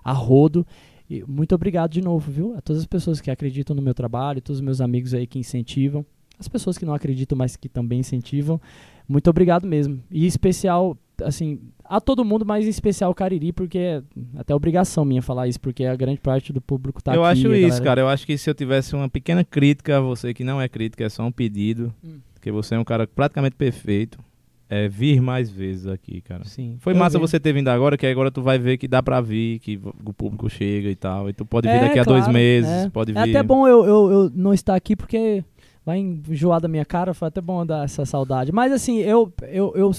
[0.04, 0.66] a, a rodo.
[1.10, 2.56] E muito obrigado de novo, viu?
[2.58, 5.38] A todas as pessoas que acreditam no meu trabalho, todos os meus amigos aí que
[5.38, 6.06] incentivam,
[6.40, 8.60] as pessoas que não acreditam, mas que também incentivam.
[9.08, 10.02] Muito obrigado mesmo.
[10.10, 14.04] E especial, assim, a todo mundo, mas em especial o Cariri, porque é
[14.36, 17.40] até obrigação minha falar isso, porque a grande parte do público tá eu aqui.
[17.40, 18.02] acho a isso, galera- cara.
[18.02, 21.04] Eu acho que se eu tivesse uma pequena crítica a você, que não é crítica,
[21.06, 22.18] é só um pedido, Hum.
[22.42, 24.18] que você é um cara praticamente perfeito,
[24.70, 26.44] é vir mais vezes aqui, cara.
[26.46, 26.78] Sim.
[26.80, 27.22] Foi massa vi.
[27.28, 30.14] você ter vindo agora, que agora tu vai ver que dá pra vir, que o
[30.14, 31.30] público chega e tal.
[31.30, 32.90] E tu pode vir É, daqui a dois meses, é.
[32.90, 33.20] pode vir.
[33.20, 35.44] É até bom eu, eu, eu não estar aqui porque
[35.86, 38.52] vai enjoar da minha cara, foi até bom dar essa saudade.
[38.52, 39.92] Mas assim, eu, eu, eu,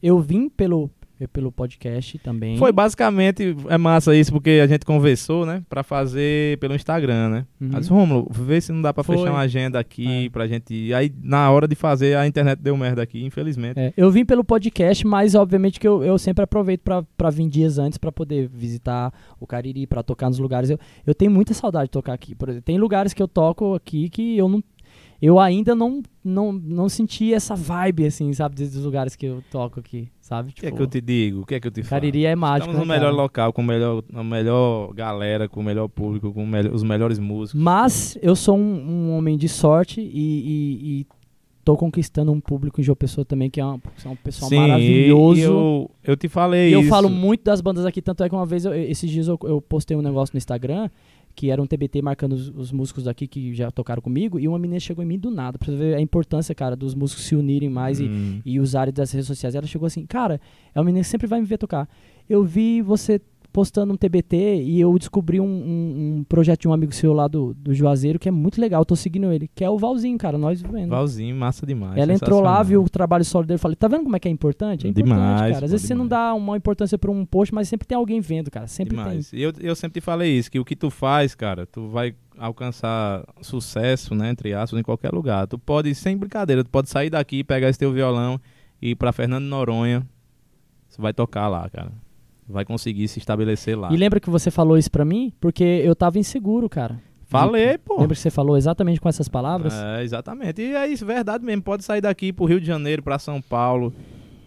[0.00, 0.88] eu vim pelo,
[1.26, 2.56] pelo podcast também.
[2.56, 7.46] Foi basicamente, é massa isso, porque a gente conversou, né, pra fazer pelo Instagram, né.
[7.60, 7.70] Uhum.
[7.72, 9.16] Aí disse, Rômulo, vê se não dá pra Foi.
[9.16, 10.30] fechar uma agenda aqui É.
[10.30, 10.94] pra gente ir.
[10.94, 13.78] Aí, na hora de fazer, a internet deu merda aqui, infelizmente.
[13.78, 17.48] É, eu vim pelo podcast, mas obviamente que eu, eu sempre aproveito pra, pra vir
[17.48, 20.70] dias antes pra poder visitar o Cariri, pra tocar nos lugares.
[20.70, 22.34] Eu, eu tenho muita saudade de tocar aqui.
[22.34, 24.62] Por exemplo, tem lugares que eu toco aqui que eu não.
[25.22, 29.78] Eu ainda não, não, não senti essa vibe, assim, sabe, dos lugares que eu toco
[29.78, 30.50] aqui, sabe?
[30.50, 31.42] O que é que eu te digo?
[31.42, 32.00] O que é que eu te falo?
[32.00, 35.62] Cariri é mágico, Estamos no né, melhor local, com melhor, a melhor galera, com o
[35.62, 37.62] melhor público, com melhor- os melhores músicos.
[37.62, 38.60] Mas eu sou um,
[39.10, 41.06] um homem de sorte e, e, e
[41.64, 44.56] tô conquistando um público em João Pessoa também, que é, uma, é um pessoal Sim,
[44.56, 45.38] maravilhoso.
[45.40, 46.88] E eu, eu te falei E eu isso.
[46.90, 49.60] falo muito das bandas aqui, tanto é que uma vez, eu- esses dias eu, eu
[49.62, 50.90] postei um negócio no Instagram,
[51.34, 54.58] que era um TBT marcando os, os músicos daqui que já tocaram comigo, e uma
[54.58, 57.34] menina chegou em mim do nada, pra você ver a importância, cara, dos músicos se
[57.34, 58.40] unirem mais e, Hum.
[58.44, 59.54] e usarem das redes sociais.
[59.54, 60.40] Ela chegou assim, cara,
[60.74, 61.88] é uma menina que sempre vai me ver tocar.
[62.28, 63.20] Eu vi você
[63.52, 67.28] postando um TBT e eu descobri um, um, um projeto de um amigo seu lá
[67.28, 68.80] do, do Juazeiro que é muito legal.
[68.80, 70.38] Eu tô seguindo ele, que é o Valzinho, cara.
[70.38, 70.88] Nós vendo.
[70.88, 71.96] Valzinho, massa demais.
[71.96, 73.58] Ela entrou lá, viu o trabalho solo dele.
[73.58, 74.86] Falei, tá vendo como é que é importante?
[74.86, 75.64] É importante, Demais, cara.
[75.66, 76.28] Às vezes você não demais.
[76.28, 78.66] dá uma importância pra um post, mas sempre tem alguém vendo, cara.
[78.66, 79.32] Sempre Demais.
[79.32, 82.14] E eu, eu sempre te falei isso, que o que tu faz, cara, tu vai
[82.38, 85.46] alcançar sucesso, né, entre aspas, em qualquer lugar.
[85.46, 88.40] Tu pode, sem brincadeira, tu pode sair daqui, pegar esse teu violão
[88.80, 90.06] e ir pra Fernando Noronha,
[90.88, 91.92] você vai tocar lá, cara.
[92.48, 93.92] Vai conseguir se estabelecer lá.
[93.92, 95.32] E lembra que você falou isso pra mim?
[95.40, 97.00] Porque eu tava inseguro, cara.
[97.24, 97.98] Falei, pô.
[97.98, 99.72] Lembra que você falou exatamente com essas palavras?
[99.72, 100.60] É, exatamente.
[100.60, 101.62] E é isso, verdade mesmo.
[101.62, 103.94] Pode sair daqui pro Rio de Janeiro, pra São Paulo,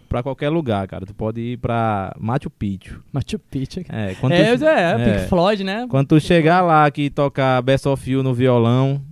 [0.08, 1.04] pra qualquer lugar, cara.
[1.04, 3.02] Tu pode ir pra Machu Picchu.
[3.12, 3.80] Machu Picchu.
[3.88, 5.04] É, quando É, tu, é, é.
[5.18, 5.86] Pink Floyd, né?
[5.88, 9.02] quando tu chegar lá aqui e tocar Best of You no violão,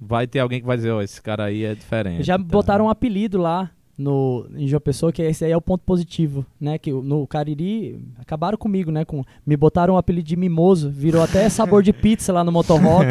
[0.00, 2.22] vai ter alguém que vai dizer, ó, esse cara aí é diferente.
[2.22, 2.44] Já tá?
[2.44, 3.70] botaram um apelido lá
[4.00, 6.78] no, em João Pessoa, que esse aí é o ponto positivo, né?
[6.78, 9.04] Que o- no Cariri, acabaram comigo, né?
[9.04, 13.08] Com, me botaram um apelido de mimoso, virou até sabor de pizza lá no Motorrock.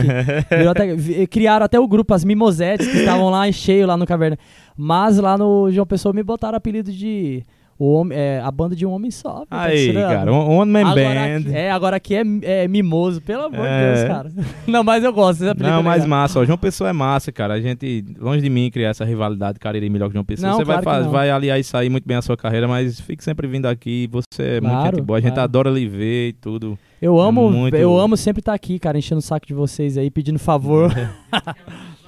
[0.69, 4.37] até, criaram até o grupo, as mimosetes, que estavam lá em cheio lá no Caverna.
[4.75, 7.43] Mas lá no João Pessoa me botaram apelido de
[7.79, 9.45] o homem, é, a banda de um homem só.
[9.49, 10.95] tá Aí, cara, One Man Agora
[11.39, 11.51] Band.
[11.53, 13.93] é, agora aqui é, é mimoso, pelo amor de É.
[13.95, 14.31] Deus, cara.
[14.67, 15.41] Não, mas eu gosto.
[15.57, 16.07] Não, é mas legal.
[16.09, 16.45] massa, ó.
[16.45, 17.53] João Pessoa é massa, cara.
[17.53, 20.49] A gente, longe de mim, criar essa rivalidade Cariri melhor que João Pessoa.
[20.51, 22.99] Não, você claro vai, faz- vai aliar isso aí muito bem a sua carreira, mas
[22.99, 24.09] fique sempre vindo aqui.
[24.11, 25.17] Você é muito Claro, gente boa.
[25.17, 25.43] A gente claro.
[25.45, 26.77] adora lhe ver e tudo.
[27.01, 29.97] Eu amo, É muito- eu amo sempre estar aqui, cara, enchendo o saco de vocês
[29.97, 30.91] aí, pedindo favor.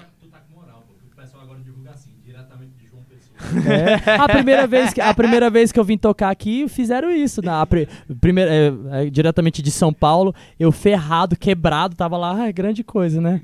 [3.68, 4.16] É.
[4.16, 7.66] A primeira vez que a primeira vez que eu vim tocar aqui, fizeram isso, na
[7.66, 7.88] pri-
[8.20, 12.84] primeira é, é, diretamente de São Paulo, eu ferrado, quebrado, tava lá, ah, é grande
[12.84, 13.42] coisa, né?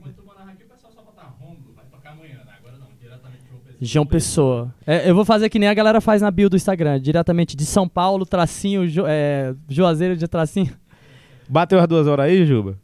[3.79, 4.73] João Pessoa.
[4.87, 7.65] É, eu vou fazer que nem a galera faz na bio do Instagram, diretamente de
[7.65, 10.73] São Paulo, tracinho, Ju- é, Juazeiro de tracinho.
[11.47, 12.77] Bateu as duas horas aí, Juba?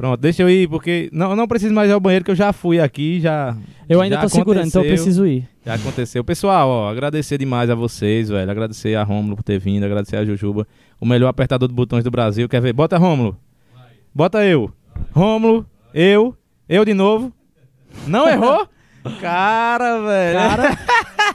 [0.00, 2.54] Pronto, deixa eu ir, porque não, não preciso mais ir ao banheiro, que eu já
[2.54, 3.54] fui aqui, já.
[3.86, 5.46] Eu ainda já tô segurando, então eu preciso ir.
[5.62, 6.24] Já aconteceu.
[6.24, 8.50] Pessoal, ó, agradecer demais a vocês, velho.
[8.50, 10.66] Agradecer a Rômulo por ter vindo, agradecer a Jujuba,
[10.98, 12.48] o melhor apertador de botões do Brasil.
[12.48, 12.72] Quer ver?
[12.72, 13.36] Bota Rômulo.
[14.14, 14.72] Bota eu.
[15.12, 16.34] Rômulo, eu,
[16.66, 17.30] eu de novo.
[18.06, 18.66] Não errou?
[19.20, 20.38] Cara, velho.
[20.38, 20.78] Cara,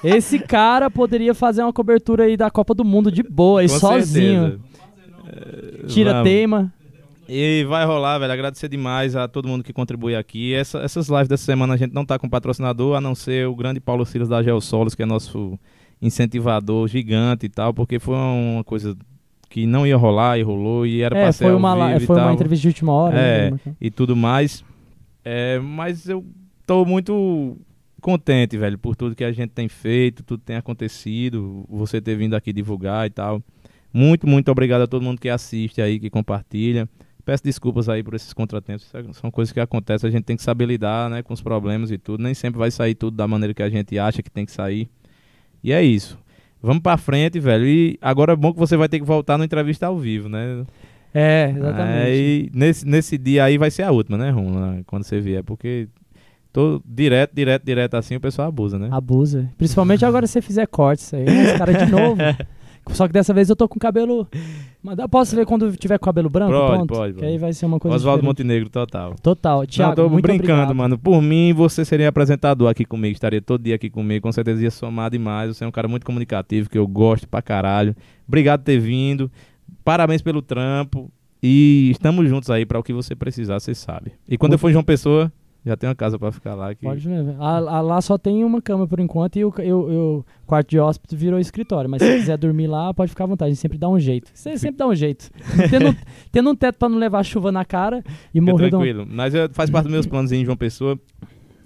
[0.03, 3.77] esse cara poderia fazer uma cobertura aí da Copa do Mundo de boa, aí Com
[3.77, 4.59] sozinho.
[5.23, 5.87] certeza.
[5.87, 6.27] Tira Vamos.
[6.27, 6.73] tema.
[7.27, 8.31] E vai rolar, velho.
[8.33, 10.53] Agradecer demais a todo mundo que contribui aqui.
[10.53, 13.55] Essa- essas lives dessa semana a gente não tá com patrocinador, a não ser o
[13.55, 15.57] grande Paulo Silas da Geosolos, que é nosso
[16.01, 18.95] incentivador gigante e tal, porque foi uma coisa
[19.49, 22.05] que não ia rolar e rolou e era É, pra ser foi uma, vivo e
[22.05, 23.17] foi uma entrevista de última hora.
[23.17, 23.51] É.
[23.51, 23.59] né?
[23.79, 24.63] e tudo mais.
[25.23, 26.23] É, mas eu
[26.67, 27.57] tô muito
[28.01, 32.35] contente, velho, por tudo que a gente tem feito, tudo tem acontecido, você ter vindo
[32.35, 33.41] aqui divulgar e tal.
[33.91, 36.87] Muito, muito obrigado a todo mundo que assiste aí, que compartilha.
[37.25, 38.87] Peço desculpas aí por esses contratempos.
[38.93, 41.89] É- São coisas que acontecem, a gente tem que saber lidar, né, com os problemas
[41.89, 42.21] e tudo.
[42.21, 44.87] Nem sempre vai sair tudo da maneira que a gente acha que tem que sair.
[45.63, 46.17] E é isso.
[46.61, 47.65] Vamos pra frente, velho.
[47.65, 50.63] E agora é bom que você vai ter que voltar no entrevista ao vivo, né?
[51.13, 52.01] É, exatamente.
[52.05, 54.83] Aí, nesse, nesse dia aí vai ser a última, né, Rum?
[54.85, 55.87] Quando você vier, porque
[56.51, 58.89] tô direto, direto, direto assim, o pessoal abusa, né?
[58.91, 59.49] Abusa.
[59.57, 61.25] Principalmente agora se você fizer cortes aí.
[61.27, 62.17] Ah, Esse cara de novo.
[62.91, 64.27] Só que dessa vez eu tô com cabelo.
[64.83, 66.51] Mas posso ver quando tiver com cabelo branco?
[66.51, 66.93] Pode, Pronto?
[66.93, 67.25] pode, pode.
[67.25, 68.23] aí vai ser uma coisa Oswaldo.
[68.23, 69.15] Montenegro, total.
[69.21, 69.65] Total.
[69.65, 70.75] Thiago, Não, tô muito brincando, obrigado.
[70.75, 70.97] mano.
[70.97, 74.71] Por mim, você seria apresentador aqui comigo, estaria todo dia aqui comigo, com certeza ia
[74.71, 75.55] somar demais.
[75.57, 77.95] Você é um cara muito comunicativo, que eu gosto pra caralho.
[78.27, 79.31] Obrigado por ter vindo.
[79.83, 81.09] Parabéns pelo trampo.
[81.41, 84.13] E estamos juntos aí pra o que você precisar, você sabe.
[84.27, 85.31] E quando eu for João Pessoa,
[85.65, 86.73] já tem uma casa pra ficar lá.
[86.75, 86.83] Que...
[86.85, 87.35] Pode mesmo.
[87.41, 90.79] A- a- lá só tem uma cama por enquanto e o, eu, eu- quarto de
[90.79, 91.89] hóspede virou escritório.
[91.89, 93.47] Mas se quiser dormir lá, pode ficar à vontade.
[93.49, 94.29] A gente sempre dá um jeito.
[94.33, 95.29] Você sempre dá um jeito.
[95.69, 95.95] Tendo,
[96.31, 98.79] tendo um teto pra não levar chuva na cara e Fica morrer de um...
[98.79, 99.07] tranquilo.
[99.09, 100.99] Mas eu- faz parte dos meus planos em João Pessoa.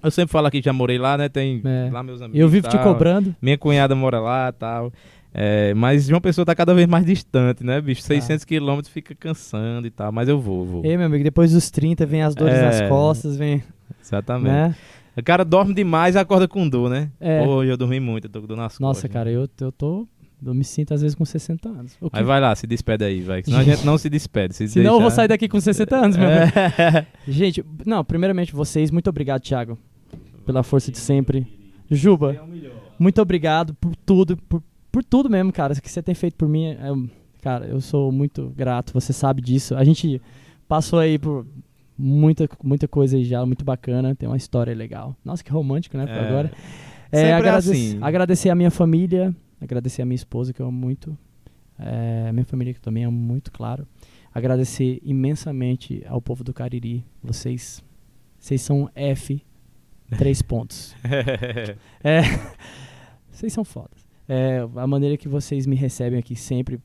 [0.01, 1.27] Eu sempre falo aqui que já morei lá, né?
[1.27, 1.89] Tem É.
[1.91, 2.39] lá meus amigos.
[2.39, 2.83] Eu vivo te tal.
[2.85, 3.35] cobrando.
[3.41, 4.93] Minha cunhada mora lá e tal.
[5.33, 7.81] É, mas João Pessoa tá cada vez mais distante, né, Tá.
[7.81, 8.01] bicho?
[8.01, 10.11] 600 quilômetros fica cansando e tal.
[10.11, 10.85] Mas eu vou, vou.
[10.85, 12.65] Ei, meu amigo, depois dos 30 vem as dores É.
[12.65, 13.61] nas costas, vem.
[14.01, 14.51] Exatamente.
[14.51, 14.75] Né?
[15.17, 17.09] O cara dorme demais e acorda com dor, né?
[17.19, 17.41] É.
[17.41, 19.11] Hoje eu dormi muito, eu tô com dor nas Nossa, costas.
[19.11, 20.07] cara, eu, eu tô.
[20.43, 21.97] Eu me sinto às vezes com 60 anos.
[21.99, 23.43] O vai lá, se despede aí, vai.
[23.43, 24.55] Senão a gente não se despede.
[24.55, 26.51] Se Senão eu vou deixar- sair daqui com 60 anos, meu amigo.
[26.57, 27.05] É.
[27.27, 29.77] Gente, não, primeiramente vocês, muito obrigado, Thiago,
[30.45, 31.45] pela força de sempre.
[31.91, 32.37] Juba,
[32.97, 36.65] muito obrigado por tudo, por, por tudo mesmo, cara, que você tem feito por mim.
[36.67, 36.77] é,
[37.41, 39.75] cara, eu sou muito grato, você sabe disso.
[39.75, 40.21] A gente
[40.67, 41.45] passou aí por
[41.97, 45.15] muita, muita coisa aí já, muito bacana, tem uma história legal.
[45.23, 46.27] Nossa, que romântico, né, É.
[46.27, 46.51] agora.
[47.11, 47.97] Sempre é agrade- assim.
[48.01, 51.17] Agradecer a minha família, agradecer a minha esposa, que eu amo muito.
[51.81, 53.87] é, minha família que também é muito claro.
[54.33, 57.05] Agradecer imensamente ao povo do Cariri.
[57.23, 57.81] Vocês,
[58.37, 59.41] vocês são F,
[60.17, 60.93] três pontos.
[62.03, 62.21] é,
[63.31, 63.98] vocês são fodas.
[64.31, 66.79] É, a maneira que vocês me recebem aqui sempre.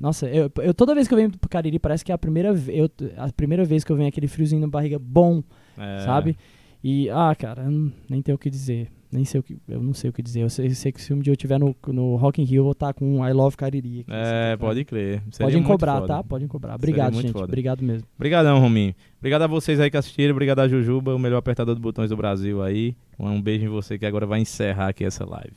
[0.00, 2.54] Nossa, eu, eu toda vez que eu venho pro Cariri parece que é a primeira,
[2.68, 5.42] eu, a primeira vez que eu venho aquele friozinho na barriga bom,
[5.76, 6.04] é.
[6.04, 6.36] sabe?
[6.84, 7.66] E, ah, cara,
[8.08, 8.92] nem tenho o que dizer.
[9.10, 9.56] Nem sei o que.
[9.68, 10.42] Eu não sei o que dizer.
[10.42, 12.60] Eu sei, eu sei que se um dia eu estiver no, no Rock in Rio,
[12.60, 14.00] eu vou estar com um I Love Cariri.
[14.00, 15.22] Aqui, é, assim, pode crer.
[15.30, 16.22] Seria Podem cobrar, tá?
[16.22, 16.74] Podem cobrar.
[16.76, 17.32] Obrigado, gente.
[17.32, 17.44] Foda.
[17.44, 18.06] Obrigado mesmo.
[18.16, 18.94] Obrigadão, Rominho.
[19.18, 20.32] Obrigado a vocês aí que assistiram.
[20.32, 22.94] Obrigado a Jujuba, o melhor apertador de botões do Brasil aí.
[23.18, 25.56] Um beijo em você que agora vai encerrar aqui essa live.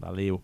[0.00, 0.42] Valeu.